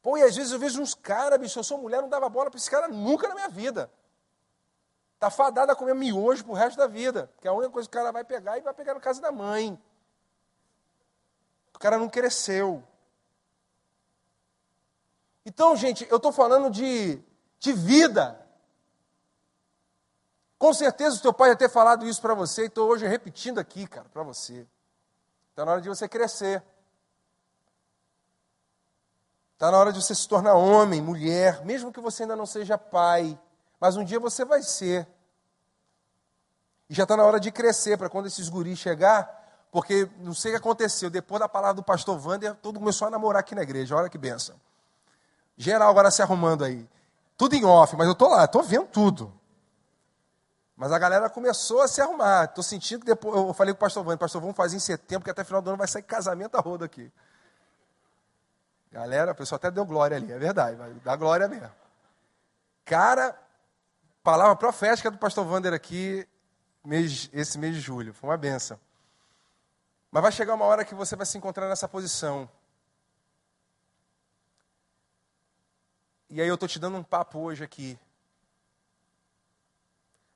Pô, 0.00 0.16
e 0.16 0.22
às 0.22 0.36
vezes 0.36 0.52
eu 0.52 0.60
vejo 0.60 0.80
uns 0.80 0.94
caras, 0.94 1.40
bicho, 1.40 1.58
eu 1.58 1.64
sou 1.64 1.76
mulher, 1.76 2.00
não 2.02 2.08
dava 2.08 2.28
bola 2.28 2.52
para 2.52 2.58
esse 2.58 2.70
cara 2.70 2.86
nunca 2.86 3.26
na 3.26 3.34
minha 3.34 3.48
vida. 3.48 3.90
Está 5.16 5.28
fadado 5.30 5.72
a 5.72 5.76
comer 5.76 5.94
miojo 5.94 6.44
pro 6.44 6.54
resto 6.54 6.78
da 6.78 6.86
vida. 6.86 7.30
Que 7.40 7.48
é 7.48 7.50
a 7.50 7.54
única 7.54 7.72
coisa 7.72 7.88
que 7.88 7.94
o 7.96 7.98
cara 7.98 8.12
vai 8.12 8.24
pegar 8.24 8.56
e 8.56 8.60
vai 8.62 8.72
pegar 8.72 8.94
na 8.94 9.00
casa 9.00 9.20
da 9.20 9.32
mãe. 9.32 9.78
O 11.74 11.78
cara 11.78 11.98
não 11.98 12.08
cresceu. 12.08 12.82
Então, 15.44 15.76
gente, 15.76 16.06
eu 16.08 16.16
estou 16.16 16.32
falando 16.32 16.70
de 16.70 17.22
de 17.58 17.72
vida. 17.72 18.40
Com 20.58 20.72
certeza 20.72 21.16
o 21.16 21.22
teu 21.22 21.32
pai 21.32 21.50
já 21.50 21.56
ter 21.56 21.68
falado 21.68 22.06
isso 22.06 22.20
para 22.20 22.34
você, 22.34 22.62
e 22.62 22.66
estou 22.66 22.88
hoje 22.88 23.06
repetindo 23.06 23.58
aqui, 23.58 23.86
cara, 23.86 24.08
para 24.08 24.22
você. 24.22 24.66
Está 25.50 25.64
na 25.64 25.72
hora 25.72 25.80
de 25.80 25.88
você 25.88 26.08
crescer. 26.08 26.62
Está 29.54 29.70
na 29.70 29.78
hora 29.78 29.92
de 29.92 30.02
você 30.02 30.14
se 30.14 30.28
tornar 30.28 30.54
homem, 30.54 31.00
mulher, 31.00 31.64
mesmo 31.64 31.92
que 31.92 32.00
você 32.00 32.22
ainda 32.22 32.36
não 32.36 32.46
seja 32.46 32.76
pai, 32.76 33.38
mas 33.80 33.96
um 33.96 34.04
dia 34.04 34.18
você 34.18 34.44
vai 34.44 34.62
ser. 34.62 35.06
E 36.88 36.94
já 36.94 37.02
está 37.02 37.16
na 37.16 37.24
hora 37.24 37.40
de 37.40 37.50
crescer, 37.50 37.96
para 37.96 38.08
quando 38.08 38.26
esses 38.26 38.48
guris 38.48 38.78
chegar, 38.78 39.66
porque 39.70 40.08
não 40.18 40.32
sei 40.32 40.52
o 40.52 40.54
que 40.54 40.58
aconteceu, 40.58 41.10
depois 41.10 41.40
da 41.40 41.48
palavra 41.48 41.74
do 41.74 41.82
pastor 41.82 42.18
Wander, 42.24 42.54
todo 42.56 42.78
começou 42.78 43.08
a 43.08 43.10
namorar 43.10 43.40
aqui 43.40 43.54
na 43.54 43.62
igreja, 43.62 43.96
olha 43.96 44.08
que 44.08 44.18
benção. 44.18 44.56
Geral 45.56 45.90
agora 45.90 46.10
se 46.10 46.22
arrumando 46.22 46.64
aí. 46.64 46.88
Tudo 47.36 47.54
em 47.54 47.64
off, 47.64 47.96
mas 47.96 48.06
eu 48.06 48.12
estou 48.12 48.28
lá, 48.28 48.44
estou 48.44 48.62
vendo 48.62 48.86
tudo. 48.86 49.32
Mas 50.76 50.92
a 50.92 50.98
galera 50.98 51.30
começou 51.30 51.80
a 51.80 51.88
se 51.88 52.02
arrumar. 52.02 52.44
Estou 52.44 52.62
sentindo 52.62 53.00
que 53.00 53.06
depois. 53.06 53.34
Eu 53.34 53.54
falei 53.54 53.72
com 53.72 53.78
o 53.78 53.80
pastor 53.80 54.04
Vânia, 54.04 54.18
pastor, 54.18 54.42
vamos 54.42 54.56
fazer 54.56 54.76
em 54.76 54.80
setembro, 54.80 55.24
que 55.24 55.30
até 55.30 55.42
final 55.42 55.62
do 55.62 55.70
ano 55.70 55.78
vai 55.78 55.88
sair 55.88 56.02
casamento 56.02 56.54
a 56.56 56.60
roda 56.60 56.84
aqui. 56.84 57.10
Galera, 58.92 59.32
o 59.32 59.34
pessoal 59.34 59.56
até 59.56 59.70
deu 59.70 59.84
glória 59.84 60.16
ali, 60.16 60.30
é 60.30 60.38
verdade, 60.38 60.76
vai 60.76 60.92
dar 60.94 61.16
glória 61.16 61.48
mesmo. 61.48 61.70
Cara, 62.84 63.38
palavra 64.26 64.56
profética 64.56 65.08
do 65.08 65.18
pastor 65.18 65.46
Wander 65.46 65.72
aqui, 65.72 66.26
mês, 66.82 67.30
esse 67.32 67.56
mês 67.56 67.76
de 67.76 67.80
julho. 67.80 68.12
Foi 68.12 68.28
uma 68.28 68.36
benção. 68.36 68.76
Mas 70.10 70.20
vai 70.20 70.32
chegar 70.32 70.54
uma 70.54 70.64
hora 70.64 70.84
que 70.84 70.96
você 70.96 71.14
vai 71.14 71.24
se 71.24 71.38
encontrar 71.38 71.68
nessa 71.68 71.86
posição. 71.86 72.50
E 76.28 76.42
aí 76.42 76.48
eu 76.48 76.54
estou 76.54 76.68
te 76.68 76.80
dando 76.80 76.96
um 76.96 77.04
papo 77.04 77.38
hoje 77.38 77.62
aqui. 77.62 77.96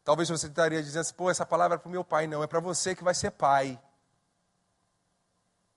Talvez 0.04 0.28
você 0.28 0.46
estaria 0.46 0.80
dizendo 0.80 1.00
assim, 1.00 1.14
pô, 1.14 1.28
essa 1.28 1.44
palavra 1.44 1.74
é 1.74 1.78
para 1.78 1.88
o 1.88 1.90
meu 1.90 2.04
pai. 2.04 2.28
Não, 2.28 2.44
é 2.44 2.46
para 2.46 2.60
você 2.60 2.94
que 2.94 3.02
vai 3.02 3.12
ser 3.12 3.32
pai. 3.32 3.76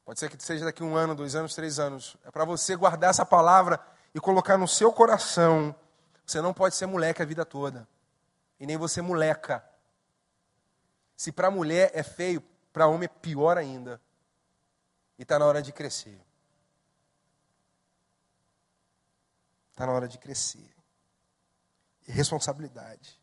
Pode 0.05 0.19
ser 0.19 0.29
que 0.29 0.39
seja 0.43 0.65
daqui 0.65 0.83
um 0.83 0.95
ano, 0.95 1.15
dois 1.15 1.33
anos, 1.33 1.55
três 1.55 1.79
anos. 1.79 2.15
É 2.23 2.29
para 2.29 2.45
você 2.45 2.75
guardar 2.75 3.09
essa 3.09 3.25
palavra 3.25 3.83
e 4.13 4.19
colocar 4.19 4.55
no 4.55 4.67
seu 4.67 4.93
coração. 4.93 5.75
Você 6.23 6.39
não 6.41 6.53
pode 6.53 6.75
ser 6.75 6.85
moleque 6.85 7.19
a 7.19 7.25
vida 7.25 7.43
toda. 7.43 7.91
E 8.63 8.65
nem 8.65 8.77
você 8.77 9.01
moleca. 9.01 9.61
Se 11.17 11.33
para 11.33 11.51
mulher 11.51 11.91
é 11.93 12.01
feio, 12.01 12.39
para 12.71 12.87
homem 12.87 13.09
é 13.13 13.19
pior 13.19 13.57
ainda. 13.57 14.01
E 15.19 15.23
está 15.23 15.37
na 15.37 15.45
hora 15.45 15.61
de 15.61 15.73
crescer. 15.73 16.17
Está 19.69 19.85
na 19.85 19.91
hora 19.91 20.07
de 20.07 20.17
crescer. 20.17 20.73
E 22.07 22.11
responsabilidade. 22.13 23.19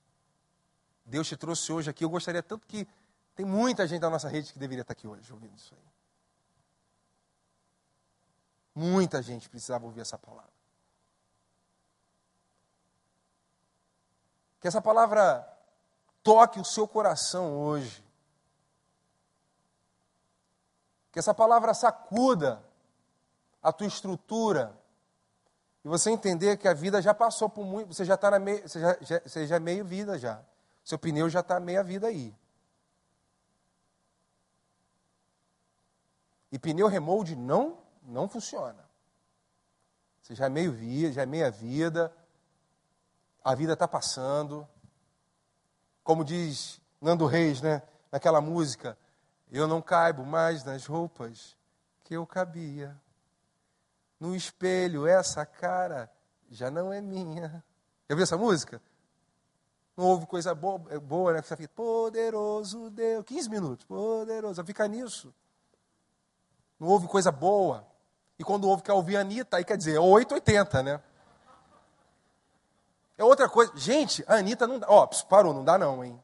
Deus 1.06 1.26
te 1.26 1.38
trouxe 1.38 1.72
hoje 1.72 1.88
aqui. 1.88 2.04
Eu 2.04 2.10
gostaria 2.10 2.42
tanto 2.42 2.66
que. 2.66 2.86
Tem 3.34 3.46
muita 3.46 3.88
gente 3.88 4.02
da 4.02 4.10
nossa 4.10 4.28
rede 4.28 4.52
que 4.52 4.58
deveria 4.58 4.82
estar 4.82 4.92
aqui 4.92 5.08
hoje 5.08 5.32
ouvindo 5.32 5.56
isso 5.56 5.74
aí. 5.74 5.90
Muita 8.74 9.22
gente 9.22 9.48
precisava 9.48 9.86
ouvir 9.86 10.02
essa 10.02 10.18
palavra. 10.18 10.52
Que 14.60 14.68
essa 14.68 14.80
palavra 14.80 15.46
toque 16.22 16.60
o 16.60 16.64
seu 16.64 16.86
coração 16.86 17.58
hoje. 17.58 18.04
Que 21.10 21.18
essa 21.18 21.34
palavra 21.34 21.74
sacuda 21.74 22.62
a 23.62 23.72
tua 23.72 23.86
estrutura, 23.86 24.78
e 25.84 25.88
você 25.88 26.10
entender 26.10 26.56
que 26.58 26.68
a 26.68 26.74
vida 26.74 27.00
já 27.00 27.14
passou 27.14 27.48
por 27.48 27.64
muito, 27.64 27.94
você 27.94 28.04
já 28.04 28.14
está 28.14 28.30
na 28.30 28.38
você 28.38 28.80
já, 28.80 28.96
já, 29.00 29.20
você 29.20 29.46
já 29.46 29.56
é 29.56 29.60
meio 29.60 29.84
vida 29.84 30.18
já. 30.18 30.42
Seu 30.84 30.98
pneu 30.98 31.28
já 31.28 31.40
está 31.40 31.58
meia 31.58 31.82
vida 31.82 32.06
aí. 32.06 32.34
E 36.52 36.58
pneu 36.58 36.86
remold 36.86 37.34
não, 37.36 37.78
não 38.02 38.28
funciona. 38.28 38.88
Você 40.20 40.34
já 40.34 40.46
é 40.46 40.48
meio 40.48 40.72
vida, 40.72 41.12
já 41.12 41.22
é 41.22 41.26
meia 41.26 41.50
vida. 41.50 42.14
A 43.42 43.54
vida 43.54 43.72
está 43.72 43.88
passando. 43.88 44.68
Como 46.02 46.24
diz 46.24 46.80
Nando 47.00 47.26
Reis, 47.26 47.60
né? 47.60 47.82
Naquela 48.12 48.40
música, 48.40 48.98
eu 49.50 49.66
não 49.66 49.80
caibo 49.80 50.24
mais 50.24 50.64
nas 50.64 50.86
roupas 50.86 51.56
que 52.04 52.14
eu 52.14 52.26
cabia. 52.26 52.96
no 54.18 54.36
espelho, 54.36 55.06
essa 55.06 55.46
cara 55.46 56.10
já 56.50 56.70
não 56.70 56.92
é 56.92 57.00
minha. 57.00 57.64
Já 58.08 58.14
viu 58.14 58.22
essa 58.22 58.36
música? 58.36 58.82
Não 59.96 60.04
houve 60.04 60.26
coisa 60.26 60.54
boa, 60.54 60.82
é 60.90 60.98
boa 60.98 61.32
né? 61.32 61.42
Você 61.42 61.56
fica, 61.56 61.72
poderoso 61.74 62.90
Deus. 62.90 63.24
15 63.24 63.48
minutos, 63.48 63.84
poderoso. 63.86 64.64
Fica 64.64 64.86
nisso. 64.88 65.32
Não 66.78 66.88
houve 66.88 67.06
coisa 67.06 67.30
boa. 67.30 67.86
E 68.38 68.44
quando 68.44 68.68
houve 68.68 68.82
que 68.82 68.90
ouvir 68.90 69.16
a 69.16 69.20
Anitta, 69.20 69.58
aí 69.58 69.64
quer 69.64 69.76
dizer, 69.76 69.96
é 69.96 70.00
880, 70.00 70.82
né? 70.82 71.02
É 73.20 73.24
outra 73.24 73.50
coisa. 73.50 73.70
Gente, 73.76 74.24
a 74.26 74.36
Anitta 74.36 74.66
não 74.66 74.78
dá. 74.78 74.86
Ó, 74.88 75.06
parou, 75.28 75.52
não 75.52 75.62
dá 75.62 75.76
não, 75.76 76.02
hein? 76.02 76.18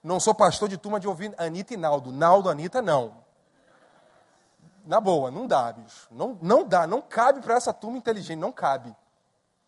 Não 0.00 0.20
sou 0.20 0.32
pastor 0.32 0.68
de 0.68 0.78
turma 0.78 1.00
de 1.00 1.08
ouvir 1.08 1.34
Anitta 1.36 1.74
e 1.74 1.76
Naldo. 1.76 2.12
Naldo, 2.12 2.48
Anitta, 2.48 2.80
não. 2.80 3.16
Na 4.86 5.00
boa, 5.00 5.28
não 5.28 5.48
dá, 5.48 5.72
bicho. 5.72 6.06
Não, 6.08 6.38
não 6.40 6.64
dá, 6.64 6.86
não 6.86 7.02
cabe 7.02 7.40
para 7.40 7.56
essa 7.56 7.72
turma 7.72 7.98
inteligente, 7.98 8.38
não 8.38 8.52
cabe. 8.52 8.94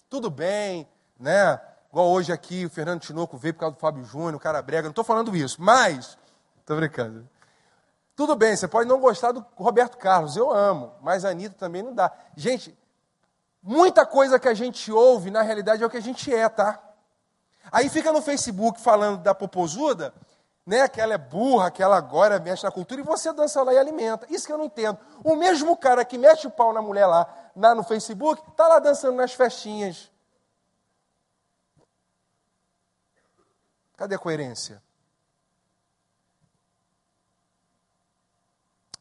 Tudo 0.08 0.30
bem, 0.30 0.88
né? 1.18 1.60
Igual 1.90 2.10
hoje 2.10 2.32
aqui, 2.32 2.64
o 2.64 2.70
Fernando 2.70 3.00
Tinoco 3.00 3.36
veio 3.36 3.52
por 3.52 3.60
causa 3.60 3.74
do 3.74 3.80
Fábio 3.80 4.04
Júnior, 4.04 4.36
o 4.36 4.40
cara 4.40 4.62
brega. 4.62 4.84
Não 4.84 4.90
estou 4.90 5.04
falando 5.04 5.34
isso, 5.36 5.60
mas. 5.60 6.16
Estou 6.60 6.76
brincando. 6.76 7.28
Tudo 8.14 8.36
bem, 8.36 8.54
você 8.54 8.68
pode 8.68 8.88
não 8.88 9.00
gostar 9.00 9.32
do 9.32 9.44
Roberto 9.56 9.98
Carlos, 9.98 10.36
eu 10.36 10.52
amo, 10.52 10.92
mas 11.00 11.24
a 11.24 11.30
Anitta 11.30 11.56
também 11.58 11.82
não 11.82 11.92
dá. 11.92 12.12
Gente, 12.36 12.72
muita 13.62 14.04
coisa 14.04 14.38
que 14.38 14.48
a 14.48 14.54
gente 14.54 14.90
ouve, 14.90 15.30
na 15.30 15.42
realidade, 15.42 15.82
é 15.82 15.86
o 15.86 15.90
que 15.90 15.96
a 15.96 16.02
gente 16.02 16.34
é, 16.34 16.48
tá? 16.48 16.82
Aí 17.70 17.88
fica 17.88 18.12
no 18.12 18.20
Facebook 18.20 18.80
falando 18.80 19.22
da 19.22 19.34
popozuda, 19.34 20.12
né, 20.66 20.88
que 20.88 21.00
ela 21.00 21.14
é 21.14 21.18
burra, 21.18 21.70
que 21.70 21.82
ela 21.82 21.96
agora 21.96 22.38
mexe 22.38 22.64
na 22.64 22.70
cultura, 22.70 23.00
e 23.00 23.04
você 23.04 23.32
dança 23.32 23.62
lá 23.62 23.72
e 23.72 23.78
alimenta. 23.78 24.26
Isso 24.28 24.46
que 24.46 24.52
eu 24.52 24.58
não 24.58 24.66
entendo. 24.66 24.98
O 25.24 25.36
mesmo 25.36 25.76
cara 25.76 26.04
que 26.04 26.18
mete 26.18 26.46
o 26.46 26.50
pau 26.50 26.72
na 26.72 26.82
mulher 26.82 27.06
lá, 27.06 27.26
lá 27.56 27.74
no 27.74 27.82
Facebook, 27.82 28.42
está 28.48 28.66
lá 28.68 28.78
dançando 28.78 29.16
nas 29.16 29.32
festinhas. 29.32 30.10
Cadê 33.96 34.14
a 34.14 34.18
coerência? 34.18 34.82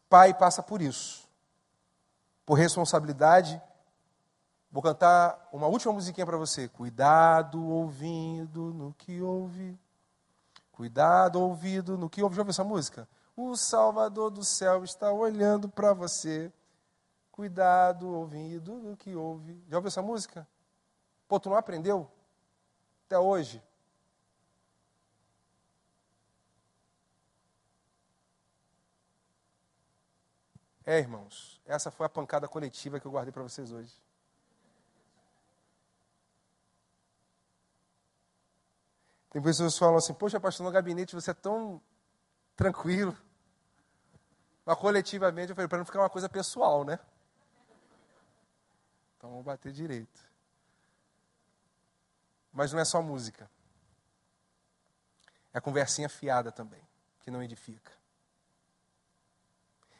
Pai 0.07 0.33
passa 0.33 0.61
por 0.61 0.81
isso. 0.81 1.27
Por 2.45 2.55
responsabilidade. 2.55 3.61
Vou 4.71 4.81
cantar 4.81 5.49
uma 5.51 5.67
última 5.67 5.93
musiquinha 5.93 6.25
para 6.25 6.37
você. 6.37 6.67
Cuidado 6.67 7.61
ouvindo 7.63 8.73
no 8.73 8.93
que 8.93 9.21
ouve 9.21 9.77
Cuidado, 10.81 11.39
ouvido, 11.39 11.95
no 11.95 12.09
que 12.09 12.23
ouve. 12.23 12.35
Já 12.35 12.41
ouviu 12.41 12.49
essa 12.49 12.63
música? 12.63 13.07
O 13.35 13.55
Salvador 13.55 14.31
do 14.31 14.43
céu 14.43 14.83
está 14.83 15.11
olhando 15.11 15.69
para 15.69 15.93
você. 15.93 16.51
Cuidado, 17.31 18.09
ouvido, 18.09 18.73
no 18.77 18.97
que 18.97 19.15
ouve. 19.15 19.63
Já 19.69 19.77
ouviu 19.77 19.89
essa 19.89 20.01
música? 20.01 20.47
Pô, 21.27 21.39
tu 21.39 21.49
não 21.49 21.55
aprendeu? 21.55 22.09
Até 23.05 23.19
hoje. 23.19 23.61
É, 30.83 30.97
irmãos, 30.97 31.61
essa 31.67 31.91
foi 31.91 32.07
a 32.07 32.09
pancada 32.09 32.47
coletiva 32.47 32.99
que 32.99 33.05
eu 33.05 33.11
guardei 33.11 33.31
para 33.31 33.43
vocês 33.43 33.71
hoje. 33.71 33.93
Tem 39.31 39.41
pessoas 39.41 39.73
que 39.73 39.79
falam 39.79 39.95
assim, 39.95 40.13
poxa, 40.13 40.39
pastor, 40.39 40.65
no 40.65 40.71
gabinete 40.71 41.15
você 41.15 41.31
é 41.31 41.33
tão 41.33 41.81
tranquilo. 42.55 43.17
Mas 44.65 44.77
coletivamente 44.77 45.49
eu 45.49 45.55
falei, 45.55 45.69
para 45.69 45.77
não 45.77 45.85
ficar 45.85 45.99
uma 45.99 46.09
coisa 46.09 46.27
pessoal, 46.27 46.83
né? 46.83 46.99
Então 49.17 49.29
vamos 49.29 49.45
bater 49.45 49.71
direito. 49.71 50.21
Mas 52.51 52.73
não 52.73 52.79
é 52.79 52.85
só 52.85 53.01
música. 53.01 53.49
É 55.53 55.61
conversinha 55.61 56.09
fiada 56.09 56.51
também, 56.51 56.81
que 57.21 57.31
não 57.31 57.41
edifica. 57.41 57.91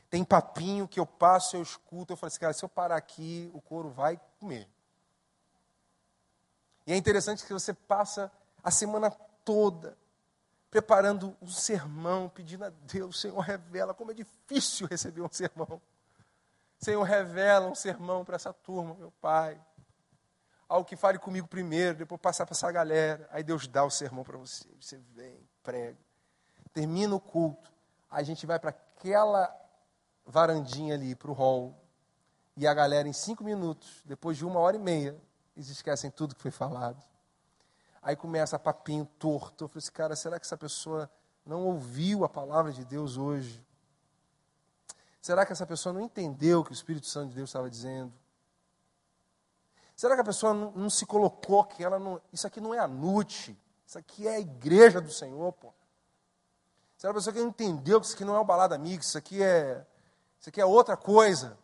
Tem 0.09 0.25
papinho 0.25 0.89
que 0.89 0.99
eu 0.99 1.05
passo, 1.05 1.55
eu 1.55 1.61
escuto, 1.61 2.11
eu 2.11 2.17
falo 2.17 2.27
assim, 2.27 2.39
cara, 2.39 2.51
se 2.51 2.65
eu 2.65 2.69
parar 2.69 2.97
aqui, 2.97 3.49
o 3.53 3.61
couro 3.61 3.89
vai 3.89 4.19
comer. 4.39 4.69
E 6.85 6.91
é 6.91 6.97
interessante 6.97 7.45
que 7.45 7.53
você 7.53 7.73
passa 7.73 8.29
a 8.63 8.71
semana 8.71 9.11
toda 9.43 9.97
preparando 10.71 11.35
um 11.41 11.49
sermão, 11.49 12.29
pedindo 12.29 12.63
a 12.63 12.69
Deus, 12.69 13.19
Senhor, 13.19 13.39
revela 13.41 13.93
como 13.93 14.11
é 14.11 14.13
difícil 14.13 14.87
receber 14.87 15.21
um 15.21 15.29
sermão. 15.29 15.81
Senhor, 16.79 17.03
revela 17.03 17.67
um 17.67 17.75
sermão 17.75 18.23
para 18.23 18.37
essa 18.37 18.53
turma, 18.53 18.95
meu 18.95 19.11
Pai. 19.21 19.61
Algo 20.69 20.87
que 20.87 20.95
fale 20.95 21.19
comigo 21.19 21.45
primeiro, 21.45 21.97
depois 21.97 22.21
passar 22.21 22.45
para 22.45 22.53
essa 22.53 22.71
galera. 22.71 23.27
Aí 23.31 23.43
Deus 23.43 23.67
dá 23.67 23.83
o 23.83 23.89
sermão 23.89 24.23
para 24.23 24.37
você. 24.37 24.65
Você 24.79 24.97
vem, 25.13 25.37
prega. 25.61 25.99
Termina 26.73 27.13
o 27.13 27.19
culto. 27.19 27.69
A 28.09 28.23
gente 28.23 28.45
vai 28.45 28.57
para 28.57 28.69
aquela 28.69 29.53
varandinha 30.25 30.95
ali, 30.95 31.13
para 31.13 31.29
o 31.29 31.33
hall. 31.33 31.77
E 32.55 32.65
a 32.65 32.73
galera, 32.73 33.07
em 33.07 33.13
cinco 33.13 33.43
minutos, 33.43 34.01
depois 34.05 34.37
de 34.37 34.45
uma 34.45 34.59
hora 34.61 34.77
e 34.77 34.79
meia, 34.79 35.21
eles 35.55 35.67
esquecem 35.67 36.09
tudo 36.09 36.33
que 36.33 36.41
foi 36.41 36.51
falado. 36.51 37.10
Aí 38.01 38.15
começa 38.15 38.57
papinho 38.57 39.05
torto. 39.19 39.65
Eu 39.65 39.67
falei 39.67 39.79
assim, 39.79 39.91
cara, 39.91 40.15
será 40.15 40.39
que 40.39 40.45
essa 40.45 40.57
pessoa 40.57 41.09
não 41.45 41.65
ouviu 41.65 42.23
a 42.23 42.29
palavra 42.29 42.71
de 42.71 42.83
Deus 42.83 43.17
hoje? 43.17 43.63
Será 45.21 45.45
que 45.45 45.51
essa 45.51 45.67
pessoa 45.67 45.93
não 45.93 46.01
entendeu 46.01 46.61
o 46.61 46.63
que 46.63 46.71
o 46.71 46.73
Espírito 46.73 47.05
Santo 47.05 47.29
de 47.29 47.35
Deus 47.35 47.49
estava 47.49 47.69
dizendo? 47.69 48.11
Será 49.95 50.15
que 50.15 50.21
a 50.21 50.25
pessoa 50.25 50.51
não, 50.51 50.71
não 50.71 50.89
se 50.89 51.05
colocou 51.05 51.63
que 51.63 51.83
ela 51.83 51.99
não. 51.99 52.19
Isso 52.33 52.47
aqui 52.47 52.59
não 52.59 52.73
é 52.73 52.79
a 52.79 52.87
NUT, 52.87 53.55
isso 53.85 53.97
aqui 53.99 54.27
é 54.27 54.37
a 54.37 54.39
igreja 54.39 54.99
do 54.99 55.11
Senhor, 55.11 55.53
pô. 55.53 55.71
Será 56.97 57.13
que 57.13 57.17
a 57.17 57.19
pessoa 57.19 57.33
que 57.33 57.39
não 57.39 57.49
entendeu 57.49 57.99
que 57.99 58.07
isso 58.07 58.15
aqui 58.15 58.25
não 58.25 58.35
é 58.35 58.39
o 58.39 58.45
balada 58.45 58.77
mix, 58.79 59.07
isso 59.07 59.17
aqui 59.17 59.43
é. 59.43 59.85
Isso 60.39 60.49
aqui 60.49 60.59
é 60.59 60.65
outra 60.65 60.97
coisa? 60.97 61.55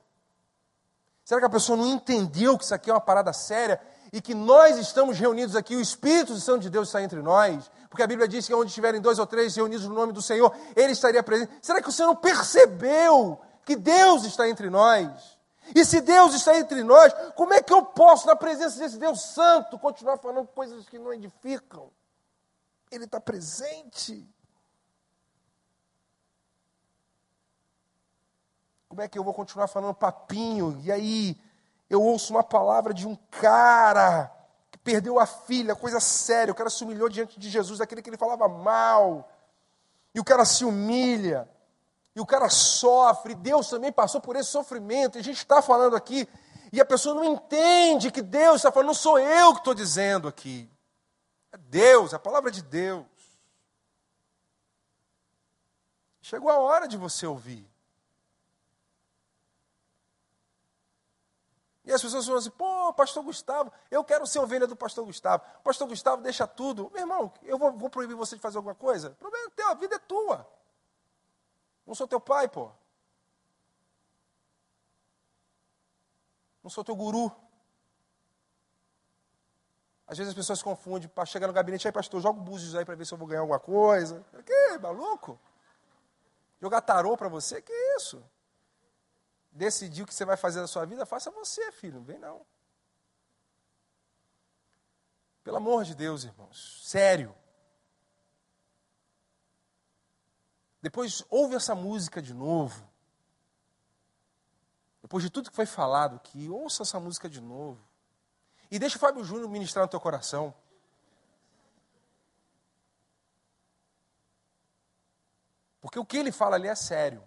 Será 1.23 1.39
que 1.39 1.47
a 1.47 1.49
pessoa 1.49 1.75
não 1.75 1.87
entendeu 1.87 2.57
que 2.57 2.63
isso 2.63 2.75
aqui 2.75 2.91
é 2.91 2.93
uma 2.93 3.01
parada 3.01 3.33
séria 3.33 3.81
e 4.11 4.21
que 4.21 4.33
nós 4.33 4.77
estamos 4.77 5.17
reunidos 5.17 5.55
aqui, 5.55 5.75
o 5.75 5.81
Espírito 5.81 6.35
Santo 6.35 6.61
de 6.61 6.69
Deus 6.69 6.89
está 6.89 7.01
entre 7.01 7.21
nós, 7.21 7.69
porque 7.89 8.03
a 8.03 8.07
Bíblia 8.07 8.27
diz 8.27 8.47
que 8.47 8.53
onde 8.53 8.69
estiverem 8.69 9.01
dois 9.01 9.19
ou 9.19 9.25
três 9.25 9.55
reunidos 9.55 9.85
no 9.87 9.93
nome 9.93 10.13
do 10.13 10.21
Senhor, 10.21 10.55
Ele 10.75 10.91
estaria 10.91 11.21
presente. 11.23 11.51
Será 11.61 11.81
que 11.81 11.91
você 11.91 12.03
não 12.03 12.15
percebeu 12.15 13.39
que 13.65 13.75
Deus 13.75 14.23
está 14.23 14.47
entre 14.47 14.69
nós? 14.69 15.37
E 15.75 15.83
se 15.83 15.99
Deus 16.01 16.33
está 16.33 16.57
entre 16.57 16.83
nós, 16.83 17.13
como 17.35 17.53
é 17.53 17.61
que 17.61 17.73
eu 17.73 17.83
posso, 17.83 18.25
na 18.27 18.35
presença 18.35 18.79
desse 18.79 18.97
Deus 18.97 19.21
Santo, 19.21 19.77
continuar 19.77 20.17
falando 20.17 20.47
coisas 20.47 20.87
que 20.87 20.97
não 20.97 21.13
edificam? 21.13 21.91
Ele 22.89 23.03
está 23.03 23.19
presente. 23.19 24.25
Como 28.87 29.01
é 29.01 29.07
que 29.07 29.19
eu 29.19 29.23
vou 29.23 29.33
continuar 29.33 29.67
falando 29.67 29.93
papinho? 29.93 30.79
E 30.83 30.91
aí, 30.91 31.37
eu 31.89 32.01
ouço 32.01 32.33
uma 32.33 32.43
palavra 32.43 32.93
de 32.93 33.07
um 33.07 33.15
cara 33.31 34.31
que 34.71 34.77
perdeu 34.77 35.19
a 35.19 35.25
filha, 35.25 35.75
coisa 35.75 35.99
séria. 35.99 36.51
O 36.51 36.55
cara 36.55 36.69
se 36.69 36.83
humilhou 36.83 37.07
diante 37.07 37.39
de 37.39 37.49
Jesus, 37.49 37.79
daquele 37.79 38.01
que 38.01 38.09
ele 38.09 38.17
falava 38.17 38.47
mal. 38.47 39.29
E 40.13 40.19
o 40.19 40.23
cara 40.23 40.43
se 40.43 40.65
humilha. 40.65 41.49
E 42.15 42.19
o 42.19 42.25
cara 42.25 42.49
sofre. 42.49 43.35
Deus 43.35 43.69
também 43.69 43.91
passou 43.91 44.19
por 44.19 44.35
esse 44.35 44.49
sofrimento. 44.49 45.17
E 45.17 45.21
a 45.21 45.23
gente 45.23 45.37
está 45.37 45.61
falando 45.61 45.95
aqui. 45.95 46.27
E 46.73 46.81
a 46.81 46.85
pessoa 46.85 47.15
não 47.15 47.23
entende 47.23 48.11
que 48.11 48.21
Deus 48.21 48.57
está 48.57 48.71
falando. 48.71 48.87
Não 48.87 48.93
sou 48.93 49.17
eu 49.17 49.53
que 49.53 49.59
estou 49.59 49.73
dizendo 49.73 50.27
aqui. 50.27 50.69
É 51.51 51.57
Deus, 51.57 52.11
é 52.11 52.17
a 52.17 52.19
palavra 52.19 52.51
de 52.51 52.61
Deus. 52.61 53.05
Chegou 56.21 56.49
a 56.49 56.57
hora 56.57 56.87
de 56.87 56.97
você 56.97 57.25
ouvir. 57.25 57.65
E 61.87 61.93
as 61.93 62.01
pessoas 62.01 62.25
falam 62.25 62.37
assim, 62.37 62.49
pô, 62.49 62.91
pastor 62.93 63.23
Gustavo, 63.23 63.71
eu 63.89 64.03
quero 64.03 64.27
ser 64.27 64.39
ovelha 64.39 64.67
do 64.67 64.75
pastor 64.75 65.05
Gustavo. 65.05 65.41
Pastor 65.63 65.87
Gustavo 65.87 66.21
deixa 66.21 66.45
tudo. 66.45 66.91
Meu 66.93 67.03
irmão, 67.03 67.33
eu 67.43 67.57
vou, 67.57 67.71
vou 67.71 67.89
proibir 67.89 68.13
você 68.13 68.35
de 68.35 68.41
fazer 68.41 68.57
alguma 68.57 68.75
coisa? 68.75 69.11
O 69.11 69.15
problema 69.15 69.47
é 69.47 69.49
teu, 69.51 69.69
a 69.69 69.73
vida 69.73 69.95
é 69.95 69.99
tua. 69.99 70.45
Não 71.85 71.95
sou 71.95 72.05
teu 72.05 72.19
pai, 72.19 72.49
pô. 72.49 72.69
Não 76.61 76.69
sou 76.69 76.83
teu 76.83 76.93
guru. 76.93 77.31
Às 80.05 80.17
vezes 80.17 80.31
as 80.31 80.35
pessoas 80.35 80.59
se 80.59 80.65
confundem, 80.65 81.07
para 81.07 81.25
chegar 81.25 81.47
no 81.47 81.53
gabinete, 81.53 81.87
aí 81.87 81.93
pastor, 81.93 82.19
joga 82.21 82.37
búzios 82.41 82.75
aí 82.75 82.83
para 82.83 82.95
ver 82.95 83.05
se 83.05 83.13
eu 83.13 83.17
vou 83.17 83.29
ganhar 83.29 83.39
alguma 83.39 83.61
coisa. 83.61 84.25
Que 84.45 84.77
maluco? 84.77 85.39
Jogar 86.61 86.81
tarô 86.81 87.15
para 87.15 87.29
você? 87.29 87.61
Que 87.61 87.71
isso? 87.95 88.21
Decidir 89.57 90.03
o 90.03 90.05
que 90.05 90.13
você 90.13 90.23
vai 90.23 90.37
fazer 90.37 90.61
da 90.61 90.67
sua 90.67 90.85
vida, 90.85 91.05
faça 91.05 91.31
você, 91.31 91.71
filho, 91.71 91.95
não 91.95 92.03
vem 92.03 92.19
não. 92.19 92.45
Pelo 95.43 95.57
amor 95.57 95.83
de 95.83 95.95
Deus, 95.95 96.23
irmãos, 96.23 96.81
sério. 96.85 97.35
Depois 100.81 101.23
ouve 101.29 101.55
essa 101.55 101.73
música 101.73 102.21
de 102.21 102.33
novo. 102.33 102.87
depois 105.01 105.23
de 105.23 105.29
tudo 105.29 105.49
que 105.49 105.55
foi 105.55 105.65
falado 105.65 106.17
aqui, 106.17 106.49
ouça 106.49 106.83
essa 106.83 106.99
música 106.99 107.29
de 107.29 107.41
novo. 107.41 107.81
E 108.69 108.77
deixa 108.77 108.97
o 108.97 108.99
Fábio 108.99 109.23
Júnior 109.23 109.49
ministrar 109.49 109.85
no 109.85 109.89
teu 109.89 109.99
coração. 110.01 110.53
Porque 115.79 115.97
o 115.97 116.05
que 116.05 116.17
ele 116.17 116.31
fala 116.31 116.57
ali 116.57 116.67
é 116.67 116.75
sério. 116.75 117.25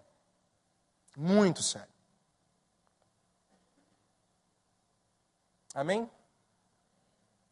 Muito 1.17 1.63
sério. 1.63 2.00
Amém? 5.75 6.11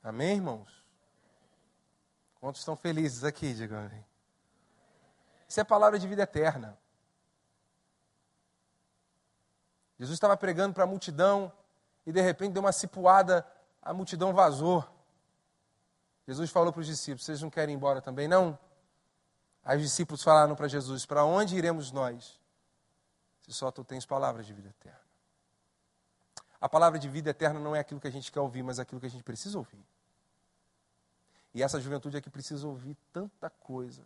Amém, 0.03 0.37
irmãos? 0.37 0.85
Quantos 2.41 2.61
estão 2.61 2.77
felizes 2.77 3.25
aqui, 3.25 3.53
digam 3.55 3.79
amém? 3.79 4.05
Isso 5.49 5.61
é 5.61 5.65
palavra 5.65 5.99
de 5.99 6.07
vida 6.07 6.23
eterna. 6.23 6.79
Jesus 9.99 10.17
estava 10.17 10.37
pregando 10.37 10.75
para 10.75 10.85
a 10.85 10.87
multidão 10.87 11.53
e 12.07 12.13
de 12.13 12.21
repente 12.21 12.53
deu 12.53 12.63
uma 12.63 12.73
cipuada, 12.73 13.47
a 13.83 13.93
multidão 13.93 14.33
vazou. 14.33 14.87
Jesus 16.27 16.51
falou 16.51 16.73
para 16.73 16.81
os 16.81 16.87
discípulos: 16.87 17.25
Vocês 17.25 17.43
não 17.43 17.51
querem 17.51 17.75
ir 17.75 17.77
embora 17.77 18.01
também, 18.01 18.29
não? 18.29 18.59
Aí 19.65 19.77
os 19.79 19.83
discípulos 19.83 20.23
falaram 20.23 20.55
para 20.55 20.69
Jesus: 20.69 21.07
Para 21.07 21.25
onde 21.25 21.57
iremos 21.57 21.91
nós? 21.91 22.39
Se 23.43 23.53
só 23.53 23.71
tu 23.71 23.83
tens 23.83 24.05
palavras 24.07 24.47
de 24.47 24.53
vida 24.53 24.69
eterna. 24.69 25.08
A 26.61 26.69
palavra 26.69 26.99
de 26.99 27.09
vida 27.09 27.31
eterna 27.31 27.61
não 27.61 27.75
é 27.75 27.81
aquilo 27.81 28.01
que 28.01 28.09
a 28.09 28.11
gente 28.11 28.33
quer 28.33 28.41
ouvir, 28.41 28.63
mas 28.63 28.79
aquilo 28.79 29.01
que 29.01 29.07
a 29.07 29.11
gente 29.11 29.23
precisa 29.23 29.57
ouvir. 29.59 29.85
E 31.55 31.63
essa 31.63 31.81
juventude 31.81 32.17
aqui 32.17 32.29
precisa 32.29 32.67
ouvir 32.67 32.97
tanta 33.13 33.49
coisa. 33.49 34.03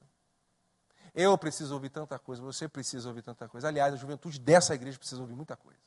Eu 1.15 1.37
preciso 1.37 1.75
ouvir 1.75 1.91
tanta 1.91 2.19
coisa, 2.19 2.41
você 2.43 2.69
precisa 2.69 3.09
ouvir 3.09 3.23
tanta 3.23 3.49
coisa. 3.49 3.69
Aliás, 3.69 3.93
a 3.93 3.97
juventude 3.97 4.39
dessa 4.39 4.75
igreja 4.75 4.99
precisa 4.99 5.21
ouvir 5.21 5.35
muita 5.35 5.57
coisa. 5.57 5.81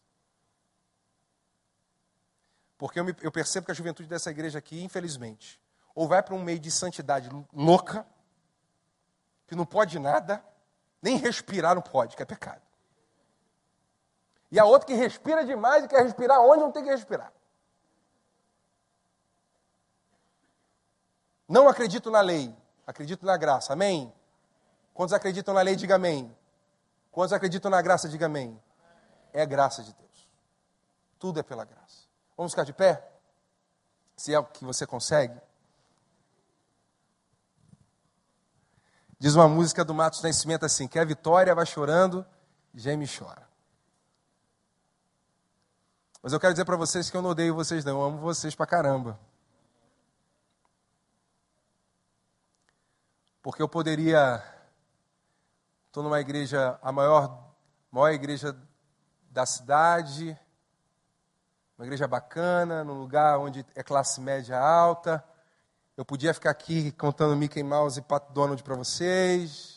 Porque 2.78 2.99
eu, 2.99 3.05
me, 3.05 3.16
eu 3.22 3.32
percebo 3.32 3.66
que 3.66 3.72
a 3.72 3.76
juventude 3.76 4.09
dessa 4.09 4.30
igreja 4.30 4.59
aqui, 4.59 4.84
infelizmente, 4.84 5.59
ou 5.93 6.07
vai 6.07 6.22
para 6.22 6.36
um 6.36 6.43
meio 6.43 6.59
de 6.59 6.70
santidade 6.70 7.30
louca, 7.53 8.05
que 9.47 9.55
não 9.55 9.66
pode 9.66 9.97
nada, 9.97 10.43
nem 11.01 11.18
respirar 11.18 11.76
não 11.76 11.82
pode, 11.82 12.16
que 12.16 12.22
é 12.22 12.26
pecado. 12.26 12.64
E 14.56 14.60
a 14.60 14.64
outra 14.64 14.88
que 14.88 14.93
respira 14.93 15.43
demais 15.43 15.84
e 15.84 15.88
quer 15.89 16.01
respirar 16.01 16.39
onde 16.39 16.62
não 16.62 16.72
tem 16.72 16.82
que 16.82 16.89
respirar. 16.89 17.30
Não 21.45 21.68
acredito 21.68 22.10
na 22.10 22.22
lei, 22.22 22.56
acredito 22.88 23.26
na 23.26 23.36
graça. 23.36 23.74
Amém? 23.74 24.14
Quantos 24.93 25.12
acreditam 25.12 25.53
na 25.53 25.62
lei, 25.62 25.76
diga 25.76 25.95
amém. 25.95 26.34
Quantos 27.12 27.34
acreditam 27.34 27.70
na 27.70 27.82
graça, 27.82 28.08
diga 28.08 28.28
amém. 28.28 28.58
É 29.34 29.45
graça 29.45 29.84
de 29.84 29.93
Deus. 29.93 30.30
Tudo 31.20 31.41
é 31.41 31.43
pela 31.43 31.66
graça. 31.66 32.08
Vamos 32.38 32.53
ficar 32.53 32.64
de 32.64 32.72
pé? 32.72 33.06
Se 34.16 34.34
é 34.34 34.39
o 34.39 34.45
que 34.45 34.64
você 34.64 34.88
consegue. 34.88 35.38
Diz 39.20 39.36
uma 39.36 39.49
música 39.49 39.84
do 39.84 39.93
Matos 39.93 40.22
Nascimento 40.22 40.66
assim: 40.66 40.88
que 40.88 40.97
a 40.97 41.03
vitória 41.03 41.53
vai 41.53 41.66
chorando, 41.66 42.26
geme 42.74 43.03
e 43.03 43.18
chora. 43.20 43.44
Mas 46.26 46.34
eu 46.34 46.39
quero 46.39 46.55
dizer 46.55 46.65
para 46.65 46.76
vocês 46.76 47.07
que 47.07 47.15
eu 47.15 47.21
não 47.21 47.30
odeio 47.30 47.53
vocês, 47.53 47.86
não. 47.86 47.99
Eu 47.99 48.07
amo 48.07 48.17
vocês 48.17 48.55
pra 48.55 48.65
caramba. 48.65 49.19
Porque 53.43 53.61
eu 53.61 53.69
poderia. 53.69 54.43
Estou 55.86 56.01
numa 56.01 56.19
igreja, 56.19 56.80
a 56.82 56.91
maior, 56.91 57.53
maior 57.91 58.09
igreja 58.09 58.57
da 59.30 59.45
cidade, 59.45 60.36
uma 61.78 61.86
igreja 61.86 62.07
bacana, 62.07 62.84
num 62.84 62.97
lugar 62.99 63.38
onde 63.38 63.63
é 63.76 63.84
classe 63.84 64.19
média 64.19 64.59
alta 64.59 65.23
eu 65.97 66.03
podia 66.03 66.34
ficar 66.34 66.49
aqui 66.49 66.91
contando 66.91 67.38
Mickey 67.38 67.63
Mouse 67.63 67.99
e 67.99 68.01
Pato 68.01 68.34
Donald 68.34 68.61
para 68.63 68.76
vocês. 68.76 69.74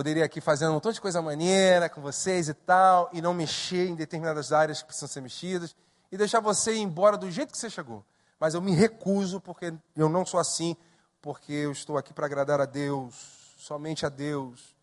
Poderia 0.00 0.24
aqui 0.24 0.40
fazendo 0.40 0.70
um 0.70 0.74
montão 0.76 0.90
de 0.90 0.98
coisa 0.98 1.20
maneira 1.20 1.86
com 1.86 2.00
vocês 2.00 2.48
e 2.48 2.54
tal, 2.54 3.10
e 3.12 3.20
não 3.20 3.34
mexer 3.34 3.86
em 3.86 3.94
determinadas 3.94 4.50
áreas 4.50 4.80
que 4.80 4.86
precisam 4.86 5.10
ser 5.10 5.20
mexidas, 5.20 5.76
e 6.10 6.16
deixar 6.16 6.40
você 6.40 6.72
ir 6.72 6.78
embora 6.78 7.18
do 7.18 7.30
jeito 7.30 7.52
que 7.52 7.58
você 7.58 7.68
chegou. 7.68 8.02
Mas 8.38 8.54
eu 8.54 8.62
me 8.62 8.72
recuso, 8.72 9.42
porque 9.42 9.74
eu 9.94 10.08
não 10.08 10.24
sou 10.24 10.40
assim, 10.40 10.74
porque 11.20 11.52
eu 11.52 11.70
estou 11.70 11.98
aqui 11.98 12.14
para 12.14 12.24
agradar 12.24 12.62
a 12.62 12.64
Deus, 12.64 13.14
somente 13.58 14.06
a 14.06 14.08
Deus. 14.08 14.74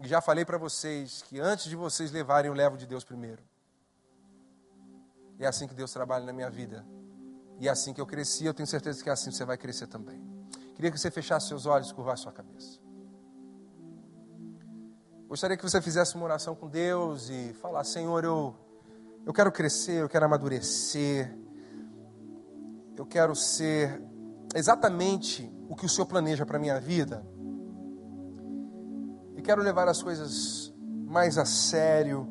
E 0.00 0.08
já 0.08 0.20
falei 0.20 0.44
para 0.44 0.58
vocês 0.58 1.22
que 1.22 1.38
antes 1.38 1.66
de 1.66 1.76
vocês 1.76 2.10
levarem, 2.10 2.48
eu 2.48 2.54
levo 2.54 2.76
de 2.76 2.84
Deus 2.84 3.04
primeiro. 3.04 3.44
É 5.38 5.46
assim 5.46 5.68
que 5.68 5.74
Deus 5.74 5.92
trabalha 5.92 6.26
na 6.26 6.32
minha 6.32 6.50
vida. 6.50 6.84
E 7.60 7.68
é 7.68 7.70
assim 7.70 7.94
que 7.94 8.00
eu 8.00 8.06
cresci, 8.06 8.44
eu 8.44 8.52
tenho 8.52 8.66
certeza 8.66 9.04
que 9.04 9.08
é 9.08 9.12
assim 9.12 9.30
que 9.30 9.36
você 9.36 9.44
vai 9.44 9.56
crescer 9.56 9.86
também. 9.86 10.20
Queria 10.74 10.90
que 10.90 10.98
você 10.98 11.12
fechasse 11.12 11.46
seus 11.46 11.64
olhos 11.64 11.90
e 11.90 11.94
curvasse 11.94 12.24
sua 12.24 12.32
cabeça. 12.32 12.81
Gostaria 15.32 15.56
que 15.56 15.62
você 15.62 15.80
fizesse 15.80 16.14
uma 16.14 16.26
oração 16.26 16.54
com 16.54 16.68
Deus 16.68 17.30
e 17.30 17.54
falar: 17.54 17.84
Senhor, 17.84 18.22
eu, 18.22 18.54
eu 19.24 19.32
quero 19.32 19.50
crescer, 19.50 20.02
eu 20.02 20.06
quero 20.06 20.26
amadurecer, 20.26 21.34
eu 22.94 23.06
quero 23.06 23.34
ser 23.34 24.02
exatamente 24.54 25.50
o 25.70 25.74
que 25.74 25.86
o 25.86 25.88
Senhor 25.88 26.04
planeja 26.04 26.44
para 26.44 26.58
a 26.58 26.60
minha 26.60 26.78
vida. 26.78 27.24
E 29.34 29.40
quero 29.40 29.62
levar 29.62 29.88
as 29.88 30.02
coisas 30.02 30.70
mais 31.06 31.38
a 31.38 31.46
sério. 31.46 32.28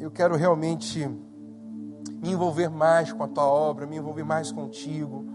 Eu 0.00 0.10
quero 0.10 0.36
realmente 0.36 1.06
me 1.06 2.30
envolver 2.30 2.70
mais 2.70 3.12
com 3.12 3.22
a 3.22 3.28
tua 3.28 3.44
obra, 3.44 3.84
me 3.84 3.98
envolver 3.98 4.24
mais 4.24 4.50
contigo. 4.50 5.26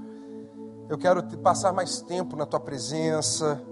Eu 0.90 0.98
quero 0.98 1.22
passar 1.38 1.72
mais 1.72 2.02
tempo 2.02 2.36
na 2.36 2.48
tua 2.48 2.60
presença. 2.60 3.64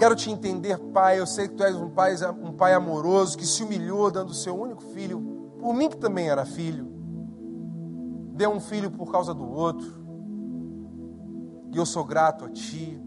Quero 0.00 0.16
te 0.16 0.30
entender, 0.30 0.78
Pai. 0.78 1.20
Eu 1.20 1.26
sei 1.26 1.46
que 1.46 1.56
tu 1.56 1.62
és 1.62 1.76
um 1.76 1.90
pai, 1.90 2.14
um 2.42 2.52
pai 2.54 2.72
amoroso 2.72 3.36
que 3.36 3.44
se 3.44 3.62
humilhou 3.62 4.10
dando 4.10 4.30
o 4.30 4.34
seu 4.34 4.58
único 4.58 4.80
filho, 4.80 5.20
por 5.60 5.74
mim 5.74 5.90
que 5.90 5.98
também 5.98 6.30
era 6.30 6.46
filho. 6.46 6.90
Deu 8.32 8.50
um 8.50 8.60
filho 8.60 8.90
por 8.90 9.12
causa 9.12 9.34
do 9.34 9.46
outro. 9.46 9.92
E 11.70 11.76
eu 11.76 11.84
sou 11.84 12.02
grato 12.02 12.46
a 12.46 12.48
ti. 12.48 12.98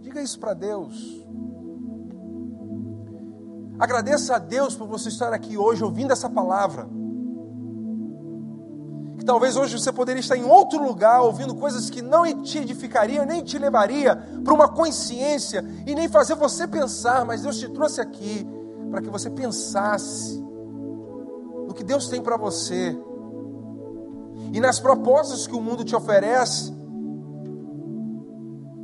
Diga 0.00 0.22
isso 0.22 0.40
para 0.40 0.54
Deus. 0.54 1.22
Agradeça 3.78 4.36
a 4.36 4.38
Deus 4.38 4.74
por 4.74 4.88
você 4.88 5.10
estar 5.10 5.34
aqui 5.34 5.58
hoje 5.58 5.84
ouvindo 5.84 6.12
essa 6.14 6.30
palavra 6.30 6.88
que 9.22 9.26
talvez 9.26 9.56
hoje 9.56 9.78
você 9.78 9.92
poderia 9.92 10.18
estar 10.18 10.36
em 10.36 10.42
outro 10.42 10.82
lugar, 10.82 11.22
ouvindo 11.22 11.54
coisas 11.54 11.88
que 11.88 12.02
não 12.02 12.42
te 12.42 12.58
edificariam, 12.58 13.24
nem 13.24 13.40
te 13.40 13.56
levaria 13.56 14.16
para 14.16 14.52
uma 14.52 14.68
consciência 14.68 15.64
e 15.86 15.94
nem 15.94 16.08
fazer 16.08 16.34
você 16.34 16.66
pensar, 16.66 17.24
mas 17.24 17.42
Deus 17.42 17.56
te 17.56 17.68
trouxe 17.68 18.00
aqui 18.00 18.44
para 18.90 19.00
que 19.00 19.08
você 19.08 19.30
pensasse 19.30 20.42
no 21.68 21.72
que 21.72 21.84
Deus 21.84 22.08
tem 22.08 22.20
para 22.20 22.36
você 22.36 22.98
e 24.52 24.60
nas 24.60 24.80
propostas 24.80 25.46
que 25.46 25.54
o 25.54 25.60
mundo 25.60 25.84
te 25.84 25.94
oferece, 25.94 26.76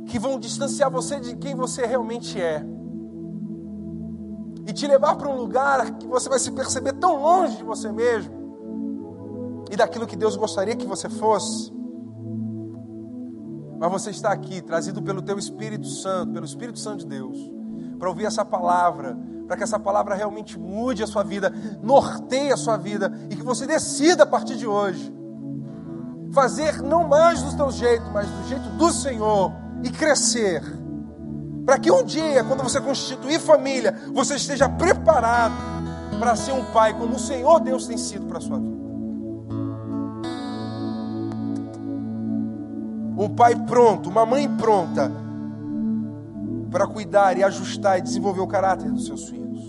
que 0.05 0.17
vão 0.17 0.39
distanciar 0.39 0.89
você 0.89 1.19
de 1.19 1.35
quem 1.35 1.53
você 1.53 1.85
realmente 1.85 2.41
é 2.41 2.65
e 4.65 4.71
te 4.71 4.87
levar 4.87 5.17
para 5.17 5.27
um 5.27 5.35
lugar 5.35 5.97
que 5.97 6.07
você 6.07 6.29
vai 6.29 6.39
se 6.39 6.51
perceber 6.51 6.93
tão 6.93 7.21
longe 7.21 7.57
de 7.57 7.63
você 7.63 7.91
mesmo 7.91 8.38
e 9.69 9.75
daquilo 9.75 10.07
que 10.07 10.15
Deus 10.15 10.35
gostaria 10.35 10.75
que 10.75 10.85
você 10.85 11.09
fosse. 11.09 11.71
Mas 13.79 13.91
você 13.91 14.09
está 14.09 14.31
aqui, 14.31 14.61
trazido 14.61 15.01
pelo 15.01 15.21
teu 15.21 15.37
Espírito 15.39 15.87
Santo, 15.87 16.33
pelo 16.33 16.45
Espírito 16.45 16.79
Santo 16.79 16.99
de 16.99 17.07
Deus, 17.07 17.37
para 17.97 18.09
ouvir 18.09 18.25
essa 18.25 18.43
palavra, 18.43 19.17
para 19.47 19.55
que 19.55 19.63
essa 19.63 19.79
palavra 19.79 20.15
realmente 20.15 20.59
mude 20.59 21.01
a 21.01 21.07
sua 21.07 21.23
vida, 21.23 21.53
norteie 21.81 22.51
a 22.51 22.57
sua 22.57 22.77
vida 22.77 23.11
e 23.29 23.35
que 23.35 23.43
você 23.43 23.65
decida 23.65 24.23
a 24.23 24.25
partir 24.25 24.57
de 24.57 24.67
hoje 24.67 25.13
fazer 26.31 26.81
não 26.81 27.07
mais 27.07 27.41
do 27.41 27.55
teu 27.55 27.71
jeito, 27.71 28.05
mas 28.13 28.27
do 28.27 28.47
jeito 28.47 28.69
do 28.69 28.91
Senhor 28.91 29.51
e 29.83 29.89
crescer. 29.89 30.61
Para 31.65 31.77
que 31.79 31.91
um 31.91 32.03
dia, 32.03 32.43
quando 32.43 32.63
você 32.63 32.81
constituir 32.81 33.39
família, 33.39 33.95
você 34.13 34.35
esteja 34.35 34.67
preparado 34.67 35.53
para 36.19 36.35
ser 36.35 36.51
um 36.51 36.65
pai 36.65 36.93
como 36.93 37.15
o 37.15 37.19
Senhor 37.19 37.59
Deus 37.59 37.87
tem 37.87 37.97
sido 37.97 38.25
para 38.25 38.39
a 38.39 38.41
sua 38.41 38.59
vida. 38.59 38.78
Um 43.19 43.27
pai 43.27 43.53
pronto, 43.65 44.09
uma 44.09 44.25
mãe 44.25 44.47
pronta 44.47 45.11
para 46.71 46.87
cuidar 46.87 47.37
e 47.37 47.43
ajustar 47.43 47.99
e 47.99 48.01
desenvolver 48.01 48.39
o 48.39 48.47
caráter 48.47 48.89
dos 48.91 49.05
seus 49.05 49.27
filhos. 49.27 49.59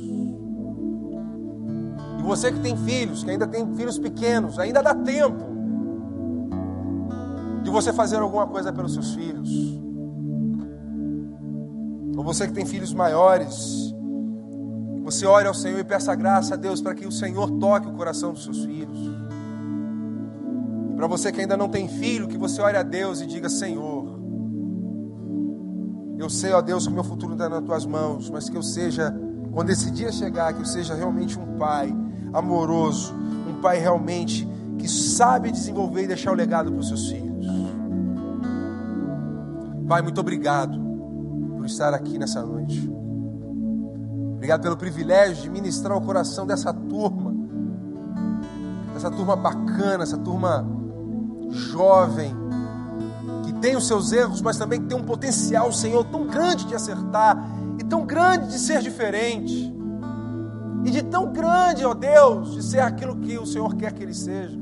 E 2.18 2.22
você 2.22 2.52
que 2.52 2.60
tem 2.60 2.76
filhos, 2.76 3.24
que 3.24 3.30
ainda 3.30 3.46
tem 3.46 3.74
filhos 3.74 3.98
pequenos, 3.98 4.58
ainda 4.58 4.80
dá 4.80 4.94
tempo 4.94 5.50
de 7.64 7.70
você 7.70 7.92
fazer 7.92 8.18
alguma 8.18 8.46
coisa 8.46 8.72
pelos 8.72 8.92
seus 8.92 9.14
filhos. 9.14 9.50
Ou 12.16 12.22
você 12.22 12.46
que 12.46 12.52
tem 12.52 12.64
filhos 12.64 12.94
maiores, 12.94 13.90
Você 15.02 15.26
ore 15.26 15.48
ao 15.48 15.54
Senhor 15.54 15.78
e 15.80 15.82
peça 15.82 16.14
graça 16.14 16.54
a 16.54 16.56
Deus 16.56 16.80
para 16.80 16.94
que 16.94 17.04
o 17.04 17.10
Senhor 17.10 17.50
toque 17.58 17.88
o 17.88 17.92
coração 17.92 18.32
dos 18.32 18.44
seus 18.44 18.64
filhos. 18.64 19.09
Para 21.00 21.06
você 21.06 21.32
que 21.32 21.40
ainda 21.40 21.56
não 21.56 21.66
tem 21.66 21.88
filho, 21.88 22.28
que 22.28 22.36
você 22.36 22.60
ore 22.60 22.76
a 22.76 22.82
Deus 22.82 23.22
e 23.22 23.26
diga: 23.26 23.48
Senhor, 23.48 24.20
eu 26.18 26.28
sei, 26.28 26.52
ó 26.52 26.60
Deus, 26.60 26.86
que 26.86 26.92
o 26.92 26.94
meu 26.94 27.02
futuro 27.02 27.32
está 27.32 27.48
nas 27.48 27.64
tuas 27.64 27.86
mãos, 27.86 28.28
mas 28.28 28.50
que 28.50 28.56
eu 28.58 28.62
seja, 28.62 29.10
quando 29.50 29.70
esse 29.70 29.90
dia 29.90 30.12
chegar, 30.12 30.52
que 30.52 30.60
eu 30.60 30.66
seja 30.66 30.94
realmente 30.94 31.38
um 31.38 31.56
pai 31.56 31.90
amoroso, 32.34 33.14
um 33.48 33.62
pai 33.62 33.78
realmente 33.78 34.46
que 34.78 34.86
sabe 34.86 35.50
desenvolver 35.50 36.02
e 36.02 36.06
deixar 36.06 36.32
o 36.32 36.34
legado 36.34 36.70
para 36.70 36.80
os 36.80 36.88
seus 36.88 37.08
filhos. 37.08 37.46
Pai, 39.88 40.02
muito 40.02 40.20
obrigado 40.20 40.78
por 41.56 41.64
estar 41.64 41.94
aqui 41.94 42.18
nessa 42.18 42.42
noite. 42.42 42.92
Obrigado 44.34 44.60
pelo 44.60 44.76
privilégio 44.76 45.44
de 45.44 45.48
ministrar 45.48 45.96
o 45.96 46.02
coração 46.02 46.46
dessa 46.46 46.74
turma, 46.74 47.34
dessa 48.92 49.10
turma 49.10 49.34
bacana, 49.34 50.02
essa 50.02 50.18
turma 50.18 50.78
jovem, 51.50 52.34
que 53.44 53.52
tem 53.54 53.76
os 53.76 53.86
seus 53.86 54.12
erros, 54.12 54.40
mas 54.40 54.56
também 54.56 54.80
tem 54.80 54.96
um 54.96 55.04
potencial, 55.04 55.72
Senhor, 55.72 56.04
tão 56.04 56.26
grande 56.26 56.66
de 56.66 56.74
acertar 56.74 57.36
e 57.78 57.84
tão 57.84 58.04
grande 58.06 58.48
de 58.48 58.58
ser 58.58 58.80
diferente. 58.80 59.74
E 60.84 60.90
de 60.90 61.02
tão 61.02 61.32
grande, 61.32 61.84
ó 61.84 61.92
Deus, 61.92 62.52
de 62.52 62.62
ser 62.62 62.80
aquilo 62.80 63.16
que 63.16 63.38
o 63.38 63.44
Senhor 63.44 63.74
quer 63.74 63.92
que 63.92 64.02
ele 64.02 64.14
seja. 64.14 64.58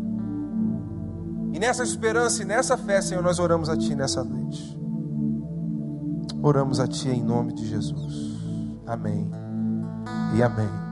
E 1.52 1.58
nessa 1.58 1.82
esperança 1.82 2.42
e 2.42 2.44
nessa 2.44 2.76
fé, 2.76 3.00
Senhor, 3.00 3.22
nós 3.22 3.38
oramos 3.38 3.68
a 3.68 3.76
Ti 3.76 3.94
nessa 3.94 4.24
noite. 4.24 4.78
Oramos 6.42 6.80
a 6.80 6.86
Ti 6.86 7.08
em 7.08 7.22
nome 7.22 7.52
de 7.52 7.66
Jesus. 7.66 8.38
Amém 8.86 9.30
e 10.34 10.42
amém. 10.42 10.87